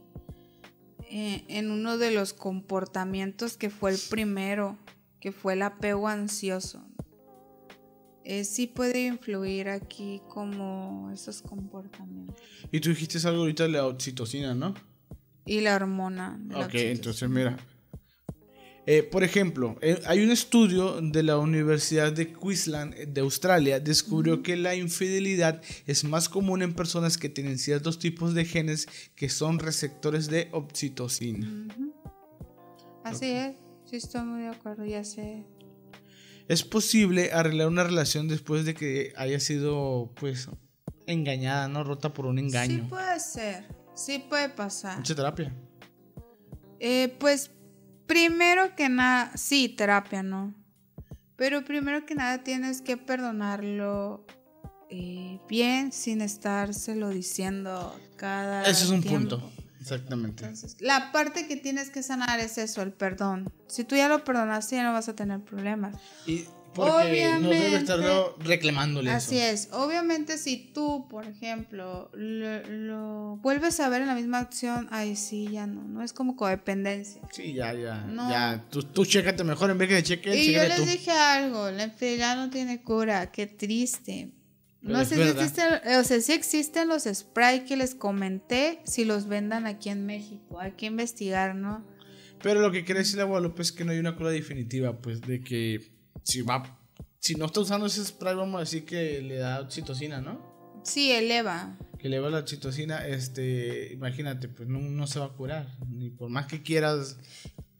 Eh, 1.09 1.43
en 1.47 1.71
uno 1.71 1.97
de 1.97 2.11
los 2.11 2.33
comportamientos 2.33 3.57
que 3.57 3.69
fue 3.69 3.91
el 3.91 3.99
primero, 4.09 4.77
que 5.19 5.31
fue 5.31 5.53
el 5.53 5.61
apego 5.61 6.07
ansioso. 6.07 6.83
Eh, 8.27 8.43
sí 8.43 8.65
puede 8.65 9.05
influir 9.05 9.69
aquí 9.69 10.19
como 10.27 11.11
esos 11.13 11.43
comportamientos. 11.43 12.35
Y 12.71 12.79
tú 12.79 12.89
dijiste 12.89 13.19
algo 13.27 13.41
ahorita 13.41 13.63
de 13.63 13.69
la 13.69 13.85
oxitocina, 13.85 14.55
¿no? 14.55 14.73
Y 15.45 15.61
la 15.61 15.75
hormona. 15.75 16.35
de 16.41 16.55
Ok, 16.55 16.73
entonces 16.73 17.29
mira. 17.29 17.55
Eh, 18.87 19.03
por 19.03 19.23
ejemplo, 19.23 19.77
eh, 19.81 20.01
hay 20.05 20.23
un 20.23 20.31
estudio 20.31 20.99
de 21.01 21.21
la 21.21 21.37
Universidad 21.37 22.11
de 22.13 22.33
Queensland 22.33 22.95
de 22.95 23.21
Australia, 23.21 23.79
descubrió 23.79 24.41
que 24.41 24.55
la 24.55 24.75
infidelidad 24.75 25.61
es 25.85 26.03
más 26.03 26.27
común 26.27 26.63
en 26.63 26.73
personas 26.73 27.17
que 27.17 27.29
tienen 27.29 27.59
ciertos 27.59 27.97
tipos 27.99 28.33
de 28.33 28.45
genes 28.45 28.87
que 29.15 29.29
son 29.29 29.57
receptores 29.59 30.27
de 30.29 30.49
oxitocina. 30.51 31.67
Así 33.03 33.31
es, 33.31 33.55
sí 33.85 33.95
estoy 33.97 34.21
muy 34.23 34.41
de 34.41 34.49
acuerdo, 34.49 34.85
ya 34.85 35.03
sé. 35.03 35.45
Es 36.47 36.63
posible 36.63 37.31
arreglar 37.33 37.67
una 37.67 37.83
relación 37.83 38.27
después 38.27 38.65
de 38.65 38.73
que 38.75 39.13
haya 39.17 39.39
sido, 39.39 40.13
pues, 40.19 40.47
engañada, 41.07 41.67
¿no? 41.67 41.83
Rota 41.83 42.13
por 42.13 42.25
un 42.25 42.37
Sí 42.37 42.45
engaño. 42.45 42.87
puede 42.87 43.19
ser, 43.19 43.67
sí 43.95 44.23
puede 44.29 44.49
pasar. 44.49 44.97
Mucha 44.97 45.15
terapia. 45.15 45.53
Eh, 46.79 47.15
pues 47.19 47.51
Primero 48.07 48.75
que 48.75 48.87
nada, 48.87 49.31
sí, 49.35 49.69
terapia, 49.69 50.21
¿no? 50.21 50.53
Pero 51.35 51.65
primero 51.65 52.05
que 52.05 52.15
nada 52.15 52.43
tienes 52.43 52.81
que 52.81 52.97
perdonarlo 52.97 54.25
eh, 54.89 55.39
bien 55.49 55.91
sin 55.91 56.21
estárselo 56.21 57.09
diciendo 57.09 57.99
cada. 58.15 58.63
Eso 58.63 58.85
es 58.85 58.89
un 58.91 59.01
tiempo. 59.01 59.37
punto. 59.37 59.51
Exactamente. 59.93 60.43
Entonces, 60.43 60.77
la 60.79 61.11
parte 61.11 61.47
que 61.47 61.55
tienes 61.57 61.91
que 61.91 62.01
sanar 62.01 62.39
es 62.39 62.57
eso, 62.57 62.81
el 62.81 62.91
perdón. 62.91 63.51
Si 63.67 63.83
tú 63.83 63.95
ya 63.95 64.09
lo 64.09 64.23
perdonaste, 64.23 64.77
ya 64.77 64.83
no 64.83 64.93
vas 64.93 65.07
a 65.09 65.15
tener 65.15 65.41
problemas. 65.41 65.95
Y 66.25 66.45
porque 66.73 66.91
no 66.91 66.97
debe 66.97 67.37
Obviamente- 67.37 67.75
estarlo 67.77 68.35
reclamándole 68.39 69.11
Así 69.11 69.37
eso. 69.37 69.67
es. 69.69 69.73
Obviamente, 69.73 70.37
si 70.39 70.57
tú, 70.73 71.07
por 71.07 71.25
ejemplo, 71.25 72.09
lo, 72.13 72.63
lo 72.67 73.37
vuelves 73.37 73.79
a 73.79 73.87
ver 73.89 74.01
en 74.01 74.07
la 74.07 74.15
misma 74.15 74.39
acción, 74.39 74.87
ahí 74.91 75.15
sí, 75.15 75.47
ya 75.51 75.67
no. 75.67 75.83
No 75.83 76.01
es 76.03 76.11
como 76.13 76.35
codependencia. 76.35 77.21
Sí, 77.31 77.53
ya, 77.53 77.71
ya. 77.73 78.01
No. 78.01 78.29
Ya, 78.29 78.65
tú, 78.71 78.81
tú 78.83 79.05
chécate 79.05 79.43
mejor 79.43 79.69
en 79.69 79.77
vez 79.77 79.87
que 79.87 80.03
cheque 80.03 80.31
él, 80.33 80.39
Y 80.39 80.51
yo 80.53 80.63
les 80.63 80.75
tú. 80.77 80.85
dije 80.85 81.11
algo, 81.11 81.69
la 81.71 81.83
infidelidad 81.83 82.35
no 82.35 82.49
tiene 82.49 82.81
cura, 82.81 83.31
qué 83.31 83.45
triste. 83.47 84.31
No 84.85 85.03
sé 85.03 85.15
si 85.15 85.21
existen, 85.21 85.65
o 85.99 86.03
sea, 86.03 86.21
sí 86.21 86.31
existen 86.31 86.87
los 86.87 87.03
spray 87.11 87.65
que 87.65 87.75
les 87.75 87.95
comenté, 87.95 88.81
si 88.85 89.03
los 89.03 89.27
vendan 89.27 89.65
aquí 89.65 89.89
en 89.89 90.05
México. 90.05 90.59
Hay 90.59 90.73
que 90.73 90.85
investigar, 90.85 91.55
¿no? 91.55 91.83
Pero 92.41 92.61
lo 92.61 92.71
que 92.71 92.85
quiere 92.85 92.99
decir 92.99 93.17
la 93.17 93.23
Guadalupe 93.23 93.63
es 93.63 93.71
que 93.71 93.83
no 93.83 93.91
hay 93.91 93.97
una 93.97 94.15
cura 94.15 94.29
definitiva, 94.29 95.01
pues, 95.01 95.21
de 95.21 95.41
que 95.41 95.91
si 96.23 96.43
va, 96.43 96.79
si 97.19 97.33
no 97.33 97.45
está 97.45 97.61
usando 97.61 97.87
ese 97.87 98.05
spray, 98.05 98.35
vamos 98.35 98.57
a 98.57 98.59
decir 98.59 98.85
que 98.85 99.21
le 99.21 99.37
da 99.37 99.61
oxitocina, 99.61 100.21
¿no? 100.21 100.55
Sí, 100.83 101.11
eleva. 101.11 101.75
Que 101.97 102.07
le 102.07 102.19
va 102.19 102.29
la 102.29 102.37
oxitocina, 102.37 103.07
este, 103.07 103.91
imagínate, 103.93 104.47
pues 104.47 104.69
no, 104.69 104.79
no 104.79 105.07
se 105.07 105.17
va 105.17 105.25
a 105.25 105.33
curar. 105.33 105.67
Ni 105.89 106.11
por 106.11 106.29
más 106.29 106.45
que 106.45 106.61
quieras. 106.61 107.17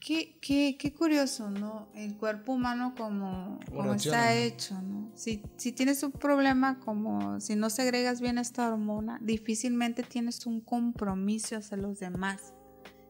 Qué, 0.06 0.38
qué, 0.40 0.76
qué 0.78 0.94
curioso, 0.94 1.50
¿no? 1.50 1.88
El 1.92 2.16
cuerpo 2.16 2.52
humano 2.52 2.94
como, 2.96 3.58
como 3.74 3.94
está 3.94 4.36
hecho, 4.36 4.80
¿no? 4.80 5.10
Si, 5.16 5.42
si 5.56 5.72
tienes 5.72 6.00
un 6.04 6.12
problema 6.12 6.78
como 6.78 7.40
si 7.40 7.56
no 7.56 7.70
segregas 7.70 8.20
bien 8.20 8.38
esta 8.38 8.68
hormona, 8.68 9.18
difícilmente 9.20 10.04
tienes 10.04 10.46
un 10.46 10.60
compromiso 10.60 11.56
hacia 11.56 11.76
los 11.76 11.98
demás. 11.98 12.54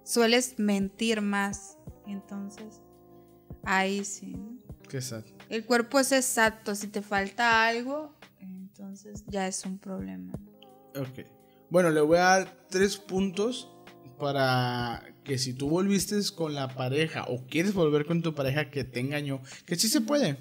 Sueles 0.04 0.58
mentir 0.58 1.20
más. 1.20 1.76
Entonces, 2.06 2.80
ahí 3.64 4.02
sí. 4.02 4.28
¿no? 4.28 4.56
Qué 4.88 5.02
sad. 5.02 5.22
El 5.50 5.66
cuerpo 5.66 6.00
es 6.00 6.12
exacto. 6.12 6.74
Si 6.74 6.86
te 6.86 7.02
falta 7.02 7.66
algo, 7.66 8.14
entonces 8.40 9.22
ya 9.26 9.46
es 9.46 9.66
un 9.66 9.78
problema. 9.78 10.32
Ok. 10.94 11.26
Bueno, 11.68 11.90
le 11.90 12.00
voy 12.00 12.16
a 12.16 12.22
dar 12.22 12.66
tres 12.70 12.96
puntos 12.96 13.75
para 14.18 15.02
que 15.24 15.38
si 15.38 15.52
tú 15.52 15.68
volviste 15.68 16.16
con 16.34 16.54
la 16.54 16.68
pareja 16.68 17.24
o 17.28 17.46
quieres 17.46 17.74
volver 17.74 18.06
con 18.06 18.22
tu 18.22 18.34
pareja 18.34 18.70
que 18.70 18.84
te 18.84 19.00
engañó, 19.00 19.40
que 19.66 19.76
sí 19.76 19.88
se 19.88 20.00
puede. 20.00 20.38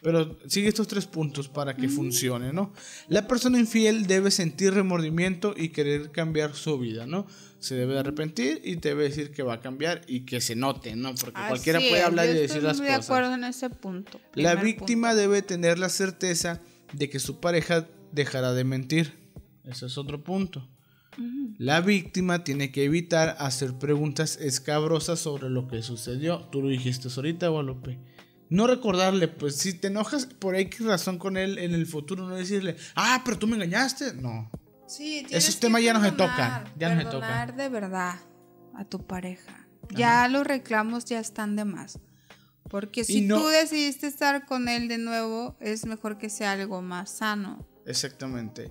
Pero 0.00 0.38
sigue 0.46 0.68
estos 0.68 0.86
tres 0.86 1.06
puntos 1.06 1.48
para 1.48 1.74
que 1.74 1.88
funcione, 1.88 2.52
¿no? 2.52 2.72
La 3.08 3.26
persona 3.26 3.58
infiel 3.58 4.06
debe 4.06 4.30
sentir 4.30 4.72
remordimiento 4.72 5.54
y 5.56 5.70
querer 5.70 6.12
cambiar 6.12 6.54
su 6.54 6.78
vida, 6.78 7.06
¿no? 7.06 7.26
Se 7.58 7.74
debe 7.74 7.94
de 7.94 8.00
arrepentir 8.00 8.60
y 8.62 8.76
te 8.76 8.90
debe 8.90 9.04
decir 9.04 9.32
que 9.32 9.42
va 9.42 9.54
a 9.54 9.60
cambiar 9.60 10.02
y 10.06 10.20
que 10.20 10.40
se 10.40 10.54
note, 10.54 10.94
¿no? 10.94 11.14
Porque 11.16 11.40
cualquiera 11.48 11.80
puede 11.80 11.98
es, 11.98 12.04
hablar 12.04 12.26
y 12.26 12.32
decir 12.34 12.44
estoy 12.44 12.62
las 12.62 12.80
cosas. 12.80 12.86
de 12.86 12.94
acuerdo 12.94 13.34
en 13.34 13.44
ese 13.44 13.70
punto. 13.70 14.20
La 14.34 14.54
víctima 14.54 15.14
debe 15.14 15.42
tener 15.42 15.80
la 15.80 15.88
certeza 15.88 16.60
de 16.92 17.10
que 17.10 17.18
su 17.18 17.40
pareja 17.40 17.88
dejará 18.12 18.52
de 18.52 18.62
mentir. 18.62 19.14
Ese 19.64 19.86
es 19.86 19.98
otro 19.98 20.22
punto. 20.22 20.68
La 21.58 21.80
víctima 21.80 22.44
tiene 22.44 22.70
que 22.70 22.84
evitar 22.84 23.36
hacer 23.40 23.74
preguntas 23.78 24.36
escabrosas 24.40 25.18
sobre 25.18 25.50
lo 25.50 25.66
que 25.68 25.82
sucedió. 25.82 26.46
Tú 26.50 26.62
lo 26.62 26.68
dijiste 26.68 27.08
ahorita, 27.14 27.48
Guadalupe. 27.48 27.98
No 28.50 28.66
recordarle, 28.66 29.28
pues 29.28 29.56
si 29.56 29.74
te 29.74 29.88
enojas 29.88 30.26
por 30.26 30.54
X 30.54 30.86
razón 30.86 31.18
con 31.18 31.36
él 31.36 31.58
en 31.58 31.74
el 31.74 31.86
futuro, 31.86 32.26
no 32.26 32.34
decirle, 32.36 32.76
ah, 32.94 33.22
pero 33.24 33.38
tú 33.38 33.46
me 33.46 33.56
engañaste. 33.56 34.14
No. 34.14 34.50
Sí, 34.86 35.26
Esos 35.30 35.58
temas 35.60 35.82
ya 35.82 35.92
no 35.92 36.02
se 36.02 36.12
tocan, 36.12 36.64
ya 36.78 36.94
no 36.94 37.00
se 37.02 37.06
tocan. 37.08 37.56
de 37.56 37.68
verdad 37.68 38.14
a 38.74 38.84
tu 38.84 39.06
pareja. 39.06 39.66
Ya 39.94 40.28
los 40.28 40.46
reclamos 40.46 41.04
ya 41.04 41.18
están 41.20 41.56
de 41.56 41.64
más. 41.64 41.98
Porque 42.70 43.04
si 43.04 43.22
no- 43.22 43.40
tú 43.40 43.48
decidiste 43.48 44.06
estar 44.06 44.46
con 44.46 44.68
él 44.68 44.88
de 44.88 44.98
nuevo, 44.98 45.56
es 45.60 45.84
mejor 45.86 46.16
que 46.18 46.28
sea 46.30 46.52
algo 46.52 46.80
más 46.82 47.10
sano. 47.10 47.66
Exactamente. 47.86 48.70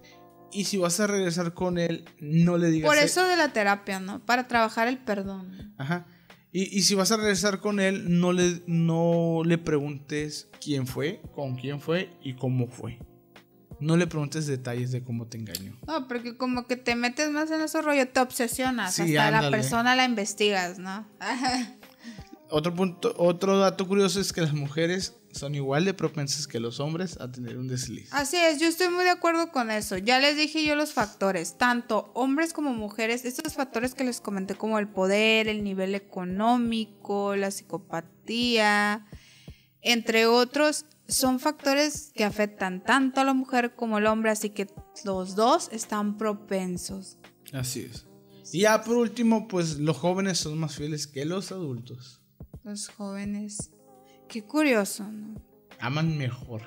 Y 0.52 0.66
si 0.66 0.78
vas 0.78 1.00
a 1.00 1.08
regresar 1.08 1.54
con 1.54 1.78
él, 1.78 2.06
no 2.20 2.58
le 2.58 2.70
digas. 2.70 2.89
Por 2.89 2.98
"Eh, 2.98 3.04
eso 3.06 3.28
de 3.28 3.36
la 3.38 3.54
terapia, 3.54 4.00
¿no? 4.00 4.26
Para 4.26 4.48
trabajar 4.48 4.88
el 4.88 4.98
perdón. 4.98 5.74
Ajá. 5.78 6.06
Y, 6.52 6.76
y 6.78 6.82
si 6.84 6.95
vas 6.95 7.12
a 7.12 7.18
regresar 7.18 7.60
con 7.60 7.80
él, 7.80 8.20
no 8.20 8.32
le, 8.32 8.64
no 8.66 9.41
le 9.45 9.58
preguntes 9.58 10.50
quién 10.64 10.88
fue, 10.88 11.22
con 11.36 11.56
quién 11.56 11.82
fue 11.82 12.10
y 12.24 12.36
cómo 12.36 12.68
fue. 12.68 13.00
No 13.80 13.95
le 13.95 14.08
preguntes 14.08 14.48
detalles 14.48 14.91
de 14.91 15.04
cómo 15.04 15.28
te 15.28 15.38
engañó. 15.38 15.78
No, 15.86 16.08
porque 16.08 16.36
como 16.36 16.66
que 16.66 16.78
te 16.78 16.95
metes 16.95 17.30
más 17.30 17.52
en 17.52 17.62
ese 17.62 17.80
rollo, 17.82 18.08
te 18.08 18.20
obsesionas. 18.22 18.95
Sí, 18.95 19.16
hasta 19.16 19.41
la 19.41 19.52
persona 19.52 19.95
la 19.95 20.06
investigas, 20.06 20.80
¿no? 20.80 21.08
Otro 22.50 22.74
punto, 22.74 23.14
otro 23.18 23.58
dato 23.60 23.88
curioso 23.88 24.22
es 24.22 24.32
que 24.32 24.39
las 24.41 24.54
mujeres 24.54 25.18
son 25.38 25.56
igual 25.56 25.86
de 25.86 25.94
propensas 25.94 26.48
que 26.48 26.60
los 26.60 26.80
hombres 26.80 27.18
a 27.20 27.32
tener 27.32 27.58
un 27.58 27.68
desliz. 27.68 28.10
Así 28.12 28.38
es, 28.38 28.60
yo 28.60 28.68
estoy 28.68 28.90
muy 28.90 29.04
de 29.04 29.12
acuerdo 29.12 29.52
con 29.52 29.72
eso. 29.72 29.98
Ya 29.98 30.20
les 30.20 30.36
dije 30.36 30.66
yo 30.66 30.76
los 30.76 30.94
factores, 30.94 31.58
tanto 31.58 32.12
hombres 32.14 32.54
como 32.54 32.74
mujeres, 32.74 33.26
estos 33.26 33.54
factores 33.54 33.94
que 33.94 34.04
les 34.04 34.20
comenté 34.20 34.56
como 34.56 34.80
el 34.80 34.88
poder, 34.88 35.48
el 35.48 35.64
nivel 35.64 35.96
económico, 35.96 37.36
la 37.36 37.52
psicopatía, 37.52 39.06
entre 39.82 40.26
otros, 40.26 40.86
son 41.08 41.40
factores 41.40 42.12
que 42.14 42.26
afectan 42.26 42.84
tanto 42.84 43.22
a 43.22 43.24
la 43.24 43.34
mujer 43.34 43.76
como 43.76 43.98
al 43.98 44.08
hombre, 44.08 44.32
así 44.32 44.50
que 44.50 44.68
los 45.06 45.36
dos 45.36 45.70
están 45.72 46.18
propensos. 46.18 47.18
Así 47.54 47.82
es. 47.82 48.06
Y 48.52 48.62
ya 48.62 48.84
por 48.84 48.98
último, 48.98 49.48
pues 49.48 49.78
los 49.78 49.98
jóvenes 49.98 50.38
son 50.40 50.58
más 50.58 50.76
fieles 50.76 51.08
que 51.08 51.26
los 51.26 51.52
adultos. 51.52 52.22
Los 52.64 52.90
jóvenes. 52.90 53.72
Qué 54.28 54.43
curioso, 54.43 55.03
¿no? 55.03 55.39
Aman 55.80 56.17
mejor. 56.17 56.61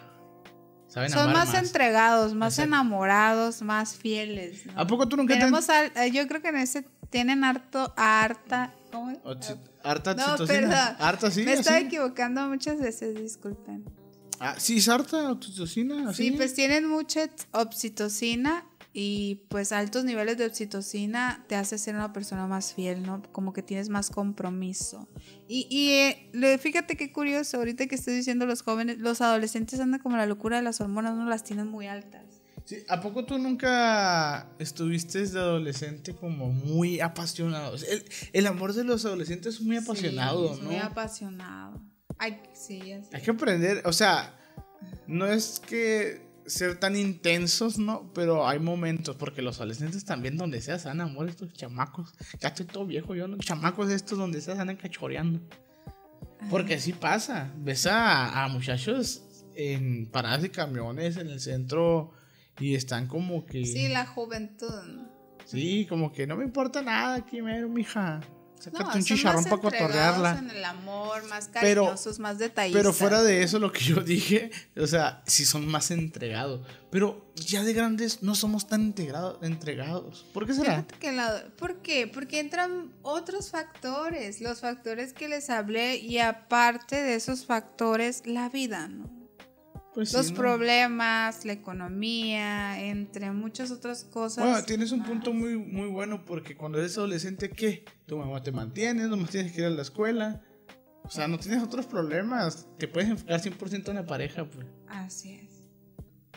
Saben 0.88 1.10
Son 1.10 1.20
amar 1.20 1.34
más, 1.34 1.48
más. 1.54 1.62
entregados, 1.62 2.34
más 2.34 2.54
Exacto. 2.54 2.68
enamorados, 2.68 3.62
más 3.62 3.94
fieles. 3.96 4.66
¿no? 4.66 4.72
¿A 4.80 4.86
poco 4.86 5.08
tú 5.08 5.16
nunca 5.16 5.34
te 5.34 5.40
Tenemos 5.40 5.68
al- 5.70 5.92
eh, 5.96 6.10
yo 6.10 6.26
creo 6.26 6.42
que 6.42 6.48
en 6.48 6.56
ese 6.56 6.84
tienen 7.10 7.44
harto, 7.44 7.92
harta, 7.96 8.74
¿cómo? 8.90 9.12
Oxi- 9.22 9.56
Harta 9.84 10.14
No, 10.14 10.24
oxitocina. 10.34 10.96
Harta, 10.98 11.30
sí. 11.30 11.42
Me 11.44 11.52
estaba 11.54 11.78
equivocando 11.78 12.46
muchas 12.48 12.80
veces, 12.80 13.14
disculpen. 13.14 13.84
Ah, 14.40 14.54
sí, 14.58 14.78
es 14.78 14.88
harta 14.88 15.30
oxitocina. 15.30 16.10
Así. 16.10 16.24
Sí, 16.30 16.30
pues 16.32 16.54
tienen 16.54 16.88
mucha 16.88 17.28
oxitocina 17.52 18.64
y 18.92 19.46
pues 19.48 19.70
altos 19.72 20.04
niveles 20.04 20.36
de 20.36 20.46
oxitocina 20.46 21.44
te 21.48 21.54
hace 21.54 21.78
ser 21.78 21.94
una 21.94 22.12
persona 22.12 22.46
más 22.46 22.74
fiel, 22.74 23.02
¿no? 23.02 23.22
Como 23.30 23.52
que 23.52 23.62
tienes 23.62 23.88
más 23.88 24.10
compromiso. 24.10 25.08
Y, 25.46 25.66
y 25.70 25.90
eh, 26.42 26.58
fíjate 26.58 26.96
qué 26.96 27.12
curioso, 27.12 27.58
ahorita 27.58 27.86
que 27.86 27.94
estoy 27.94 28.14
diciendo 28.14 28.46
los 28.46 28.62
jóvenes, 28.62 28.98
los 28.98 29.20
adolescentes 29.20 29.78
andan 29.78 30.00
como 30.00 30.16
la 30.16 30.26
locura 30.26 30.56
de 30.56 30.62
las 30.62 30.80
hormonas, 30.80 31.14
no 31.14 31.28
las 31.28 31.44
tienen 31.44 31.68
muy 31.68 31.86
altas. 31.86 32.42
Sí, 32.64 32.78
¿A 32.88 33.00
poco 33.00 33.24
tú 33.24 33.38
nunca 33.38 34.48
estuviste 34.58 35.26
de 35.26 35.38
adolescente 35.38 36.14
como 36.14 36.50
muy 36.50 37.00
apasionado? 37.00 37.76
El, 37.76 38.04
el 38.32 38.46
amor 38.46 38.74
de 38.74 38.84
los 38.84 39.04
adolescentes 39.04 39.54
es 39.54 39.60
muy 39.60 39.76
apasionado, 39.76 40.48
Sí, 40.48 40.54
es 40.54 40.60
¿no? 40.60 40.70
Muy 40.70 40.76
apasionado. 40.76 41.82
Ay, 42.18 42.40
sí, 42.52 42.80
ya 42.86 43.02
sé. 43.02 43.16
Hay 43.16 43.22
que 43.22 43.30
aprender, 43.30 43.82
o 43.86 43.92
sea, 43.92 44.36
no 45.06 45.26
es 45.26 45.58
que 45.60 46.29
ser 46.50 46.78
tan 46.78 46.96
intensos, 46.96 47.78
¿no? 47.78 48.12
Pero 48.12 48.46
hay 48.46 48.58
momentos, 48.58 49.16
porque 49.16 49.42
los 49.42 49.56
adolescentes 49.58 50.04
también 50.04 50.36
donde 50.36 50.60
sea 50.60 50.78
se 50.78 50.88
dan 50.88 51.00
amor 51.00 51.28
estos 51.28 51.52
chamacos. 51.52 52.12
Ya 52.40 52.48
estoy 52.48 52.66
todo 52.66 52.86
viejo, 52.86 53.14
yo 53.14 53.28
no, 53.28 53.38
chamacos 53.38 53.90
estos 53.90 54.18
donde 54.18 54.40
sea 54.40 54.56
se 54.56 54.60
andan 54.60 54.76
cachoreando. 54.76 55.40
Porque 56.50 56.74
así 56.74 56.92
pasa. 56.92 57.52
Ves 57.56 57.86
a, 57.86 58.44
a 58.44 58.48
muchachos 58.48 59.22
en 59.54 60.06
paradas 60.06 60.42
de 60.42 60.50
camiones 60.50 61.16
en 61.16 61.28
el 61.28 61.40
centro 61.40 62.12
y 62.58 62.74
están 62.74 63.06
como 63.06 63.46
que... 63.46 63.64
Sí, 63.64 63.88
la 63.88 64.06
juventud. 64.06 64.68
Sí, 65.44 65.86
como 65.88 66.12
que 66.12 66.26
no 66.26 66.36
me 66.36 66.44
importa 66.44 66.82
nada 66.82 67.16
aquí, 67.16 67.42
mero, 67.42 67.68
mija. 67.68 68.20
Sácate 68.60 68.84
No, 68.84 68.94
un 68.94 69.02
chicharrón 69.04 69.44
para 69.44 69.56
cotorrearla. 69.56 70.38
en 70.38 70.50
el 70.50 70.64
amor, 70.64 71.26
más 71.28 71.48
Pero- 71.60 71.84
cariñosos, 71.84 72.18
más 72.18 72.38
detallistas. 72.38 72.78
Pero 72.80 72.92
fuera 72.92 73.22
de 73.22 73.42
eso, 73.42 73.58
lo 73.58 73.72
que 73.72 73.80
yo 73.84 73.96
dije, 74.02 74.50
o 74.76 74.86
sea, 74.86 75.22
sí 75.26 75.44
son 75.46 75.66
más 75.66 75.90
entregados. 75.90 76.66
Pero 76.90 77.32
ya 77.36 77.62
de 77.62 77.72
grandes 77.72 78.22
no 78.22 78.34
somos 78.34 78.66
tan 78.68 78.94
entregados. 79.42 80.26
¿Por 80.34 80.46
qué 80.46 80.54
será? 80.54 80.84
Que 80.98 81.12
la- 81.12 81.44
¿Por 81.56 81.78
qué? 81.78 82.06
Porque 82.06 82.40
entran 82.40 82.92
otros 83.02 83.50
factores, 83.50 84.40
los 84.40 84.60
factores 84.60 85.12
que 85.12 85.28
les 85.28 85.48
hablé 85.50 85.96
y 85.96 86.18
aparte 86.18 86.96
de 87.02 87.14
esos 87.14 87.46
factores, 87.46 88.22
la 88.26 88.48
vida, 88.48 88.88
¿no? 88.88 89.19
Pues 89.94 90.10
sí, 90.10 90.16
Los 90.16 90.30
¿no? 90.30 90.36
problemas, 90.36 91.44
la 91.44 91.52
economía, 91.52 92.80
entre 92.80 93.32
muchas 93.32 93.70
otras 93.70 94.04
cosas. 94.04 94.44
Bueno, 94.44 94.64
tienes 94.64 94.92
un 94.92 95.00
más. 95.00 95.08
punto 95.08 95.32
muy, 95.32 95.56
muy 95.56 95.88
bueno 95.88 96.24
porque 96.24 96.56
cuando 96.56 96.78
eres 96.78 96.96
adolescente, 96.96 97.50
¿qué? 97.50 97.84
Tu 98.06 98.16
mamá 98.16 98.42
te 98.42 98.52
mantiene, 98.52 99.08
nomás 99.08 99.30
tienes 99.30 99.52
que 99.52 99.60
ir 99.62 99.66
a 99.66 99.70
la 99.70 99.82
escuela. 99.82 100.42
O 101.02 101.10
sea, 101.10 101.26
no 101.26 101.38
tienes 101.38 101.62
otros 101.62 101.86
problemas. 101.86 102.68
Te 102.78 102.86
puedes 102.86 103.10
enfocar 103.10 103.40
100% 103.40 103.88
en 103.88 103.94
la 103.96 104.06
pareja, 104.06 104.44
pues. 104.48 104.66
Así 104.86 105.32
es. 105.32 105.64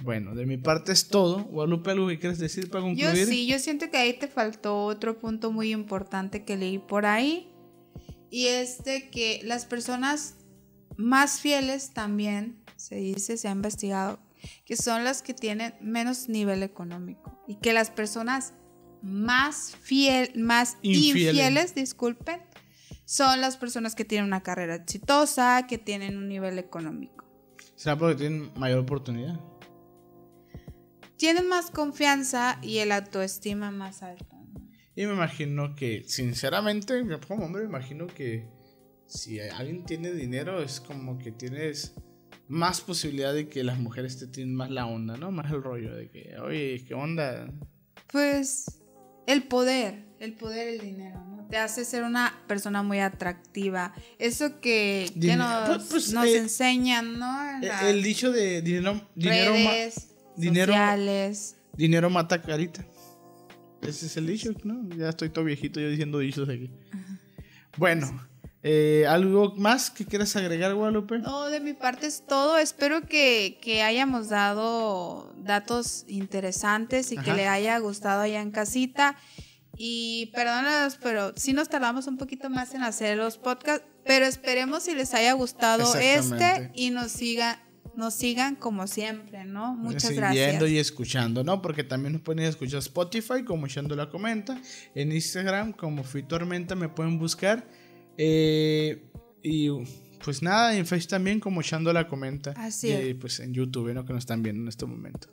Bueno, 0.02 0.34
de 0.34 0.46
mi 0.48 0.58
parte 0.58 0.92
es 0.92 1.08
todo. 1.08 1.44
Guadalupe, 1.44 1.92
¿algo 1.92 2.08
que 2.08 2.18
quieres 2.18 2.40
decir 2.40 2.72
para 2.72 2.84
concluir? 2.84 3.16
Yo 3.16 3.26
sí, 3.26 3.46
yo 3.46 3.60
siento 3.60 3.92
que 3.92 3.98
ahí 3.98 4.18
te 4.18 4.28
faltó 4.28 4.86
otro 4.86 5.20
punto 5.20 5.52
muy 5.52 5.72
importante 5.72 6.44
que 6.44 6.58
leí 6.58 6.80
por 6.80 7.06
ahí. 7.06 7.54
Y 8.32 8.48
es 8.48 8.84
de 8.84 9.12
que 9.12 9.42
las 9.44 9.66
personas 9.66 10.38
más 10.98 11.40
fieles 11.40 11.94
también, 11.94 12.63
se 12.84 12.96
dice, 12.96 13.38
se 13.38 13.48
ha 13.48 13.52
investigado, 13.52 14.20
que 14.66 14.76
son 14.76 15.06
las 15.06 15.22
que 15.22 15.34
tienen 15.34 15.74
menos 15.80 16.28
nivel 16.28 16.64
económico. 16.64 17.42
Y 17.48 17.56
que 17.56 17.72
las 17.72 17.90
personas 17.90 18.54
más, 19.02 19.74
fiel, 19.82 20.32
más 20.36 20.78
Infieles. 20.82 21.34
infieles, 21.34 21.76
disculpen, 21.76 22.42
son 23.06 23.40
las 23.40 23.56
personas 23.56 23.96
que 23.96 24.04
tienen 24.04 24.28
una 24.28 24.44
carrera 24.44 24.76
exitosa, 24.76 25.66
que 25.66 25.78
tienen 25.78 26.18
un 26.18 26.28
nivel 26.28 26.60
económico. 26.60 27.26
¿Será 27.76 27.98
porque 27.98 28.16
tienen 28.16 28.52
mayor 28.58 28.80
oportunidad? 28.80 29.40
Tienen 31.16 31.48
más 31.48 31.72
confianza 31.72 32.60
y 32.62 32.80
el 32.80 32.92
autoestima 32.92 33.72
más 33.72 34.04
alto. 34.04 34.36
¿no? 34.36 34.62
Y 34.94 35.06
me 35.06 35.14
imagino 35.14 35.74
que, 35.74 36.04
sinceramente, 36.06 37.02
como 37.30 37.46
hombre, 37.46 37.62
me 37.62 37.70
imagino 37.70 38.08
que 38.08 38.50
si 39.06 39.40
alguien 39.40 39.86
tiene 39.86 40.12
dinero 40.12 40.62
es 40.62 40.82
como 40.82 41.18
que 41.18 41.32
tienes 41.32 41.96
más 42.48 42.82
posibilidad 42.82 43.34
de 43.34 43.48
que 43.48 43.64
las 43.64 43.80
mujeres 43.80 44.20
te 44.20 44.28
tienen 44.28 44.56
más 44.56 44.70
la 44.70 44.86
onda, 44.86 45.18
¿no? 45.18 45.32
Más 45.32 45.52
el 45.52 45.64
rollo 45.64 45.96
de 45.96 46.10
que, 46.10 46.36
oye, 46.40 46.84
¿qué 46.88 46.94
onda? 46.94 47.52
Pues 48.12 48.80
el 49.28 49.44
poder, 49.44 50.06
el 50.20 50.34
poder, 50.34 50.68
el 50.68 50.80
dinero, 50.80 51.24
¿no? 51.26 51.48
Te 51.48 51.58
hace 51.58 51.86
ser 51.86 52.04
una 52.04 52.34
persona 52.48 52.84
muy 52.84 53.00
atractiva. 53.00 53.94
Eso 54.20 54.60
que, 54.60 55.12
que 55.20 55.36
nos, 55.36 55.70
pues, 55.70 55.88
pues, 55.90 56.14
nos 56.14 56.26
eh, 56.26 56.38
enseñan, 56.38 57.20
¿no? 57.20 57.50
En 57.58 57.64
El, 57.88 58.04
dicho 58.04 58.32
de 58.32 58.62
dinero, 58.62 59.02
dinero, 59.16 59.54
ma- 59.54 59.72
redes 59.72 60.08
dinero- 60.36 60.74
dinero 61.78 62.10
mata 62.10 62.42
carita. 62.42 62.86
Ese 63.82 64.06
es 64.06 64.18
el 64.18 64.28
dicho, 64.28 64.52
¿no? 64.64 64.88
Ya 64.96 65.10
estoy 65.10 65.30
todo 65.30 65.46
viejito 65.46 65.80
yo 65.80 65.90
diciendo 65.90 66.20
dichos 66.20 66.48
aquí. 66.50 66.72
Bueno, 67.78 68.26
eh, 68.66 69.06
¿algo 69.10 69.54
más 69.58 69.92
que 69.92 70.06
quieras 70.06 70.36
agregar, 70.38 70.74
Guadalupe? 70.74 71.20
No, 71.20 71.48
de 71.48 71.60
mi 71.60 71.74
parte 71.74 72.08
es 72.08 72.26
todo. 72.26 72.58
Espero 72.58 73.02
que, 73.02 73.60
que 73.62 73.84
hayamos 73.84 74.30
dado 74.30 75.34
datos 75.38 76.06
interesantes 76.08 77.12
y 77.12 77.16
que 77.16 77.32
Ajá. 77.32 77.36
le 77.36 77.48
haya 77.50 77.78
gustado 77.80 78.22
allá 78.22 78.42
en 78.42 78.52
casita. 78.52 79.18
Y 79.76 80.28
perdónanos, 80.34 80.98
pero 81.02 81.34
sí 81.36 81.52
nos 81.52 81.68
tardamos 81.68 82.08
un 82.08 82.18
poquito 82.18 82.50
más 82.50 82.74
en 82.74 82.84
hacer 82.84 83.18
los 83.18 83.38
podcasts, 83.38 83.86
pero 84.06 84.26
esperemos 84.26 84.84
si 84.84 84.94
les 84.94 85.14
haya 85.14 85.34
gustado 85.34 85.96
este 85.96 86.72
y 86.76 86.92
nos 86.92 87.12
sigan, 87.12 87.58
nos 87.96 88.14
sigan 88.14 88.56
como 88.56 88.86
siempre, 88.88 89.46
¿no? 89.46 89.76
Muchas 89.76 90.10
Siguiendo 90.10 90.30
gracias. 90.30 90.70
y 90.70 90.78
escuchando, 90.78 91.44
¿no? 91.44 91.62
Porque 91.62 91.84
también 91.84 92.14
nos 92.14 92.22
pueden 92.22 92.46
escuchar 92.46 92.80
Spotify, 92.80 93.44
como 93.44 93.66
Echando 93.66 93.96
la 93.96 94.10
Comenta. 94.10 94.62
En 94.94 95.12
Instagram, 95.12 95.74
como 95.74 96.04
Fui 96.04 96.22
Tormenta, 96.24 96.76
me 96.76 96.88
pueden 96.88 97.18
buscar. 97.18 97.66
Eh, 98.18 99.10
y 99.42 99.70
pues 100.24 100.42
nada, 100.42 100.76
en 100.76 100.86
Facebook 100.86 101.10
también, 101.10 101.40
como 101.40 101.62
Echando 101.62 101.92
la 101.92 102.08
Comenta. 102.08 102.52
Así 102.56 102.88
y 102.88 102.92
es. 102.92 103.16
pues 103.16 103.40
en 103.40 103.54
YouTube, 103.54 103.94
¿no? 103.94 104.06
Que 104.06 104.14
nos 104.14 104.24
están 104.24 104.42
viendo 104.42 104.62
en 104.62 104.68
este 104.68 104.86
momento. 104.86 105.28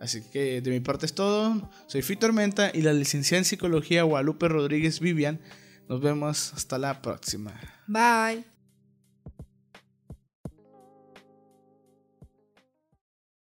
Así 0.00 0.22
que 0.32 0.60
de 0.60 0.70
mi 0.70 0.80
parte 0.80 1.06
es 1.06 1.14
todo. 1.14 1.70
Soy 1.86 2.02
Fui 2.02 2.16
Tormenta 2.16 2.70
y 2.74 2.82
la 2.82 2.92
licenciada 2.92 3.38
en 3.38 3.44
Psicología 3.44 4.02
Guadalupe 4.02 4.48
Rodríguez 4.48 5.00
Vivian. 5.00 5.40
Nos 5.88 6.00
vemos 6.00 6.52
hasta 6.54 6.78
la 6.78 7.00
próxima. 7.02 7.58
Bye. 7.86 8.53